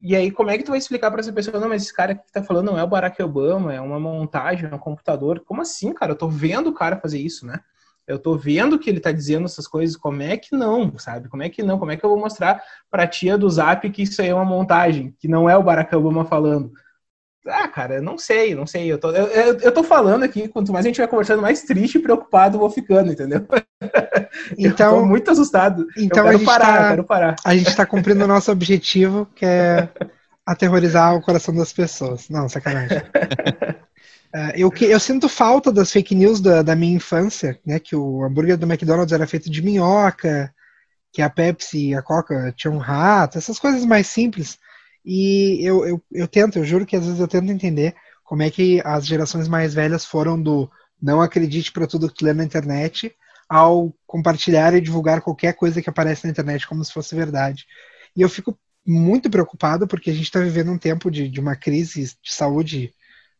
E 0.00 0.16
aí, 0.16 0.30
como 0.30 0.50
é 0.50 0.56
que 0.56 0.64
tu 0.64 0.70
vai 0.70 0.78
explicar 0.78 1.10
para 1.10 1.20
essa 1.20 1.32
pessoa, 1.32 1.60
não, 1.60 1.68
mas 1.68 1.82
esse 1.82 1.94
cara 1.94 2.14
que 2.14 2.32
tá 2.32 2.42
falando 2.42 2.72
não 2.72 2.78
é 2.78 2.82
o 2.82 2.88
Barack 2.88 3.22
Obama, 3.22 3.74
é 3.74 3.80
uma 3.80 4.00
montagem, 4.00 4.68
é 4.68 4.74
um 4.74 4.78
computador. 4.78 5.40
Como 5.40 5.60
assim, 5.60 5.92
cara? 5.92 6.12
Eu 6.12 6.16
tô 6.16 6.28
vendo 6.28 6.70
o 6.70 6.74
cara 6.74 6.96
fazer 6.96 7.20
isso, 7.20 7.46
né? 7.46 7.60
Eu 8.06 8.18
tô 8.18 8.36
vendo 8.36 8.78
que 8.78 8.90
ele 8.90 8.98
tá 8.98 9.12
dizendo 9.12 9.44
essas 9.44 9.68
coisas, 9.68 9.96
como 9.96 10.22
é 10.22 10.36
que 10.36 10.56
não, 10.56 10.98
sabe? 10.98 11.28
Como 11.28 11.42
é 11.42 11.48
que 11.48 11.62
não? 11.62 11.78
Como 11.78 11.92
é 11.92 11.96
que 11.96 12.04
eu 12.04 12.10
vou 12.10 12.18
mostrar 12.18 12.60
pra 12.90 13.06
tia 13.06 13.38
do 13.38 13.48
Zap 13.48 13.88
que 13.90 14.02
isso 14.02 14.20
aí 14.20 14.28
é 14.28 14.34
uma 14.34 14.44
montagem, 14.44 15.14
que 15.20 15.28
não 15.28 15.48
é 15.48 15.56
o 15.56 15.62
Barack 15.62 15.94
Obama 15.94 16.24
falando? 16.24 16.72
Ah, 17.46 17.66
cara, 17.66 18.00
não 18.00 18.16
sei, 18.16 18.54
não 18.54 18.66
sei. 18.66 18.90
Eu 18.90 18.98
tô, 18.98 19.10
eu, 19.10 19.26
eu, 19.26 19.58
eu 19.58 19.72
tô 19.72 19.82
falando 19.82 20.22
aqui, 20.22 20.46
quanto 20.48 20.72
mais 20.72 20.84
a 20.84 20.88
gente 20.88 20.98
vai 20.98 21.08
conversando, 21.08 21.42
mais 21.42 21.62
triste 21.62 21.98
e 21.98 22.02
preocupado 22.02 22.56
eu 22.56 22.60
vou 22.60 22.70
ficando, 22.70 23.12
entendeu? 23.12 23.46
Então, 24.56 24.96
eu 24.96 25.02
tô 25.02 25.06
muito 25.06 25.30
assustado. 25.30 25.86
Então 25.96 26.24
eu 26.24 26.32
quero 26.32 26.44
parar, 26.44 26.66
tá, 26.66 26.82
eu 26.82 26.88
quero 26.90 27.04
parar. 27.04 27.36
A 27.44 27.54
gente 27.54 27.76
tá 27.76 27.84
cumprindo 27.84 28.24
o 28.24 28.28
nosso 28.28 28.50
objetivo, 28.50 29.26
que 29.34 29.44
é 29.44 29.88
aterrorizar 30.46 31.14
o 31.14 31.20
coração 31.20 31.54
das 31.54 31.72
pessoas. 31.72 32.28
Não, 32.28 32.48
sacanagem. 32.48 32.98
Uh, 32.98 34.52
eu, 34.56 34.72
eu 34.80 35.00
sinto 35.00 35.28
falta 35.28 35.70
das 35.70 35.92
fake 35.92 36.14
news 36.14 36.40
da, 36.40 36.62
da 36.62 36.74
minha 36.74 36.96
infância, 36.96 37.58
né? 37.64 37.78
Que 37.78 37.94
o 37.94 38.24
hambúrguer 38.24 38.56
do 38.56 38.66
McDonald's 38.66 39.12
era 39.12 39.26
feito 39.26 39.50
de 39.50 39.62
minhoca, 39.62 40.52
que 41.12 41.20
a 41.20 41.28
Pepsi 41.28 41.90
e 41.90 41.94
a 41.94 42.02
Coca 42.02 42.52
tinham 42.56 42.76
um 42.76 42.78
rato, 42.78 43.36
essas 43.36 43.58
coisas 43.58 43.84
mais 43.84 44.06
simples. 44.06 44.58
E 45.04 45.58
eu, 45.66 45.84
eu, 45.86 46.02
eu 46.12 46.28
tento, 46.28 46.58
eu 46.58 46.64
juro 46.64 46.86
que 46.86 46.96
às 46.96 47.04
vezes 47.04 47.20
eu 47.20 47.28
tento 47.28 47.50
entender 47.50 47.94
como 48.24 48.42
é 48.42 48.50
que 48.50 48.80
as 48.84 49.06
gerações 49.06 49.48
mais 49.48 49.74
velhas 49.74 50.04
foram 50.04 50.40
do 50.40 50.70
não 51.00 51.20
acredite 51.20 51.72
para 51.72 51.86
tudo 51.86 52.12
que 52.12 52.24
lê 52.24 52.32
na 52.32 52.44
internet 52.44 53.14
ao 53.48 53.92
compartilhar 54.06 54.72
e 54.74 54.80
divulgar 54.80 55.20
qualquer 55.20 55.54
coisa 55.54 55.82
que 55.82 55.90
aparece 55.90 56.24
na 56.24 56.30
internet 56.30 56.66
como 56.66 56.84
se 56.84 56.92
fosse 56.92 57.14
verdade. 57.14 57.66
E 58.16 58.22
eu 58.22 58.28
fico 58.28 58.56
muito 58.86 59.28
preocupado 59.28 59.86
porque 59.86 60.10
a 60.10 60.12
gente 60.14 60.24
está 60.24 60.40
vivendo 60.40 60.70
um 60.70 60.78
tempo 60.78 61.10
de, 61.10 61.28
de 61.28 61.40
uma 61.40 61.56
crise 61.56 62.16
de 62.22 62.32
saúde 62.32 62.94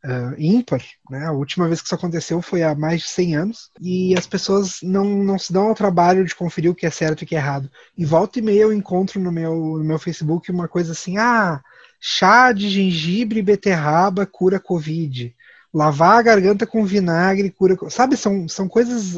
uh, 0.05 0.35
ímpar. 0.39 0.83
Né? 1.11 1.25
A 1.27 1.33
última 1.33 1.67
vez 1.67 1.81
que 1.81 1.87
isso 1.87 1.95
aconteceu 1.95 2.41
foi 2.43 2.63
há 2.63 2.75
mais 2.75 3.03
de 3.03 3.09
100 3.09 3.37
anos 3.37 3.71
e 3.81 4.17
as 4.17 4.27
pessoas 4.27 4.79
não, 4.83 5.05
não 5.05 5.39
se 5.39 5.53
dão 5.53 5.69
ao 5.69 5.75
trabalho 5.75 6.25
de 6.25 6.35
conferir 6.35 6.71
o 6.71 6.75
que 6.75 6.87
é 6.87 6.91
certo 6.91 7.23
e 7.23 7.25
o 7.25 7.27
que 7.27 7.35
é 7.35 7.39
errado. 7.39 7.71
E 7.97 8.05
volta 8.05 8.39
e 8.39 8.43
meia 8.43 8.63
eu 8.63 8.73
encontro 8.73 9.21
no 9.21 9.33
meu, 9.33 9.55
no 9.55 9.85
meu 9.85 9.99
Facebook 9.99 10.51
uma 10.51 10.69
coisa 10.69 10.93
assim: 10.93 11.19
ah, 11.19 11.61
chá 12.01 12.53
de 12.53 12.69
gengibre 12.69 13.41
e 13.41 13.43
beterraba 13.43 14.27
cura 14.27 14.61
Covid. 14.61 15.35
Lavar 15.75 16.19
a 16.19 16.23
garganta 16.23 16.67
com 16.67 16.85
vinagre 16.85 17.51
cura. 17.51 17.77
Sabe, 17.89 18.17
são, 18.17 18.47
são 18.47 18.69
coisas 18.69 19.17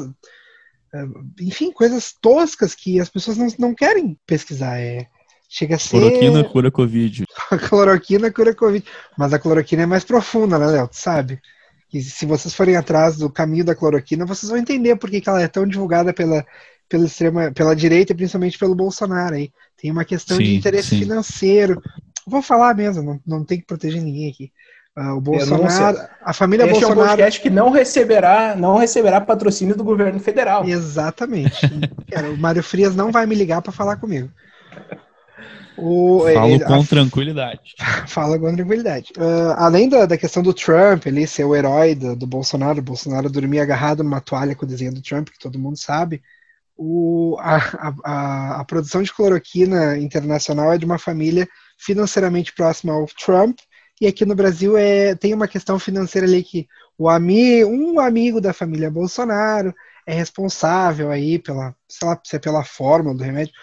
enfim, 1.41 1.73
coisas 1.73 2.13
toscas 2.13 2.75
que 2.75 3.01
as 3.01 3.09
pessoas 3.09 3.37
não, 3.37 3.49
não 3.59 3.75
querem 3.75 4.19
pesquisar. 4.27 4.79
É, 4.79 5.09
Chega 5.49 5.77
a 5.77 5.79
ser. 5.79 6.01
Cloroquina 6.01 6.45
cura 6.45 6.71
Covid. 6.71 7.25
a 7.51 7.59
cloroquina 7.59 8.33
cura 8.33 8.55
Covid. 8.55 8.85
Mas 9.17 9.33
a 9.33 9.39
cloroquina 9.39 9.83
é 9.83 9.87
mais 9.87 10.05
profunda, 10.05 10.59
né, 10.59 10.67
Léo? 10.67 10.89
Tu 10.89 10.97
sabe? 10.97 11.41
E 11.93 12.03
se 12.03 12.27
vocês 12.27 12.53
forem 12.53 12.77
atrás 12.77 13.17
do 13.17 13.31
caminho 13.31 13.65
da 13.65 13.75
cloroquina, 13.75 14.27
vocês 14.27 14.51
vão 14.51 14.59
entender 14.59 14.97
por 14.97 15.09
que 15.09 15.23
ela 15.29 15.41
é 15.41 15.47
tão 15.47 15.65
divulgada 15.65 16.13
pela, 16.13 16.45
pela, 16.89 17.05
extrema, 17.05 17.53
pela 17.53 17.77
direita 17.77 18.13
e 18.13 18.17
principalmente 18.17 18.59
pelo 18.59 18.75
Bolsonaro. 18.75 19.37
Aí. 19.37 19.53
Tem 19.81 19.93
uma 19.93 20.05
questão 20.05 20.37
sim, 20.37 20.43
de 20.43 20.55
interesse 20.57 20.89
sim. 20.89 20.99
financeiro. 21.01 21.81
Vou 22.27 22.43
falar 22.43 22.75
mesmo, 22.75 23.03
não, 23.03 23.21
não 23.25 23.45
tem 23.45 23.61
que 23.61 23.67
proteger 23.67 24.03
ninguém 24.03 24.29
aqui. 24.29 24.51
Uh, 24.97 25.17
o 25.17 25.21
Bolsonaro, 25.21 25.99
a 26.23 26.33
família 26.33 26.65
este 26.65 26.73
Bolsonaro. 26.73 27.01
É 27.01 27.05
um 27.05 27.07
podcast 27.09 27.41
que 27.41 27.51
não 27.51 27.71
receberá, 27.71 28.57
não 28.57 28.77
receberá 28.77 29.21
patrocínio 29.21 29.77
do 29.77 29.85
governo 29.85 30.19
federal. 30.19 30.65
Exatamente. 30.65 31.61
Cara, 32.11 32.31
o 32.31 32.37
Mário 32.37 32.63
Frias 32.63 32.95
não 32.97 33.13
vai 33.13 33.27
me 33.27 33.35
ligar 33.35 33.61
para 33.61 33.73
falar 33.73 33.97
comigo. 33.97 34.31
O, 35.77 36.21
Falo 36.33 36.55
ele, 36.55 36.65
com 36.65 36.75
a, 36.75 36.85
tranquilidade. 36.85 37.75
Fala 38.07 38.39
com 38.39 38.55
tranquilidade. 38.55 39.13
Uh, 39.17 39.55
além 39.57 39.89
da, 39.89 40.07
da 40.07 40.17
questão 40.17 40.43
do 40.43 40.55
Trump, 40.55 41.07
ele 41.07 41.27
ser 41.27 41.45
o 41.45 41.55
herói 41.55 41.95
do, 41.95 42.15
do 42.15 42.27
Bolsonaro, 42.27 42.79
o 42.79 42.83
Bolsonaro 42.83 43.29
dormia 43.29 43.63
agarrado 43.63 44.05
numa 44.05 44.21
toalha 44.21 44.55
com 44.55 44.65
o 44.65 44.69
desenho 44.69 44.95
do 44.95 45.03
Trump, 45.03 45.29
que 45.31 45.39
todo 45.39 45.59
mundo 45.59 45.77
sabe. 45.77 46.23
O, 46.77 47.37
a, 47.41 47.57
a, 48.05 48.61
a, 48.61 48.65
produção 48.65 49.03
de 49.03 49.13
cloroquina 49.13 49.97
internacional 49.99 50.73
é 50.73 50.79
de 50.79 50.85
uma 50.85 50.99
família 50.99 51.49
financeiramente 51.79 52.53
próxima 52.53 52.93
ao 52.93 53.07
Trump, 53.07 53.59
e 54.01 54.07
aqui 54.07 54.25
no 54.25 54.35
Brasil 54.35 54.77
é, 54.77 55.15
tem 55.15 55.33
uma 55.33 55.47
questão 55.47 55.79
financeira 55.79 56.27
ali 56.27 56.43
que 56.43 56.67
o 56.99 57.09
ami, 57.09 57.65
um 57.65 58.01
amigo 58.01 58.41
da 58.41 58.53
família 58.53 58.91
Bolsonaro 58.91 59.75
é 60.07 60.13
responsável 60.13 61.11
aí 61.11 61.39
pela, 61.39 61.75
sei 61.89 62.09
lá, 62.09 62.21
se 62.23 62.37
é 62.37 62.39
pela 62.39 62.65
forma 62.65 63.15
do 63.15 63.23
remédio, 63.23 63.55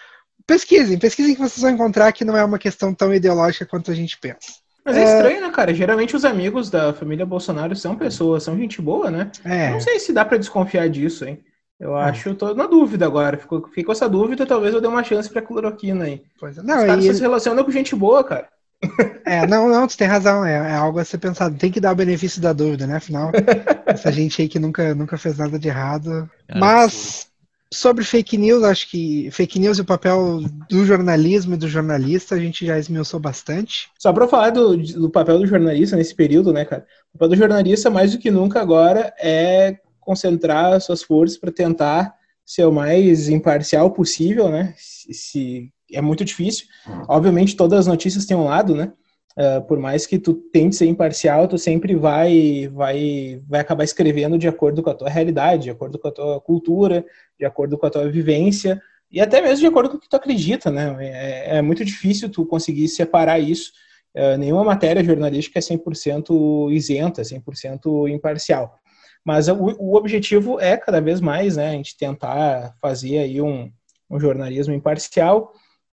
pesquisem, 0.46 0.98
pesquisem 0.98 1.34
que 1.34 1.40
vocês 1.40 1.60
vão 1.60 1.70
encontrar 1.70 2.12
que 2.12 2.24
não 2.24 2.36
é 2.36 2.44
uma 2.44 2.58
questão 2.58 2.94
tão 2.94 3.12
ideológica 3.14 3.66
quanto 3.66 3.90
a 3.90 3.94
gente 3.94 4.18
pensa. 4.18 4.62
Mas 4.84 4.96
é, 4.96 5.00
é 5.00 5.04
estranho, 5.04 5.40
né, 5.40 5.50
cara? 5.50 5.72
Geralmente 5.72 6.16
os 6.16 6.24
amigos 6.24 6.68
da 6.68 6.92
família 6.92 7.24
Bolsonaro 7.24 7.74
são 7.76 7.96
pessoas, 7.96 8.42
são 8.42 8.56
gente 8.56 8.82
boa, 8.82 9.10
né? 9.10 9.30
É. 9.44 9.70
Não 9.70 9.80
sei 9.80 9.98
se 10.00 10.12
dá 10.12 10.24
para 10.24 10.38
desconfiar 10.38 10.88
disso, 10.88 11.24
hein? 11.24 11.38
Eu 11.78 11.96
é. 11.96 12.04
acho, 12.04 12.34
tô 12.34 12.54
na 12.54 12.66
dúvida 12.66 13.06
agora. 13.06 13.36
Ficou, 13.36 13.68
ficou 13.68 13.92
essa 13.92 14.08
dúvida, 14.08 14.46
talvez 14.46 14.74
eu 14.74 14.80
dê 14.80 14.86
uma 14.86 15.02
chance 15.02 15.28
pra 15.28 15.42
cloroquina 15.42 16.04
aí. 16.04 16.22
Pois 16.38 16.58
é. 16.58 16.62
Não, 16.62 16.78
Os 16.78 16.84
caras 16.84 17.04
ele... 17.04 17.14
se 17.14 17.20
relacionam 17.20 17.64
com 17.64 17.70
gente 17.70 17.94
boa, 17.94 18.22
cara. 18.24 18.48
É, 19.24 19.46
não, 19.46 19.68
não, 19.68 19.86
tu 19.86 19.96
tem 19.96 20.08
razão, 20.08 20.44
é, 20.44 20.54
é, 20.54 20.74
algo 20.74 20.98
a 20.98 21.04
ser 21.04 21.18
pensado. 21.18 21.56
Tem 21.56 21.70
que 21.70 21.80
dar 21.80 21.92
o 21.92 21.96
benefício 21.96 22.42
da 22.42 22.52
dúvida, 22.52 22.86
né? 22.86 22.96
Afinal, 22.96 23.30
essa 23.86 24.10
gente 24.10 24.42
aí 24.42 24.48
que 24.48 24.58
nunca, 24.58 24.94
nunca 24.94 25.16
fez 25.16 25.38
nada 25.38 25.58
de 25.58 25.68
errado. 25.68 26.28
Mas, 26.54 27.28
Sobre 27.72 28.04
fake 28.04 28.36
news, 28.36 28.62
acho 28.64 28.90
que 28.90 29.30
fake 29.30 29.58
news 29.58 29.78
e 29.78 29.80
o 29.80 29.84
papel 29.84 30.40
do 30.68 30.84
jornalismo 30.84 31.54
e 31.54 31.56
do 31.56 31.66
jornalista 31.66 32.34
a 32.34 32.38
gente 32.38 32.66
já 32.66 32.78
esmiuçou 32.78 33.18
bastante. 33.18 33.88
Só 33.98 34.12
para 34.12 34.28
falar 34.28 34.50
do, 34.50 34.76
do 34.76 35.08
papel 35.08 35.38
do 35.38 35.46
jornalista 35.46 35.96
nesse 35.96 36.14
período, 36.14 36.52
né, 36.52 36.66
cara? 36.66 36.86
O 37.14 37.18
papel 37.18 37.30
do 37.30 37.36
jornalista, 37.36 37.88
mais 37.88 38.12
do 38.12 38.18
que 38.18 38.30
nunca 38.30 38.60
agora, 38.60 39.14
é 39.18 39.78
concentrar 39.98 40.78
suas 40.82 41.02
forças 41.02 41.38
para 41.38 41.50
tentar 41.50 42.14
ser 42.44 42.66
o 42.66 42.72
mais 42.72 43.30
imparcial 43.30 43.90
possível, 43.90 44.50
né? 44.50 44.74
Se, 44.76 45.14
se, 45.14 45.72
é 45.90 46.02
muito 46.02 46.24
difícil. 46.26 46.66
Obviamente, 47.08 47.56
todas 47.56 47.80
as 47.80 47.86
notícias 47.86 48.26
têm 48.26 48.36
um 48.36 48.44
lado, 48.44 48.74
né? 48.74 48.92
Uh, 49.36 49.66
por 49.66 49.78
mais 49.78 50.06
que 50.06 50.18
tu 50.18 50.34
tente 50.34 50.76
ser 50.76 50.86
imparcial, 50.86 51.48
tu 51.48 51.56
sempre 51.56 51.94
vai, 51.94 52.68
vai, 52.68 53.40
vai 53.48 53.60
acabar 53.60 53.82
escrevendo 53.82 54.36
de 54.36 54.46
acordo 54.46 54.82
com 54.82 54.90
a 54.90 54.94
tua 54.94 55.08
realidade, 55.08 55.64
de 55.64 55.70
acordo 55.70 55.98
com 55.98 56.08
a 56.08 56.12
tua 56.12 56.40
cultura, 56.40 57.04
de 57.38 57.46
acordo 57.46 57.78
com 57.78 57.86
a 57.86 57.90
tua 57.90 58.10
vivência 58.10 58.80
e 59.12 59.20
até 59.20 59.42
mesmo 59.42 59.58
de 59.58 59.66
acordo 59.66 59.90
com 59.90 59.96
o 59.98 60.00
que 60.00 60.08
tu 60.08 60.16
acredita, 60.16 60.70
né? 60.70 60.96
É, 61.00 61.58
é 61.58 61.62
muito 61.62 61.84
difícil 61.84 62.30
tu 62.30 62.46
conseguir 62.46 62.88
separar 62.88 63.38
isso. 63.38 63.70
Uh, 64.16 64.38
nenhuma 64.38 64.64
matéria 64.64 65.04
jornalística 65.04 65.58
é 65.58 65.62
100% 65.62 66.72
isenta, 66.72 67.22
100% 67.22 68.10
imparcial. 68.10 68.78
Mas 69.24 69.48
o, 69.48 69.54
o, 69.54 69.96
objetivo 69.96 70.58
é 70.58 70.76
cada 70.76 71.00
vez 71.00 71.20
mais, 71.20 71.56
né, 71.56 71.68
a 71.68 71.72
gente 71.72 71.96
tentar 71.96 72.74
fazer 72.80 73.18
aí 73.18 73.40
um, 73.40 73.70
um 74.10 74.18
jornalismo 74.18 74.74
imparcial 74.74 75.52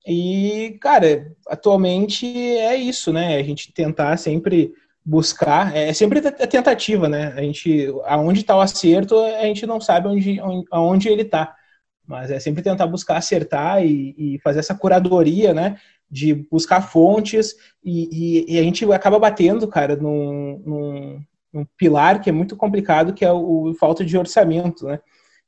e, 0.08 0.78
cara, 0.82 1.32
atualmente 1.48 2.28
é 2.28 2.76
isso, 2.76 3.12
né? 3.12 3.38
A 3.38 3.44
gente 3.44 3.74
tentar 3.74 4.18
sempre 4.18 4.72
buscar, 5.04 5.76
é 5.76 5.94
sempre 5.94 6.20
a 6.20 6.48
tentativa, 6.48 7.10
né? 7.10 7.34
A 7.36 7.42
gente, 7.42 7.88
aonde 8.06 8.42
está 8.42 8.56
o 8.56 8.62
acerto, 8.62 9.18
a 9.20 9.44
gente 9.44 9.66
não 9.66 9.82
sabe 9.82 10.08
onde, 10.08 10.40
aonde 10.72 11.10
ele 11.10 11.24
está. 11.24 11.56
Mas 12.08 12.30
é 12.30 12.40
sempre 12.40 12.62
tentar 12.62 12.86
buscar 12.86 13.18
acertar 13.18 13.84
e, 13.84 14.16
e 14.18 14.40
fazer 14.44 14.60
essa 14.60 14.76
curadoria, 14.76 15.54
né? 15.54 15.78
De 16.10 16.34
buscar 16.52 16.82
fontes 16.82 17.56
e, 17.84 18.46
e, 18.48 18.56
e 18.56 18.60
a 18.60 18.64
gente 18.64 18.86
acaba 18.94 19.18
batendo, 19.18 19.68
cara, 19.68 19.96
num, 19.96 20.62
num, 20.66 21.22
num, 21.52 21.66
pilar 21.78 22.22
que 22.22 22.30
é 22.30 22.34
muito 22.34 22.56
complicado, 22.56 23.14
que 23.14 23.26
é 23.26 23.32
o, 23.32 23.70
o 23.70 23.74
falta 23.74 24.06
de 24.06 24.16
orçamento, 24.16 24.86
né? 24.86 25.00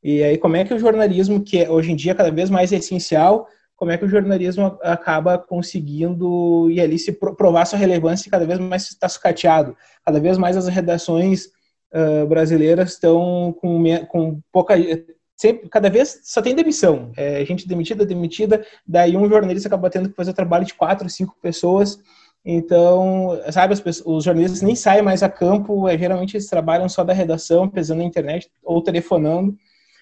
E 0.03 0.23
aí, 0.23 0.37
como 0.37 0.55
é 0.55 0.63
que 0.63 0.73
o 0.73 0.79
jornalismo, 0.79 1.43
que 1.43 1.59
é, 1.59 1.69
hoje 1.69 1.91
em 1.91 1.95
dia 1.95 2.11
é 2.13 2.15
cada 2.15 2.31
vez 2.31 2.49
mais 2.49 2.71
essencial, 2.71 3.47
como 3.77 3.91
é 3.91 3.97
que 3.97 4.03
o 4.03 4.09
jornalismo 4.09 4.77
acaba 4.81 5.37
conseguindo 5.37 6.69
e 6.71 6.81
ali 6.81 6.97
se 6.97 7.11
provar 7.11 7.63
sua 7.65 7.77
relevância 7.77 8.27
e 8.27 8.31
cada 8.31 8.45
vez 8.45 8.59
mais 8.59 8.89
está 8.89 9.07
sucateado. 9.07 9.77
Cada 10.03 10.19
vez 10.19 10.35
mais 10.37 10.57
as 10.57 10.67
redações 10.67 11.45
uh, 11.93 12.25
brasileiras 12.27 12.93
estão 12.93 13.55
com, 13.61 13.83
com 14.07 14.41
pouca. 14.51 14.73
Sempre, 15.35 15.69
cada 15.69 15.91
vez 15.91 16.21
só 16.23 16.41
tem 16.41 16.55
demissão. 16.55 17.11
É, 17.15 17.45
gente 17.45 17.67
demitida, 17.67 18.03
demitida, 18.03 18.65
daí 18.85 19.15
um 19.15 19.29
jornalista 19.29 19.69
acaba 19.69 19.91
tendo 19.91 20.09
que 20.09 20.15
fazer 20.15 20.31
o 20.31 20.33
trabalho 20.33 20.65
de 20.65 20.73
quatro, 20.73 21.07
cinco 21.07 21.37
pessoas. 21.39 21.99
Então, 22.43 23.39
sabe, 23.51 23.79
pessoas, 23.79 24.01
os 24.03 24.23
jornalistas 24.23 24.63
nem 24.63 24.75
saem 24.75 25.03
mais 25.03 25.21
a 25.21 25.29
campo, 25.29 25.87
é, 25.87 25.95
geralmente 25.95 26.35
eles 26.35 26.47
trabalham 26.47 26.89
só 26.89 27.03
da 27.03 27.13
redação, 27.13 27.69
pesando 27.69 27.99
na 27.99 28.05
internet 28.05 28.49
ou 28.63 28.81
telefonando. 28.81 29.55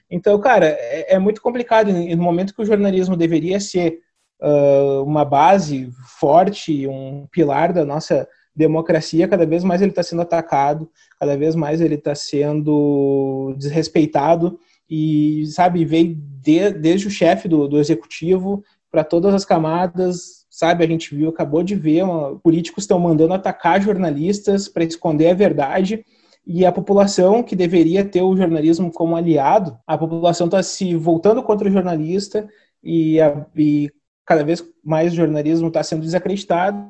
Então, 0.09 0.39
cara, 0.39 0.67
é, 0.67 1.15
é 1.15 1.19
muito 1.19 1.41
complicado. 1.41 1.91
No 1.91 2.23
momento 2.23 2.53
que 2.53 2.61
o 2.61 2.65
jornalismo 2.65 3.17
deveria 3.17 3.59
ser 3.59 3.99
uh, 4.41 5.03
uma 5.03 5.25
base 5.25 5.89
forte, 6.19 6.87
um 6.87 7.27
pilar 7.31 7.73
da 7.73 7.83
nossa, 7.85 8.27
democracia, 8.55 9.27
cada 9.27 9.45
vez 9.45 9.63
mais 9.63 9.81
ele 9.81 9.91
está 9.91 10.01
sendo 10.01 10.21
atacado, 10.21 10.89
cada 11.19 11.35
vez 11.35 11.55
mais 11.55 11.81
ele 11.81 11.95
está 11.95 12.15
sendo 12.15 13.53
desrespeitado 13.57 14.57
e, 14.89 15.45
sabe, 15.47 15.83
veio 15.83 16.15
de, 16.15 16.71
desde 16.71 17.07
o 17.07 17.11
chefe 17.11 17.49
do, 17.49 17.67
do 17.67 17.79
executivo 17.79 18.63
para 18.89 19.03
todas 19.03 19.33
as 19.33 19.43
camadas, 19.43 20.45
sabe? 20.49 20.85
A 20.85 20.87
gente 20.87 21.13
viu, 21.13 21.29
acabou 21.29 21.63
de 21.63 21.75
ver, 21.75 22.03
uma, 22.03 22.39
políticos 22.39 22.83
estão 22.83 22.97
mandando 22.97 23.33
atacar 23.33 23.81
jornalistas 23.81 24.69
para 24.69 24.85
esconder 24.85 25.31
a 25.31 25.33
verdade 25.33 26.05
e 26.45 26.65
a 26.65 26.71
população 26.71 27.41
que 27.41 27.55
deveria 27.55 28.05
ter 28.05 28.21
o 28.21 28.35
jornalismo 28.35 28.91
como 28.91 29.15
aliado, 29.15 29.77
a 29.85 29.97
população 29.97 30.47
está 30.47 30.61
se 30.61 30.95
voltando 30.95 31.41
contra 31.41 31.67
o 31.67 31.71
jornalista 31.71 32.47
e, 32.83 33.19
a, 33.19 33.45
e 33.55 33.91
cada 34.25 34.43
vez 34.43 34.63
mais 34.83 35.13
o 35.13 35.15
jornalismo 35.15 35.67
está 35.69 35.81
sendo 35.83 36.01
desacreditado 36.01 36.87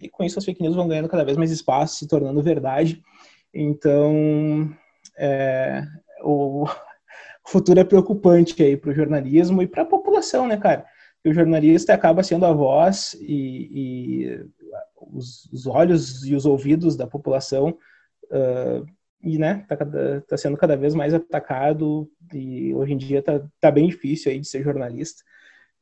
e 0.00 0.08
com 0.08 0.24
isso 0.24 0.38
as 0.38 0.44
fake 0.44 0.62
news 0.62 0.76
vão 0.76 0.88
ganhando 0.88 1.08
cada 1.08 1.24
vez 1.24 1.36
mais 1.36 1.50
espaço, 1.50 1.96
se 1.96 2.08
tornando 2.08 2.42
verdade. 2.42 3.02
Então, 3.52 4.70
é, 5.16 5.84
o, 6.22 6.66
futuro 7.46 7.80
é 7.80 7.84
preocupante 7.84 8.60
aí 8.62 8.76
para 8.76 8.90
o 8.90 8.94
jornalismo 8.94 9.62
e 9.62 9.66
para 9.66 9.82
a 9.82 9.86
população, 9.86 10.46
né, 10.46 10.56
cara? 10.56 10.84
o 11.26 11.34
jornalista 11.34 11.92
acaba 11.92 12.22
sendo 12.22 12.46
a 12.46 12.52
voz 12.52 13.14
e, 13.20 13.68
e 13.70 14.46
os, 15.12 15.44
os, 15.52 15.66
olhos 15.66 16.24
e 16.26 16.34
os 16.34 16.46
ouvidos 16.46 16.96
da 16.96 17.06
população 17.06 17.76
uh, 18.30 18.86
e, 19.22 19.38
né, 19.38 19.64
tá, 19.68 19.76
tá, 20.26 20.36
sendo 20.36 20.56
cada 20.56 20.76
vez 20.76 20.94
mais 20.94 21.12
atacado 21.12 22.08
e 22.32 22.72
hoje 22.74 22.92
em 22.92 22.96
dia 22.96 23.22
tá, 23.22 23.40
tá 23.60 23.70
bem 23.70 23.88
difícil 23.88 24.30
aí 24.30 24.38
de 24.38 24.48
ser 24.48 24.62
jornalista. 24.62 25.22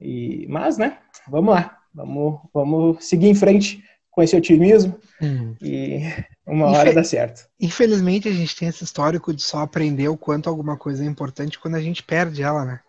E, 0.00 0.46
mas, 0.48 0.78
né, 0.78 0.98
vamos 1.28 1.54
lá, 1.54 1.78
vamos, 1.92 2.40
vamos 2.52 3.04
seguir 3.04 3.28
em 3.28 3.34
frente 3.34 3.82
com 4.10 4.22
esse 4.22 4.34
otimismo 4.34 4.98
hum. 5.20 5.54
e 5.60 6.00
uma 6.46 6.68
hora 6.68 6.88
Infe 6.88 6.94
dá 6.94 7.04
certo. 7.04 7.46
Infelizmente 7.60 8.28
a 8.28 8.32
gente 8.32 8.56
tem 8.56 8.68
esse 8.68 8.82
histórico 8.82 9.34
de 9.34 9.42
só 9.42 9.58
aprender 9.58 10.08
o 10.08 10.16
quanto 10.16 10.48
alguma 10.48 10.76
coisa 10.76 11.04
é 11.04 11.06
importante 11.06 11.58
quando 11.58 11.74
a 11.74 11.82
gente 11.82 12.02
perde 12.02 12.42
ela, 12.42 12.64
né? 12.64 12.80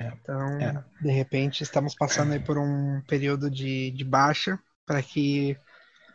É. 0.00 0.12
Então, 0.20 0.60
é. 0.60 0.84
de 1.02 1.10
repente, 1.12 1.62
estamos 1.62 1.94
passando 1.94 2.32
aí 2.32 2.40
por 2.40 2.58
um 2.58 3.02
período 3.06 3.50
de, 3.50 3.90
de 3.90 4.02
baixa 4.02 4.58
para 4.86 5.02
que 5.02 5.56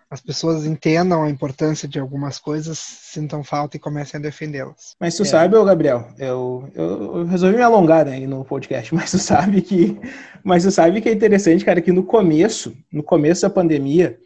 as 0.09 0.21
pessoas 0.21 0.65
entendam 0.65 1.23
a 1.23 1.29
importância 1.29 1.87
de 1.87 1.99
algumas 1.99 2.37
coisas, 2.37 2.77
sintam 2.77 3.43
falta 3.43 3.75
e 3.75 3.79
comecem 3.79 4.19
a 4.19 4.23
defendê-las. 4.23 4.95
Mas 4.99 5.15
tu 5.15 5.23
é. 5.23 5.25
sabe, 5.25 5.63
Gabriel, 5.63 6.07
eu, 6.17 6.69
eu, 6.75 7.17
eu, 7.17 7.25
resolvi 7.25 7.57
me 7.57 7.63
alongar 7.63 8.07
aí 8.07 8.27
no 8.27 8.45
podcast, 8.45 8.93
mas 8.95 9.11
tu 9.11 9.17
sabe 9.17 9.61
que, 9.61 9.99
mas 10.43 10.63
tu 10.63 10.71
sabe 10.71 11.01
que 11.01 11.09
é 11.09 11.13
interessante, 11.13 11.65
cara, 11.65 11.81
que 11.81 11.91
no 11.91 12.03
começo, 12.03 12.75
no 12.91 13.03
começo 13.03 13.41
da 13.41 13.49
pandemia, 13.49 14.17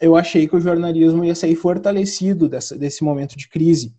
eu 0.00 0.16
achei 0.16 0.46
que 0.48 0.56
o 0.56 0.60
jornalismo 0.60 1.24
ia 1.24 1.34
sair 1.34 1.54
fortalecido 1.54 2.48
dessa, 2.48 2.76
desse 2.76 3.04
momento 3.04 3.36
de 3.36 3.48
crise, 3.48 3.94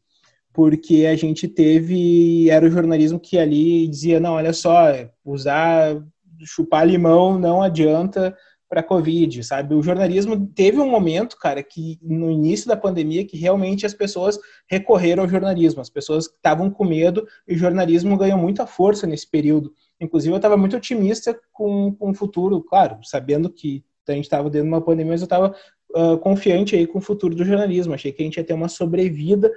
porque 0.54 1.06
a 1.06 1.16
gente 1.16 1.48
teve, 1.48 2.50
era 2.50 2.66
o 2.66 2.72
jornalismo 2.72 3.20
que 3.20 3.38
ali 3.38 3.88
dizia, 3.88 4.20
não, 4.20 4.34
olha 4.34 4.54
só, 4.54 4.88
usar, 5.24 5.98
chupar 6.44 6.88
limão 6.88 7.38
não 7.38 7.62
adianta 7.62 8.36
para 8.70 8.84
Covid, 8.84 9.44
sabe? 9.44 9.74
O 9.74 9.82
jornalismo 9.82 10.48
teve 10.54 10.80
um 10.80 10.90
momento, 10.90 11.38
cara, 11.38 11.64
que 11.64 11.98
no 12.02 12.30
início 12.30 12.68
da 12.68 12.76
pandemia, 12.76 13.26
que 13.26 13.38
realmente 13.38 13.86
as 13.86 13.94
pessoas 13.94 14.38
recorreram 14.70 15.24
ao 15.24 15.30
jornalismo, 15.30 15.82
as 15.82 15.90
pessoas 15.90 16.26
estavam 16.26 16.70
com 16.70 16.86
medo 16.86 17.26
e 17.48 17.56
o 17.56 17.58
jornalismo 17.58 18.18
ganhou 18.18 18.38
muita 18.38 18.68
força 18.68 19.08
nesse 19.08 19.30
período. 19.30 19.74
Inclusive, 20.00 20.34
eu 20.34 20.38
estava 20.38 20.58
muito 20.58 20.76
otimista 20.76 21.40
com, 21.52 21.94
com 21.96 22.12
o 22.12 22.14
futuro, 22.14 22.62
claro, 22.62 23.00
sabendo 23.04 23.50
que 23.50 23.84
a 24.08 24.12
gente 24.14 24.26
estava 24.26 24.50
dentro 24.50 24.68
de 24.68 24.74
uma 24.74 24.82
pandemia, 24.82 25.14
mas 25.14 25.22
eu 25.22 25.26
estava 25.26 25.56
uh, 25.96 26.18
confiante 26.20 26.76
aí 26.76 26.88
com 26.88 27.00
o 27.00 27.02
futuro 27.02 27.36
do 27.36 27.46
jornalismo. 27.46 27.94
Achei 27.94 28.12
que 28.12 28.22
a 28.22 28.26
gente 28.26 28.38
ia 28.38 28.44
ter 28.44 28.54
uma 28.54 28.70
sobrevida 28.70 29.52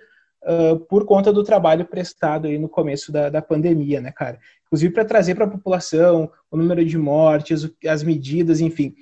por 0.89 1.05
conta 1.05 1.33
do 1.33 1.45
trabalho 1.45 1.85
prestado 1.85 2.47
aí 2.47 2.59
no 2.59 2.69
começo 2.69 3.13
da, 3.13 3.29
da 3.29 3.43
pandemia, 3.43 4.01
né, 4.01 4.11
cara? 4.11 4.39
Inclusive 4.67 4.93
para 4.93 5.05
trazer 5.05 5.35
para 5.35 5.45
a 5.45 5.51
população 5.51 6.31
o 6.51 6.57
número 6.57 6.85
de 6.85 6.97
mortes, 6.97 7.71
as 7.87 8.03
medidas, 8.03 8.61
enfim. 8.61 8.95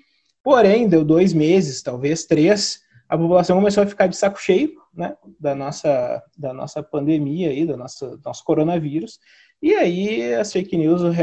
Porém, 0.42 0.88
deu 0.88 1.04
dois 1.04 1.32
meses, 1.32 1.82
talvez 1.82 2.24
três, 2.24 2.80
a 3.08 3.16
população 3.16 3.56
começou 3.56 3.82
a 3.82 3.86
ficar 3.86 4.06
de 4.06 4.16
saco 4.16 4.40
cheio, 4.40 4.72
né, 4.94 5.16
da 5.38 5.54
nossa, 5.54 6.22
da 6.36 6.52
nossa 6.52 6.82
pandemia 6.82 7.50
aí, 7.50 7.64
do 7.64 7.76
nosso, 7.76 8.20
nosso 8.24 8.44
coronavírus, 8.44 9.18
e 9.62 9.74
aí 9.74 10.34
as 10.34 10.52
fake 10.52 10.76
news 10.76 11.02
uh, 11.02 11.14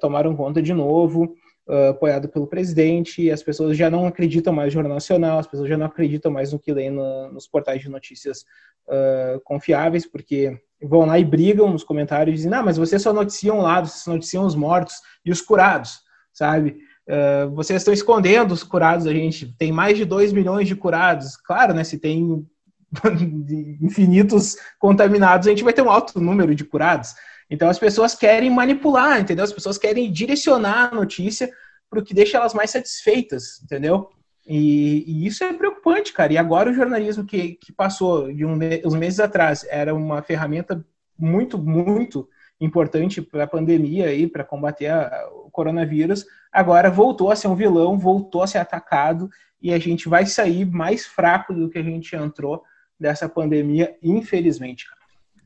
tomaram 0.00 0.36
conta 0.36 0.62
de 0.62 0.72
novo, 0.72 1.34
uh, 1.68 1.90
apoiado 1.90 2.28
pelo 2.28 2.46
presidente, 2.46 3.30
as 3.30 3.42
pessoas 3.42 3.76
já 3.76 3.90
não 3.90 4.06
acreditam 4.06 4.52
mais 4.52 4.68
no 4.68 4.72
Jornal 4.72 4.94
Nacional, 4.94 5.38
as 5.38 5.46
pessoas 5.46 5.68
já 5.68 5.76
não 5.76 5.86
acreditam 5.86 6.30
mais 6.30 6.52
no 6.52 6.58
que 6.58 6.72
lêem 6.72 6.90
no, 6.90 7.32
nos 7.32 7.46
portais 7.46 7.80
de 7.80 7.88
notícias 7.88 8.44
uh, 8.88 9.40
confiáveis, 9.44 10.06
porque 10.06 10.58
vão 10.82 11.06
lá 11.06 11.18
e 11.18 11.24
brigam 11.24 11.70
nos 11.70 11.84
comentários, 11.84 12.36
dizem, 12.36 12.52
ah, 12.52 12.62
mas 12.62 12.76
vocês 12.76 13.02
só 13.02 13.12
noticiam 13.12 13.58
um 13.58 13.62
lado, 13.62 13.88
vocês 13.88 14.06
noticiam 14.06 14.44
os 14.44 14.54
mortos 14.54 14.96
e 15.24 15.30
os 15.30 15.40
curados, 15.40 16.00
sabe? 16.32 16.78
Uh, 17.08 17.50
vocês 17.54 17.80
estão 17.80 17.92
escondendo 17.92 18.52
os 18.52 18.62
curados 18.62 19.06
a 19.06 19.12
gente. 19.12 19.54
Tem 19.58 19.72
mais 19.72 19.96
de 19.96 20.04
2 20.04 20.32
milhões 20.32 20.68
de 20.68 20.76
curados. 20.76 21.36
Claro, 21.36 21.74
né? 21.74 21.82
Se 21.82 21.98
tem 21.98 22.46
infinitos 23.80 24.56
contaminados, 24.78 25.46
a 25.46 25.50
gente 25.50 25.64
vai 25.64 25.72
ter 25.72 25.82
um 25.82 25.90
alto 25.90 26.20
número 26.20 26.54
de 26.54 26.64
curados. 26.64 27.14
Então 27.52 27.68
as 27.68 27.78
pessoas 27.78 28.14
querem 28.14 28.48
manipular, 28.48 29.20
entendeu? 29.20 29.44
As 29.44 29.52
pessoas 29.52 29.76
querem 29.76 30.10
direcionar 30.10 30.88
a 30.90 30.94
notícia 30.94 31.52
para 31.90 32.00
o 32.00 32.02
que 32.02 32.14
deixa 32.14 32.38
elas 32.38 32.54
mais 32.54 32.70
satisfeitas, 32.70 33.60
entendeu? 33.62 34.08
E, 34.46 35.04
e, 35.06 35.26
isso 35.26 35.44
é 35.44 35.52
preocupante, 35.52 36.14
cara. 36.14 36.32
E 36.32 36.38
agora 36.38 36.70
o 36.70 36.74
jornalismo 36.74 37.26
que, 37.26 37.52
que 37.56 37.70
passou 37.70 38.32
de 38.32 38.46
um, 38.46 38.58
uns 38.86 38.94
meses 38.94 39.20
atrás 39.20 39.66
era 39.68 39.94
uma 39.94 40.22
ferramenta 40.22 40.82
muito, 41.18 41.58
muito 41.58 42.26
importante 42.58 43.20
para 43.20 43.44
a 43.44 43.46
pandemia 43.46 44.14
e 44.14 44.26
para 44.26 44.44
combater 44.44 44.86
a, 44.86 45.28
o 45.44 45.50
coronavírus, 45.50 46.24
agora 46.50 46.90
voltou 46.90 47.30
a 47.30 47.36
ser 47.36 47.48
um 47.48 47.54
vilão, 47.54 47.98
voltou 47.98 48.42
a 48.42 48.46
ser 48.46 48.58
atacado 48.58 49.28
e 49.60 49.74
a 49.74 49.78
gente 49.78 50.08
vai 50.08 50.24
sair 50.24 50.64
mais 50.64 51.04
fraco 51.04 51.52
do 51.52 51.68
que 51.68 51.78
a 51.78 51.82
gente 51.82 52.16
entrou 52.16 52.62
dessa 52.98 53.28
pandemia, 53.28 53.94
infelizmente, 54.02 54.88
cara. 54.88 55.01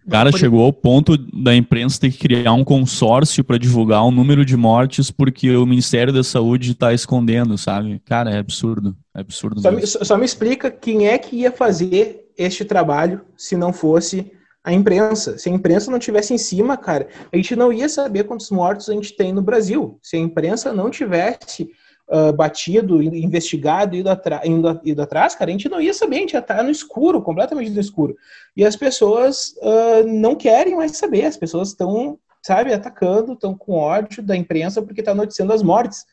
Cara, 0.09 0.31
chegou 0.31 0.65
ao 0.65 0.73
ponto 0.73 1.17
da 1.17 1.55
imprensa 1.55 2.01
ter 2.01 2.13
que 2.13 2.19
criar 2.19 2.53
um 2.53 2.65
consórcio 2.65 3.43
para 3.43 3.59
divulgar 3.59 4.05
o 4.05 4.11
número 4.11 4.45
de 4.45 4.57
mortes 4.57 5.11
porque 5.11 5.55
o 5.57 5.67
Ministério 5.67 6.13
da 6.13 6.23
Saúde 6.23 6.73
está 6.73 6.93
escondendo, 6.93 7.59
sabe? 7.59 8.01
Cara, 8.05 8.31
é 8.31 8.39
absurdo. 8.39 8.97
É 9.15 9.21
absurdo. 9.21 9.61
Só 9.61 9.73
me, 9.73 9.87
só 9.87 10.17
me, 10.17 10.25
explica 10.25 10.71
quem 10.71 11.09
é 11.09 11.19
que 11.19 11.37
ia 11.37 11.51
fazer 11.51 12.27
este 12.39 12.65
trabalho 12.65 13.23
se 13.37 13.57
não 13.57 13.73
fosse 13.73 14.31
a 14.63 14.73
imprensa. 14.73 15.39
Se 15.39 15.49
a 15.49 15.53
imprensa 15.53 15.91
não 15.91 15.99
tivesse 15.99 16.35
em 16.35 16.39
cima, 16.39 16.77
cara, 16.77 17.09
a 17.33 17.37
gente 17.37 17.57
não 17.57 17.73
ia 17.73 17.89
saber 17.89 18.25
quantos 18.25 18.51
mortos 18.51 18.89
a 18.89 18.93
gente 18.93 19.17
tem 19.17 19.33
no 19.33 19.43
Brasil. 19.43 19.99
Se 20.03 20.17
a 20.17 20.21
imprensa 20.21 20.73
não 20.73 20.91
tivesse 20.91 21.71
uh, 22.09 22.33
batido, 22.33 23.03
investigado, 23.03 23.97
ido, 23.97 24.11
indo, 24.45 24.81
ido 24.85 25.03
atrás, 25.03 25.35
cara, 25.35 25.51
a 25.51 25.53
gente 25.53 25.69
não 25.69 25.81
ia 25.81 25.95
saber, 25.95 26.17
a 26.17 26.21
gente 26.21 26.33
ia 26.33 26.41
estar 26.41 26.63
no 26.63 26.71
escuro, 26.71 27.23
completamente 27.23 27.71
no 27.71 27.81
escuro. 27.81 28.17
E 28.57 28.65
as 28.65 28.77
pessoas 28.77 29.55
uh, 29.59 30.07
não 30.07 30.35
querem 30.35 30.77
mais 30.77 30.97
saber, 30.97 31.25
as 31.25 31.37
pessoas 31.37 31.69
estão, 31.69 32.19
sabe, 32.43 32.73
atacando, 32.73 33.33
estão 33.33 33.57
com 33.57 33.75
ódio 33.75 34.23
da 34.23 34.37
imprensa 34.37 34.83
porque 34.83 35.01
está 35.01 35.15
noticiando 35.15 35.53
as 35.53 35.63
mortes. 35.63 36.05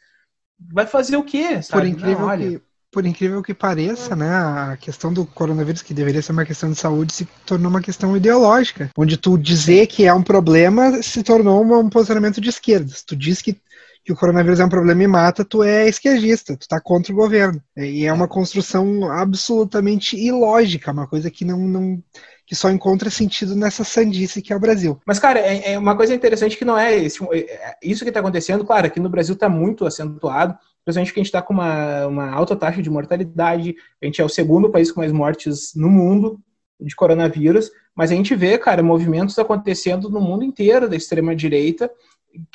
Vai 0.71 0.85
fazer 0.85 1.17
o 1.17 1.23
quê? 1.23 1.61
Sabe? 1.61 1.81
Por 1.81 1.87
incrível 1.87 2.27
não, 2.27 2.37
que 2.37 2.61
por 2.93 3.07
incrível 3.07 3.41
que 3.41 3.55
pareça, 3.55 4.15
né, 4.15 4.29
a 4.29 4.77
questão 4.79 5.11
do 5.11 5.25
coronavírus, 5.25 5.81
que 5.81 5.95
deveria 5.95 6.21
ser 6.21 6.31
uma 6.31 6.45
questão 6.45 6.69
de 6.69 6.77
saúde, 6.77 7.11
se 7.11 7.27
tornou 7.43 7.71
uma 7.71 7.81
questão 7.81 8.15
ideológica, 8.15 8.91
onde 8.95 9.17
tu 9.17 9.35
dizer 9.35 9.87
que 9.87 10.05
é 10.05 10.13
um 10.13 10.21
problema 10.21 11.01
se 11.01 11.23
tornou 11.23 11.63
um 11.63 11.89
posicionamento 11.89 12.39
de 12.39 12.49
esquerda. 12.49 12.93
Se 12.93 13.03
tu 13.03 13.15
diz 13.15 13.41
que 13.41 13.57
que 14.03 14.11
o 14.11 14.15
coronavírus 14.15 14.59
é 14.59 14.65
um 14.65 14.69
problema 14.69 15.03
e 15.03 15.07
mata, 15.07 15.45
tu 15.45 15.63
é 15.63 15.87
esquerdista, 15.87 16.57
tu 16.57 16.67
tá 16.67 16.79
contra 16.81 17.13
o 17.13 17.15
governo. 17.15 17.61
E 17.77 18.05
é 18.05 18.11
uma 18.11 18.27
construção 18.27 19.09
absolutamente 19.09 20.17
ilógica, 20.17 20.91
uma 20.91 21.07
coisa 21.07 21.31
que 21.31 21.45
não, 21.45 21.59
não 21.59 22.03
que 22.45 22.55
só 22.55 22.69
encontra 22.69 23.09
sentido 23.09 23.55
nessa 23.55 23.85
sandice 23.85 24.41
que 24.41 24.51
é 24.51 24.55
o 24.55 24.59
Brasil. 24.59 24.99
Mas, 25.07 25.19
cara, 25.19 25.39
é, 25.39 25.73
é 25.73 25.79
uma 25.79 25.95
coisa 25.95 26.13
interessante 26.13 26.57
que 26.57 26.65
não 26.65 26.77
é, 26.77 26.95
esse, 26.97 27.23
é 27.33 27.77
isso 27.81 28.03
que 28.03 28.09
está 28.09 28.19
acontecendo, 28.19 28.65
claro, 28.65 28.87
aqui 28.87 28.99
no 28.99 29.09
Brasil 29.09 29.33
está 29.33 29.47
muito 29.47 29.85
acentuado, 29.85 30.57
principalmente 30.83 31.13
que 31.13 31.19
a 31.19 31.23
gente 31.23 31.27
está 31.27 31.41
com 31.41 31.53
uma, 31.53 32.07
uma 32.07 32.29
alta 32.29 32.57
taxa 32.57 32.81
de 32.81 32.89
mortalidade, 32.89 33.73
a 34.01 34.05
gente 34.05 34.19
é 34.19 34.25
o 34.25 34.29
segundo 34.29 34.69
país 34.69 34.91
com 34.91 34.99
mais 34.99 35.13
mortes 35.13 35.73
no 35.75 35.89
mundo 35.89 36.39
de 36.79 36.95
coronavírus, 36.95 37.71
mas 37.95 38.11
a 38.11 38.15
gente 38.15 38.35
vê, 38.35 38.57
cara, 38.57 38.83
movimentos 38.83 39.37
acontecendo 39.39 40.09
no 40.09 40.19
mundo 40.19 40.43
inteiro 40.43 40.89
da 40.89 40.95
extrema 40.95 41.35
direita, 41.35 41.89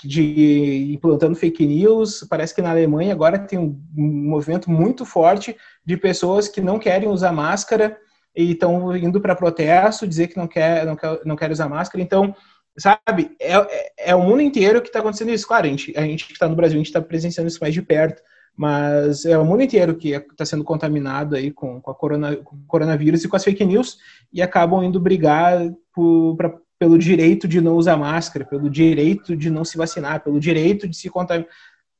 de 0.04 0.92
implantando 0.92 1.36
fake 1.36 1.66
news. 1.66 2.26
Parece 2.28 2.54
que 2.54 2.62
na 2.62 2.70
Alemanha 2.70 3.12
agora 3.12 3.38
tem 3.38 3.58
um 3.58 3.78
movimento 3.96 4.70
muito 4.70 5.04
forte 5.04 5.56
de 5.84 5.96
pessoas 5.96 6.48
que 6.48 6.60
não 6.60 6.78
querem 6.78 7.08
usar 7.08 7.32
máscara 7.32 7.96
e 8.36 8.52
estão 8.52 8.96
indo 8.96 9.20
para 9.20 9.34
protesto, 9.34 10.06
dizer 10.06 10.28
que 10.28 10.36
não 10.36 10.46
quer, 10.46 10.84
não 10.86 10.96
quer, 10.96 11.20
não 11.24 11.36
quer 11.36 11.50
usar 11.50 11.68
máscara. 11.68 12.02
Então, 12.02 12.34
sabe, 12.78 13.36
é, 13.40 13.54
é, 13.54 13.92
é 14.10 14.14
o 14.14 14.22
mundo 14.22 14.40
inteiro 14.40 14.80
que 14.80 14.88
está 14.88 15.00
acontecendo 15.00 15.30
isso. 15.30 15.46
Claro, 15.46 15.66
a 15.66 15.70
gente, 15.70 15.92
a 15.96 16.02
gente 16.02 16.26
que 16.26 16.32
está 16.32 16.48
no 16.48 16.56
Brasil, 16.56 16.76
a 16.76 16.78
gente 16.78 16.86
está 16.86 17.00
presenciando 17.00 17.48
isso 17.48 17.60
mais 17.60 17.74
de 17.74 17.82
perto. 17.82 18.22
mas 18.56 19.24
é 19.24 19.38
o 19.38 19.44
mundo 19.44 19.62
inteiro 19.62 19.96
que 19.96 20.10
está 20.10 20.44
sendo 20.44 20.64
contaminado 20.64 21.36
aí 21.36 21.50
com, 21.50 21.80
com, 21.80 21.90
a 21.90 21.94
corona, 21.94 22.36
com 22.36 22.56
o 22.56 22.64
coronavírus 22.66 23.24
e 23.24 23.28
com 23.28 23.36
as 23.36 23.44
fake 23.44 23.64
news 23.64 23.98
e 24.32 24.42
acabam 24.42 24.82
indo 24.84 25.00
brigar 25.00 25.58
por, 25.92 26.36
pra, 26.36 26.54
pelo 26.78 26.98
direito 26.98 27.48
de 27.48 27.60
não 27.60 27.76
usar 27.76 27.96
máscara, 27.96 28.44
pelo 28.44 28.70
direito 28.70 29.36
de 29.36 29.50
não 29.50 29.64
se 29.64 29.76
vacinar, 29.76 30.22
pelo 30.22 30.38
direito 30.38 30.88
de 30.88 30.96
se 30.96 31.10
contaminar. 31.10 31.50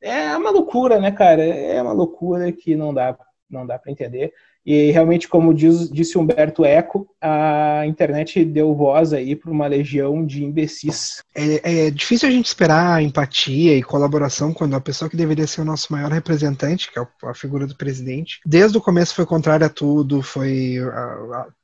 É 0.01 0.37
uma 0.37 0.51
loucura, 0.51 1.01
né, 1.01 1.11
cara? 1.11 1.43
É 1.43 1.83
uma 1.83 1.93
loucura 1.93 2.53
que 2.53 2.77
não 2.77 2.95
dá, 2.95 3.19
não 3.51 3.67
dá 3.67 3.79
para 3.79 3.91
entender. 3.91 4.33
E 4.65 4.91
realmente, 4.91 5.27
como 5.27 5.55
diz, 5.55 5.91
disse 5.91 6.19
Humberto 6.19 6.63
Eco, 6.63 7.09
a 7.23 7.85
internet 7.87 8.45
deu 8.45 8.75
voz 8.75 9.15
aí 9.15 9.35
para 9.35 9.51
uma 9.51 9.67
legião 9.67 10.27
de 10.27 10.45
imbecis. 10.45 11.23
É, 11.35 11.87
é, 11.87 11.91
difícil 11.91 12.29
a 12.29 12.31
gente 12.31 12.47
esperar 12.47 13.03
empatia 13.03 13.75
e 13.77 13.83
colaboração 13.83 14.53
quando 14.53 14.77
a 14.77 14.81
pessoa 14.81 15.09
que 15.09 15.17
deveria 15.17 15.47
ser 15.47 15.63
o 15.63 15.65
nosso 15.65 15.91
maior 15.91 16.13
representante, 16.13 16.93
que 16.93 16.99
é 16.99 17.07
a 17.25 17.33
figura 17.33 17.67
do 17.67 17.75
presidente, 17.75 18.41
desde 18.45 18.77
o 18.77 18.81
começo 18.83 19.15
foi 19.15 19.25
contrária 19.25 19.67
a 19.67 19.71
tudo, 19.71 20.21
foi 20.21 20.77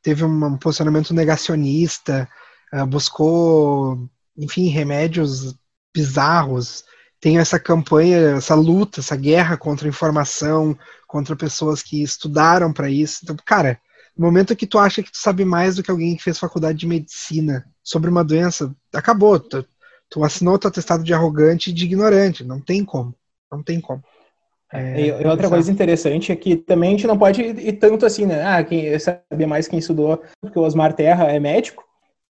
teve 0.02 0.24
um 0.24 0.56
posicionamento 0.56 1.12
negacionista, 1.12 2.26
buscou, 2.86 4.08
enfim, 4.36 4.68
remédios 4.68 5.54
bizarros 5.94 6.84
tem 7.24 7.38
essa 7.38 7.58
campanha, 7.58 8.36
essa 8.36 8.54
luta, 8.54 9.00
essa 9.00 9.16
guerra 9.16 9.56
contra 9.56 9.86
a 9.86 9.88
informação, 9.88 10.76
contra 11.06 11.34
pessoas 11.34 11.82
que 11.82 12.02
estudaram 12.02 12.70
para 12.70 12.90
isso. 12.90 13.20
Então, 13.22 13.34
cara, 13.46 13.80
no 14.14 14.26
momento 14.26 14.54
que 14.54 14.66
tu 14.66 14.78
acha 14.78 15.02
que 15.02 15.10
tu 15.10 15.16
sabe 15.16 15.42
mais 15.42 15.76
do 15.76 15.82
que 15.82 15.90
alguém 15.90 16.16
que 16.16 16.22
fez 16.22 16.38
faculdade 16.38 16.76
de 16.76 16.86
medicina 16.86 17.64
sobre 17.82 18.10
uma 18.10 18.22
doença, 18.22 18.74
acabou. 18.92 19.40
Tu, 19.40 19.64
tu 20.10 20.22
assinou 20.22 20.58
teu 20.58 20.68
atestado 20.68 21.02
de 21.02 21.14
arrogante 21.14 21.70
e 21.70 21.72
de 21.72 21.86
ignorante. 21.86 22.44
Não 22.44 22.60
tem 22.60 22.84
como. 22.84 23.14
Não 23.50 23.62
tem 23.62 23.80
como. 23.80 24.02
É, 24.70 25.00
e, 25.00 25.06
e 25.08 25.26
outra 25.26 25.48
coisa 25.48 25.72
interessante 25.72 26.30
é 26.30 26.36
que 26.36 26.56
também 26.56 26.90
a 26.90 26.92
gente 26.92 27.06
não 27.06 27.16
pode 27.16 27.40
ir, 27.40 27.72
tanto 27.74 28.04
assim, 28.04 28.26
né? 28.26 28.44
Ah, 28.44 28.62
quem 28.62 28.98
sabia 28.98 29.46
mais 29.46 29.66
quem 29.66 29.78
estudou, 29.78 30.22
porque 30.42 30.58
o 30.58 30.62
Osmar 30.62 30.92
Terra 30.92 31.24
é 31.24 31.40
médico, 31.40 31.84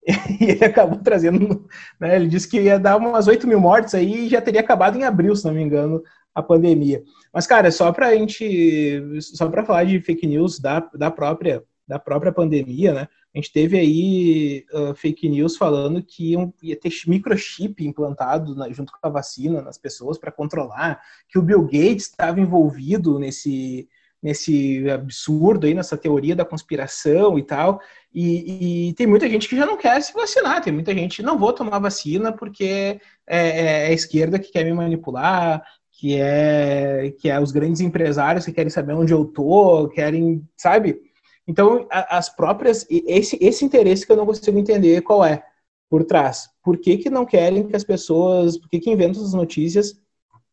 e 0.39 0.51
ele 0.51 0.65
acabou 0.65 0.99
trazendo, 0.99 1.67
né, 1.99 2.15
ele 2.15 2.27
disse 2.27 2.47
que 2.47 2.59
ia 2.59 2.79
dar 2.79 2.97
umas 2.97 3.27
8 3.27 3.47
mil 3.47 3.59
mortes 3.59 3.95
aí 3.95 4.25
e 4.25 4.29
já 4.29 4.41
teria 4.41 4.61
acabado 4.61 4.97
em 4.97 5.03
abril, 5.03 5.35
se 5.35 5.45
não 5.45 5.53
me 5.53 5.61
engano, 5.61 6.03
a 6.35 6.41
pandemia. 6.41 7.03
Mas, 7.33 7.47
cara, 7.47 7.71
só 7.71 7.91
para 7.91 8.07
a 8.07 8.15
gente, 8.15 9.01
só 9.21 9.49
para 9.49 9.65
falar 9.65 9.85
de 9.85 9.99
fake 10.01 10.27
news 10.27 10.59
da, 10.59 10.79
da, 10.93 11.09
própria, 11.09 11.63
da 11.87 11.97
própria 11.99 12.31
pandemia, 12.31 12.93
né, 12.93 13.07
a 13.33 13.37
gente 13.37 13.51
teve 13.51 13.77
aí 13.79 14.65
uh, 14.73 14.93
fake 14.93 15.27
news 15.27 15.57
falando 15.57 16.03
que 16.03 16.31
iam, 16.31 16.53
ia 16.61 16.79
ter 16.79 16.91
microchip 17.07 17.83
implantado 17.83 18.55
na, 18.55 18.69
junto 18.71 18.91
com 18.91 19.07
a 19.07 19.09
vacina 19.09 19.61
nas 19.61 19.77
pessoas 19.77 20.17
para 20.17 20.31
controlar, 20.31 21.01
que 21.27 21.39
o 21.39 21.41
Bill 21.41 21.63
Gates 21.63 22.07
estava 22.07 22.39
envolvido 22.39 23.17
nesse, 23.17 23.87
nesse 24.23 24.89
absurdo 24.89 25.67
aí, 25.67 25.73
nessa 25.73 25.97
teoria 25.97 26.33
da 26.33 26.45
conspiração 26.45 27.37
e 27.37 27.43
tal. 27.43 27.81
E, 28.13 28.89
e, 28.89 28.93
tem 28.93 29.05
muita 29.05 29.27
gente 29.29 29.49
que 29.49 29.57
já 29.57 29.65
não 29.65 29.77
quer 29.77 30.01
se 30.01 30.13
vacinar, 30.13 30.61
tem 30.61 30.71
muita 30.71 30.93
gente 30.93 31.21
não 31.21 31.37
vou 31.37 31.51
tomar 31.51 31.77
vacina 31.79 32.31
porque 32.31 32.63
é, 32.63 32.99
é, 33.27 33.65
é, 33.65 33.85
a 33.87 33.91
esquerda 33.91 34.39
que 34.39 34.51
quer 34.51 34.63
me 34.63 34.71
manipular, 34.71 35.61
que 35.91 36.15
é 36.15 37.13
que 37.19 37.29
é 37.29 37.39
os 37.39 37.51
grandes 37.51 37.81
empresários 37.81 38.45
que 38.45 38.53
querem 38.53 38.69
saber 38.69 38.93
onde 38.93 39.13
eu 39.13 39.25
tô, 39.25 39.89
querem, 39.89 40.47
sabe? 40.55 41.01
Então, 41.45 41.85
as 41.91 42.29
próprias 42.33 42.85
esse 42.89 43.37
esse 43.41 43.65
interesse 43.65 44.05
que 44.05 44.11
eu 44.11 44.15
não 44.15 44.25
consigo 44.25 44.57
entender 44.57 45.01
qual 45.01 45.25
é 45.25 45.43
por 45.89 46.05
trás. 46.05 46.49
Por 46.63 46.77
que, 46.77 46.97
que 46.97 47.09
não 47.09 47.25
querem 47.25 47.67
que 47.67 47.75
as 47.75 47.83
pessoas, 47.83 48.57
por 48.57 48.69
que, 48.69 48.79
que 48.79 48.89
inventam 48.89 49.21
essas 49.21 49.33
notícias 49.33 50.01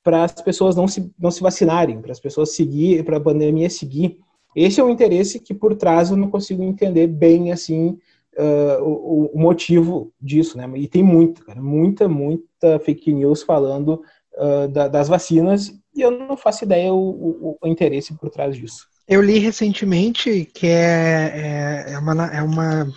para 0.03 0.25
as 0.25 0.33
pessoas 0.33 0.77
não 0.77 0.89
se, 0.89 1.13
não 1.19 1.31
se 1.31 1.41
vacinarem, 1.41 2.01
para 2.01 2.13
as 2.13 2.21
pessoas 2.21 2.55
seguir, 2.55 3.05
para 3.05 3.19
a 3.19 3.21
pandemia 3.21 3.69
seguir. 3.69 4.19
Esse 4.55 4.81
é 4.81 4.85
o 4.85 4.91
interesse 4.91 5.39
que 5.39 5.55
por 5.55 5.77
trás 5.77 6.11
eu 6.11 6.17
não 6.17 6.31
consigo 6.31 6.63
entender 6.63 7.07
bem 7.07 7.53
assim 7.53 7.99
uh, 8.37 8.83
o, 8.83 9.31
o, 9.35 9.39
motivo 9.39 10.13
disso, 10.21 10.57
né? 10.57 10.69
E 10.75 10.89
tem 10.89 11.03
muito, 11.03 11.45
cara, 11.45 11.63
muita, 11.63 12.09
muita 12.09 12.79
fake 12.81 13.13
news 13.13 13.43
falando 13.43 14.03
uh, 14.35 14.69
da, 14.69 14.89
das 14.89 15.09
vacinas 15.09 15.73
e 15.95 16.01
eu 16.01 16.11
não 16.11 16.37
faço 16.37 16.65
ideia 16.65 16.93
o, 16.93 16.99
o, 16.99 17.59
o, 17.61 17.69
interesse 17.69 18.15
por 18.15 18.31
trás 18.31 18.57
disso. 18.57 18.89
Eu 19.07 19.23
li 19.23 19.39
recentemente 19.39 20.45
que 20.55 20.67
é, 20.67 21.87
é, 21.89 21.93
é, 21.93 21.99
uma, 21.99 22.27
é 22.27 22.43
uma, 22.43 22.89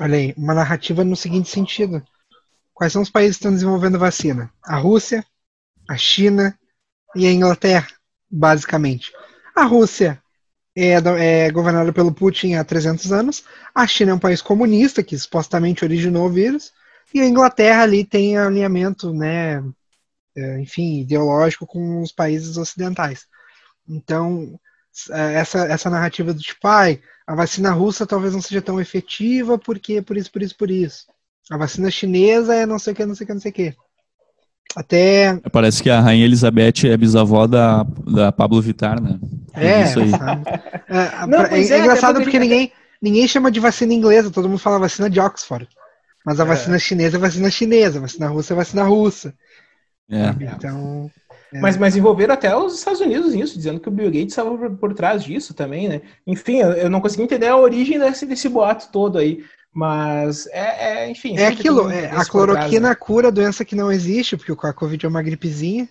olha 0.00 0.16
aí, 0.16 0.34
uma 0.36 0.54
narrativa 0.54 1.04
no 1.04 1.14
seguinte 1.14 1.48
sentido. 1.48 2.02
Quais 2.72 2.92
são 2.92 3.02
os 3.02 3.10
países 3.10 3.36
que 3.36 3.40
estão 3.40 3.52
desenvolvendo 3.52 3.98
vacina? 3.98 4.50
A 4.64 4.78
Rússia, 4.78 5.24
a 5.88 5.96
China 5.96 6.56
e 7.16 7.26
a 7.26 7.32
Inglaterra, 7.32 7.88
basicamente. 8.30 9.10
A 9.56 9.64
Rússia 9.64 10.22
é, 10.76 10.92
é, 10.92 11.50
governada 11.50 11.92
pelo 11.92 12.12
Putin 12.12 12.54
há 12.54 12.62
300 12.62 13.10
anos, 13.10 13.44
a 13.74 13.86
China 13.86 14.12
é 14.12 14.14
um 14.14 14.18
país 14.18 14.40
comunista 14.40 15.02
que 15.02 15.18
supostamente 15.18 15.84
originou 15.84 16.26
o 16.26 16.30
vírus, 16.30 16.72
e 17.12 17.20
a 17.20 17.26
Inglaterra 17.26 17.82
ali 17.82 18.04
tem 18.04 18.36
alinhamento, 18.36 19.12
né, 19.12 19.64
é, 20.36 20.60
enfim, 20.60 21.00
ideológico 21.00 21.66
com 21.66 22.02
os 22.02 22.12
países 22.12 22.56
ocidentais. 22.56 23.26
Então, 23.88 24.60
é, 25.10 25.34
essa, 25.34 25.60
essa 25.66 25.90
narrativa 25.90 26.34
do 26.34 26.40
tipo, 26.40 26.60
pai, 26.60 27.00
a 27.26 27.34
vacina 27.34 27.70
russa 27.70 28.06
talvez 28.06 28.34
não 28.34 28.42
seja 28.42 28.62
tão 28.62 28.80
efetiva 28.80 29.58
porque 29.58 30.02
por 30.02 30.16
isso, 30.16 30.30
por 30.30 30.42
isso, 30.42 30.56
por 30.56 30.70
isso. 30.70 31.06
A 31.50 31.56
vacina 31.56 31.90
chinesa 31.90 32.54
é 32.54 32.66
não 32.66 32.78
sei 32.78 32.92
o 32.92 32.96
que, 32.96 33.06
não 33.06 33.14
sei 33.14 33.24
o 33.24 33.26
que, 33.26 33.34
não 33.34 33.40
sei 33.40 33.50
o 33.50 33.54
que. 33.54 33.76
Até. 34.76 35.40
Parece 35.50 35.82
que 35.82 35.90
a 35.90 36.00
Rainha 36.00 36.24
Elizabeth 36.24 36.84
é 36.84 36.96
bisavó 36.96 37.46
da, 37.46 37.84
da 38.06 38.30
Pablo 38.30 38.60
Vittar, 38.60 39.00
né? 39.00 39.18
É, 39.54 39.82
isso 39.82 40.00
aí. 40.00 40.10
É, 40.88 41.26
Não, 41.26 41.42
é, 41.42 41.60
é, 41.60 41.70
é, 41.70 41.78
engraçado 41.80 42.20
porque 42.20 42.38
ninguém, 42.38 42.72
ninguém 43.00 43.26
chama 43.26 43.50
de 43.50 43.60
vacina 43.60 43.92
inglesa, 43.92 44.30
todo 44.30 44.48
mundo 44.48 44.58
fala 44.58 44.78
vacina 44.78 45.08
de 45.08 45.18
Oxford. 45.18 45.68
Mas 46.24 46.38
a 46.40 46.44
é. 46.44 46.46
vacina 46.46 46.78
chinesa 46.78 47.16
é 47.16 47.20
vacina 47.20 47.50
chinesa, 47.50 47.98
a 47.98 48.02
vacina 48.02 48.28
russa 48.28 48.52
é 48.52 48.56
vacina 48.56 48.82
russa. 48.84 49.34
É. 50.10 50.34
Então. 50.40 51.10
É. 51.52 51.60
Mas, 51.60 51.76
mas 51.78 51.96
envolveram 51.96 52.34
até 52.34 52.54
os 52.54 52.78
Estados 52.78 53.00
Unidos 53.00 53.34
nisso, 53.34 53.56
dizendo 53.56 53.80
que 53.80 53.88
o 53.88 53.92
Bill 53.92 54.10
Gates 54.10 54.32
estava 54.32 54.56
por, 54.56 54.70
por 54.76 54.94
trás 54.94 55.24
disso 55.24 55.54
também, 55.54 55.88
né? 55.88 56.02
Enfim, 56.26 56.58
eu, 56.58 56.72
eu, 56.72 56.90
não 56.90 57.00
consegui 57.00 57.22
entender 57.22 57.46
a 57.46 57.56
origem 57.56 57.98
desse, 57.98 58.26
desse 58.26 58.48
boato 58.48 58.88
todo 58.92 59.16
aí. 59.16 59.42
Mas 59.72 60.46
é, 60.48 61.04
é 61.04 61.10
enfim. 61.10 61.36
É 61.36 61.46
aquilo, 61.46 61.90
é, 61.90 62.10
a 62.10 62.24
cloroquina 62.24 62.94
cura 62.94 63.28
a 63.28 63.32
doença 63.32 63.64
que 63.64 63.76
não 63.76 63.92
existe, 63.92 64.36
porque 64.36 64.52
a 64.66 64.72
Covid 64.72 65.04
é 65.04 65.08
uma 65.08 65.22
gripezinha. 65.22 65.88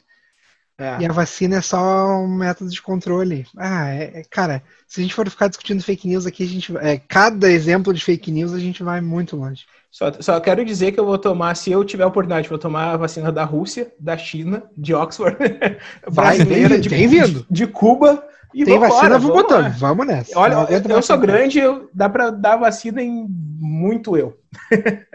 É. 0.79 1.01
E 1.01 1.05
a 1.07 1.11
vacina 1.11 1.55
é 1.55 1.61
só 1.61 2.19
um 2.19 2.27
método 2.27 2.69
de 2.69 2.81
controle. 2.81 3.47
Ah, 3.57 3.89
é, 3.89 4.19
é, 4.19 4.23
cara, 4.29 4.61
se 4.87 4.99
a 4.99 5.03
gente 5.03 5.13
for 5.13 5.27
ficar 5.27 5.47
discutindo 5.47 5.81
fake 5.83 6.07
news 6.07 6.27
aqui, 6.27 6.43
a 6.43 6.47
gente 6.47 6.77
é, 6.77 6.97
cada 6.99 7.51
exemplo 7.51 7.91
de 7.91 8.03
fake 8.03 8.29
news 8.29 8.53
a 8.53 8.59
gente 8.59 8.83
vai 8.83 9.01
muito 9.01 9.35
longe. 9.35 9.65
Só, 9.89 10.11
só 10.19 10.39
quero 10.39 10.63
dizer 10.63 10.91
que 10.91 10.99
eu 10.99 11.05
vou 11.05 11.17
tomar, 11.17 11.55
se 11.55 11.71
eu 11.71 11.83
tiver 11.83 12.03
a 12.03 12.07
oportunidade, 12.07 12.49
vou 12.49 12.59
tomar 12.59 12.93
a 12.93 12.97
vacina 12.97 13.31
da 13.31 13.43
Rússia, 13.43 13.91
da 13.99 14.15
China, 14.15 14.63
de 14.77 14.93
Oxford, 14.93 15.37
brasileira, 16.11 16.77
de, 16.77 16.89
de, 16.89 17.45
de 17.49 17.67
Cuba 17.67 18.26
e 18.53 18.65
Tem 18.65 18.79
vacina, 18.79 19.19
vou 19.19 19.33
botando. 19.33 19.71
Vamos 19.77 20.07
nessa. 20.07 20.37
Olha, 20.37 20.67
eu, 20.69 20.81
eu 20.81 21.01
sou 21.01 21.17
grande, 21.17 21.59
eu, 21.59 21.89
dá 21.93 22.09
para 22.09 22.29
dar 22.29 22.57
vacina 22.57 23.01
em 23.01 23.27
muito 23.59 24.15
eu. 24.15 24.37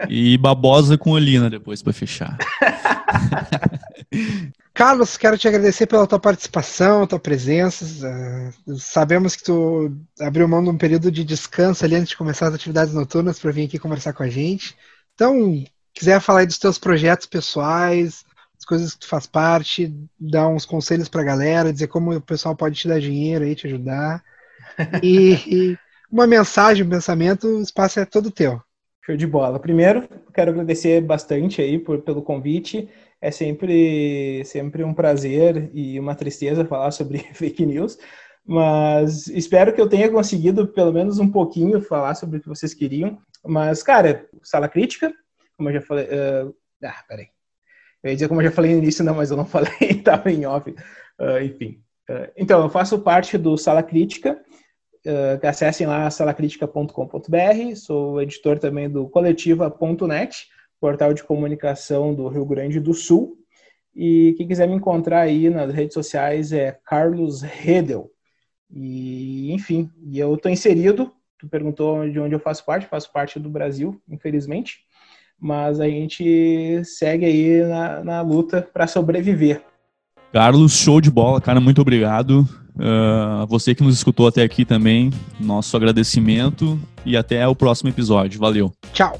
E 0.07 0.37
babosa 0.37 0.97
com 0.97 1.11
olina 1.11 1.49
depois 1.49 1.81
para 1.81 1.93
fechar. 1.93 2.37
Carlos, 4.73 5.17
quero 5.17 5.37
te 5.37 5.47
agradecer 5.47 5.85
pela 5.85 6.07
tua 6.07 6.19
participação, 6.19 7.05
tua 7.05 7.19
presença. 7.19 7.85
Uh, 8.67 8.75
sabemos 8.77 9.35
que 9.35 9.43
tu 9.43 9.95
abriu 10.19 10.47
mão 10.47 10.63
de 10.63 10.69
um 10.69 10.77
período 10.77 11.11
de 11.11 11.23
descanso 11.23 11.85
ali 11.85 11.95
antes 11.95 12.09
de 12.09 12.17
começar 12.17 12.47
as 12.47 12.55
atividades 12.55 12.93
noturnas 12.93 13.37
para 13.37 13.51
vir 13.51 13.65
aqui 13.65 13.77
conversar 13.77 14.13
com 14.13 14.23
a 14.23 14.29
gente. 14.29 14.75
Então, 15.13 15.63
quiser 15.93 16.19
falar 16.19 16.39
aí 16.39 16.47
dos 16.47 16.57
teus 16.57 16.79
projetos 16.79 17.27
pessoais, 17.27 18.25
as 18.63 18.65
coisas 18.65 18.93
que 18.93 19.01
tu 19.01 19.07
faz 19.07 19.27
parte, 19.27 19.93
dar 20.17 20.47
uns 20.47 20.65
conselhos 20.65 21.09
para 21.09 21.21
a 21.21 21.25
galera, 21.25 21.73
dizer 21.73 21.87
como 21.87 22.15
o 22.15 22.21
pessoal 22.21 22.55
pode 22.55 22.79
te 22.79 22.87
dar 22.87 22.99
dinheiro 22.99 23.43
aí, 23.43 23.53
te 23.53 23.67
ajudar. 23.67 24.23
E, 25.03 25.33
e 25.45 25.77
uma 26.09 26.25
mensagem, 26.25 26.85
um 26.85 26.89
pensamento, 26.89 27.45
o 27.45 27.61
espaço 27.61 27.99
é 27.99 28.05
todo 28.05 28.31
teu. 28.31 28.61
Show 29.05 29.17
de 29.17 29.27
bola. 29.27 29.59
Primeiro, 29.59 30.07
quero 30.33 30.51
agradecer 30.51 31.01
bastante 31.01 31.61
aí 31.61 31.77
por, 31.77 32.01
pelo 32.01 32.21
convite. 32.21 32.89
É 33.21 33.31
sempre, 33.31 34.43
sempre 34.45 34.83
um 34.83 34.93
prazer 34.93 35.69
e 35.73 35.99
uma 35.99 36.15
tristeza 36.15 36.63
falar 36.63 36.91
sobre 36.91 37.19
fake 37.35 37.65
news, 37.65 37.97
mas 38.45 39.27
espero 39.27 39.73
que 39.73 39.81
eu 39.81 39.89
tenha 39.89 40.09
conseguido 40.09 40.67
pelo 40.67 40.93
menos 40.93 41.19
um 41.19 41.29
pouquinho 41.29 41.81
falar 41.81 42.15
sobre 42.15 42.37
o 42.37 42.41
que 42.41 42.49
vocês 42.49 42.73
queriam. 42.73 43.17
Mas, 43.45 43.83
cara, 43.83 44.25
sala 44.41 44.69
crítica, 44.69 45.13
como 45.57 45.69
eu 45.69 45.73
já 45.73 45.81
falei. 45.81 46.05
Uh, 46.05 46.55
ah, 46.81 47.03
peraí. 47.07 47.27
Eu 48.03 48.09
ia 48.09 48.15
dizer 48.15 48.27
como 48.27 48.41
eu 48.41 48.45
já 48.45 48.51
falei 48.51 48.73
no 48.73 48.79
início, 48.79 49.03
não, 49.03 49.15
mas 49.15 49.31
eu 49.31 49.37
não 49.37 49.45
falei, 49.47 49.71
estava 49.81 50.31
em 50.31 50.45
off. 50.45 50.69
Uh, 51.19 51.39
enfim. 51.43 51.81
Uh, 52.09 52.29
então, 52.35 52.61
eu 52.61 52.69
faço 52.69 52.99
parte 52.99 53.37
do 53.37 53.57
Sala 53.57 53.81
Crítica. 53.81 54.39
Uh, 55.05 55.47
acessem 55.47 55.87
lá 55.87 56.09
salacritica.com.br. 56.09 57.75
Sou 57.75 58.21
editor 58.21 58.59
também 58.59 58.89
do 58.89 59.07
coletiva.net 59.09 60.47
portal 60.83 61.13
de 61.13 61.23
comunicação 61.23 62.13
do 62.13 62.27
Rio 62.27 62.45
Grande 62.45 62.77
do 62.77 62.93
Sul. 62.93 63.37
E 63.95 64.33
quem 64.37 64.45
quiser 64.45 64.67
me 64.67 64.75
encontrar 64.75 65.21
aí 65.21 65.49
nas 65.49 65.73
redes 65.73 65.93
sociais 65.93 66.51
é 66.51 66.77
Carlos 66.83 67.41
Redel. 67.41 68.11
E, 68.69 69.53
enfim, 69.53 69.89
eu 70.13 70.35
estou 70.35 70.51
inserido. 70.51 71.09
Tu 71.37 71.47
perguntou 71.47 72.09
de 72.09 72.19
onde 72.19 72.35
eu 72.35 72.39
faço 72.39 72.65
parte, 72.65 72.87
faço 72.87 73.11
parte 73.13 73.39
do 73.39 73.49
Brasil, 73.49 74.01
infelizmente. 74.09 74.79
Mas 75.43 75.81
a 75.81 75.89
gente 75.89 76.81
segue 76.85 77.25
aí 77.25 77.61
na, 77.67 78.01
na 78.01 78.21
luta 78.21 78.65
para 78.73 78.87
sobreviver. 78.87 79.61
Carlos, 80.31 80.71
show 80.71 81.01
de 81.01 81.11
bola, 81.11 81.41
cara, 81.41 81.59
muito 81.59 81.81
obrigado. 81.81 82.47
Uh, 82.75 83.45
você 83.47 83.75
que 83.75 83.83
nos 83.83 83.93
escutou 83.93 84.25
até 84.25 84.41
aqui 84.41 84.63
também, 84.63 85.11
nosso 85.37 85.75
agradecimento 85.75 86.79
e 87.05 87.17
até 87.17 87.45
o 87.45 87.53
próximo 87.53 87.89
episódio. 87.89 88.39
Valeu. 88.39 88.71
Tchau. 88.93 89.19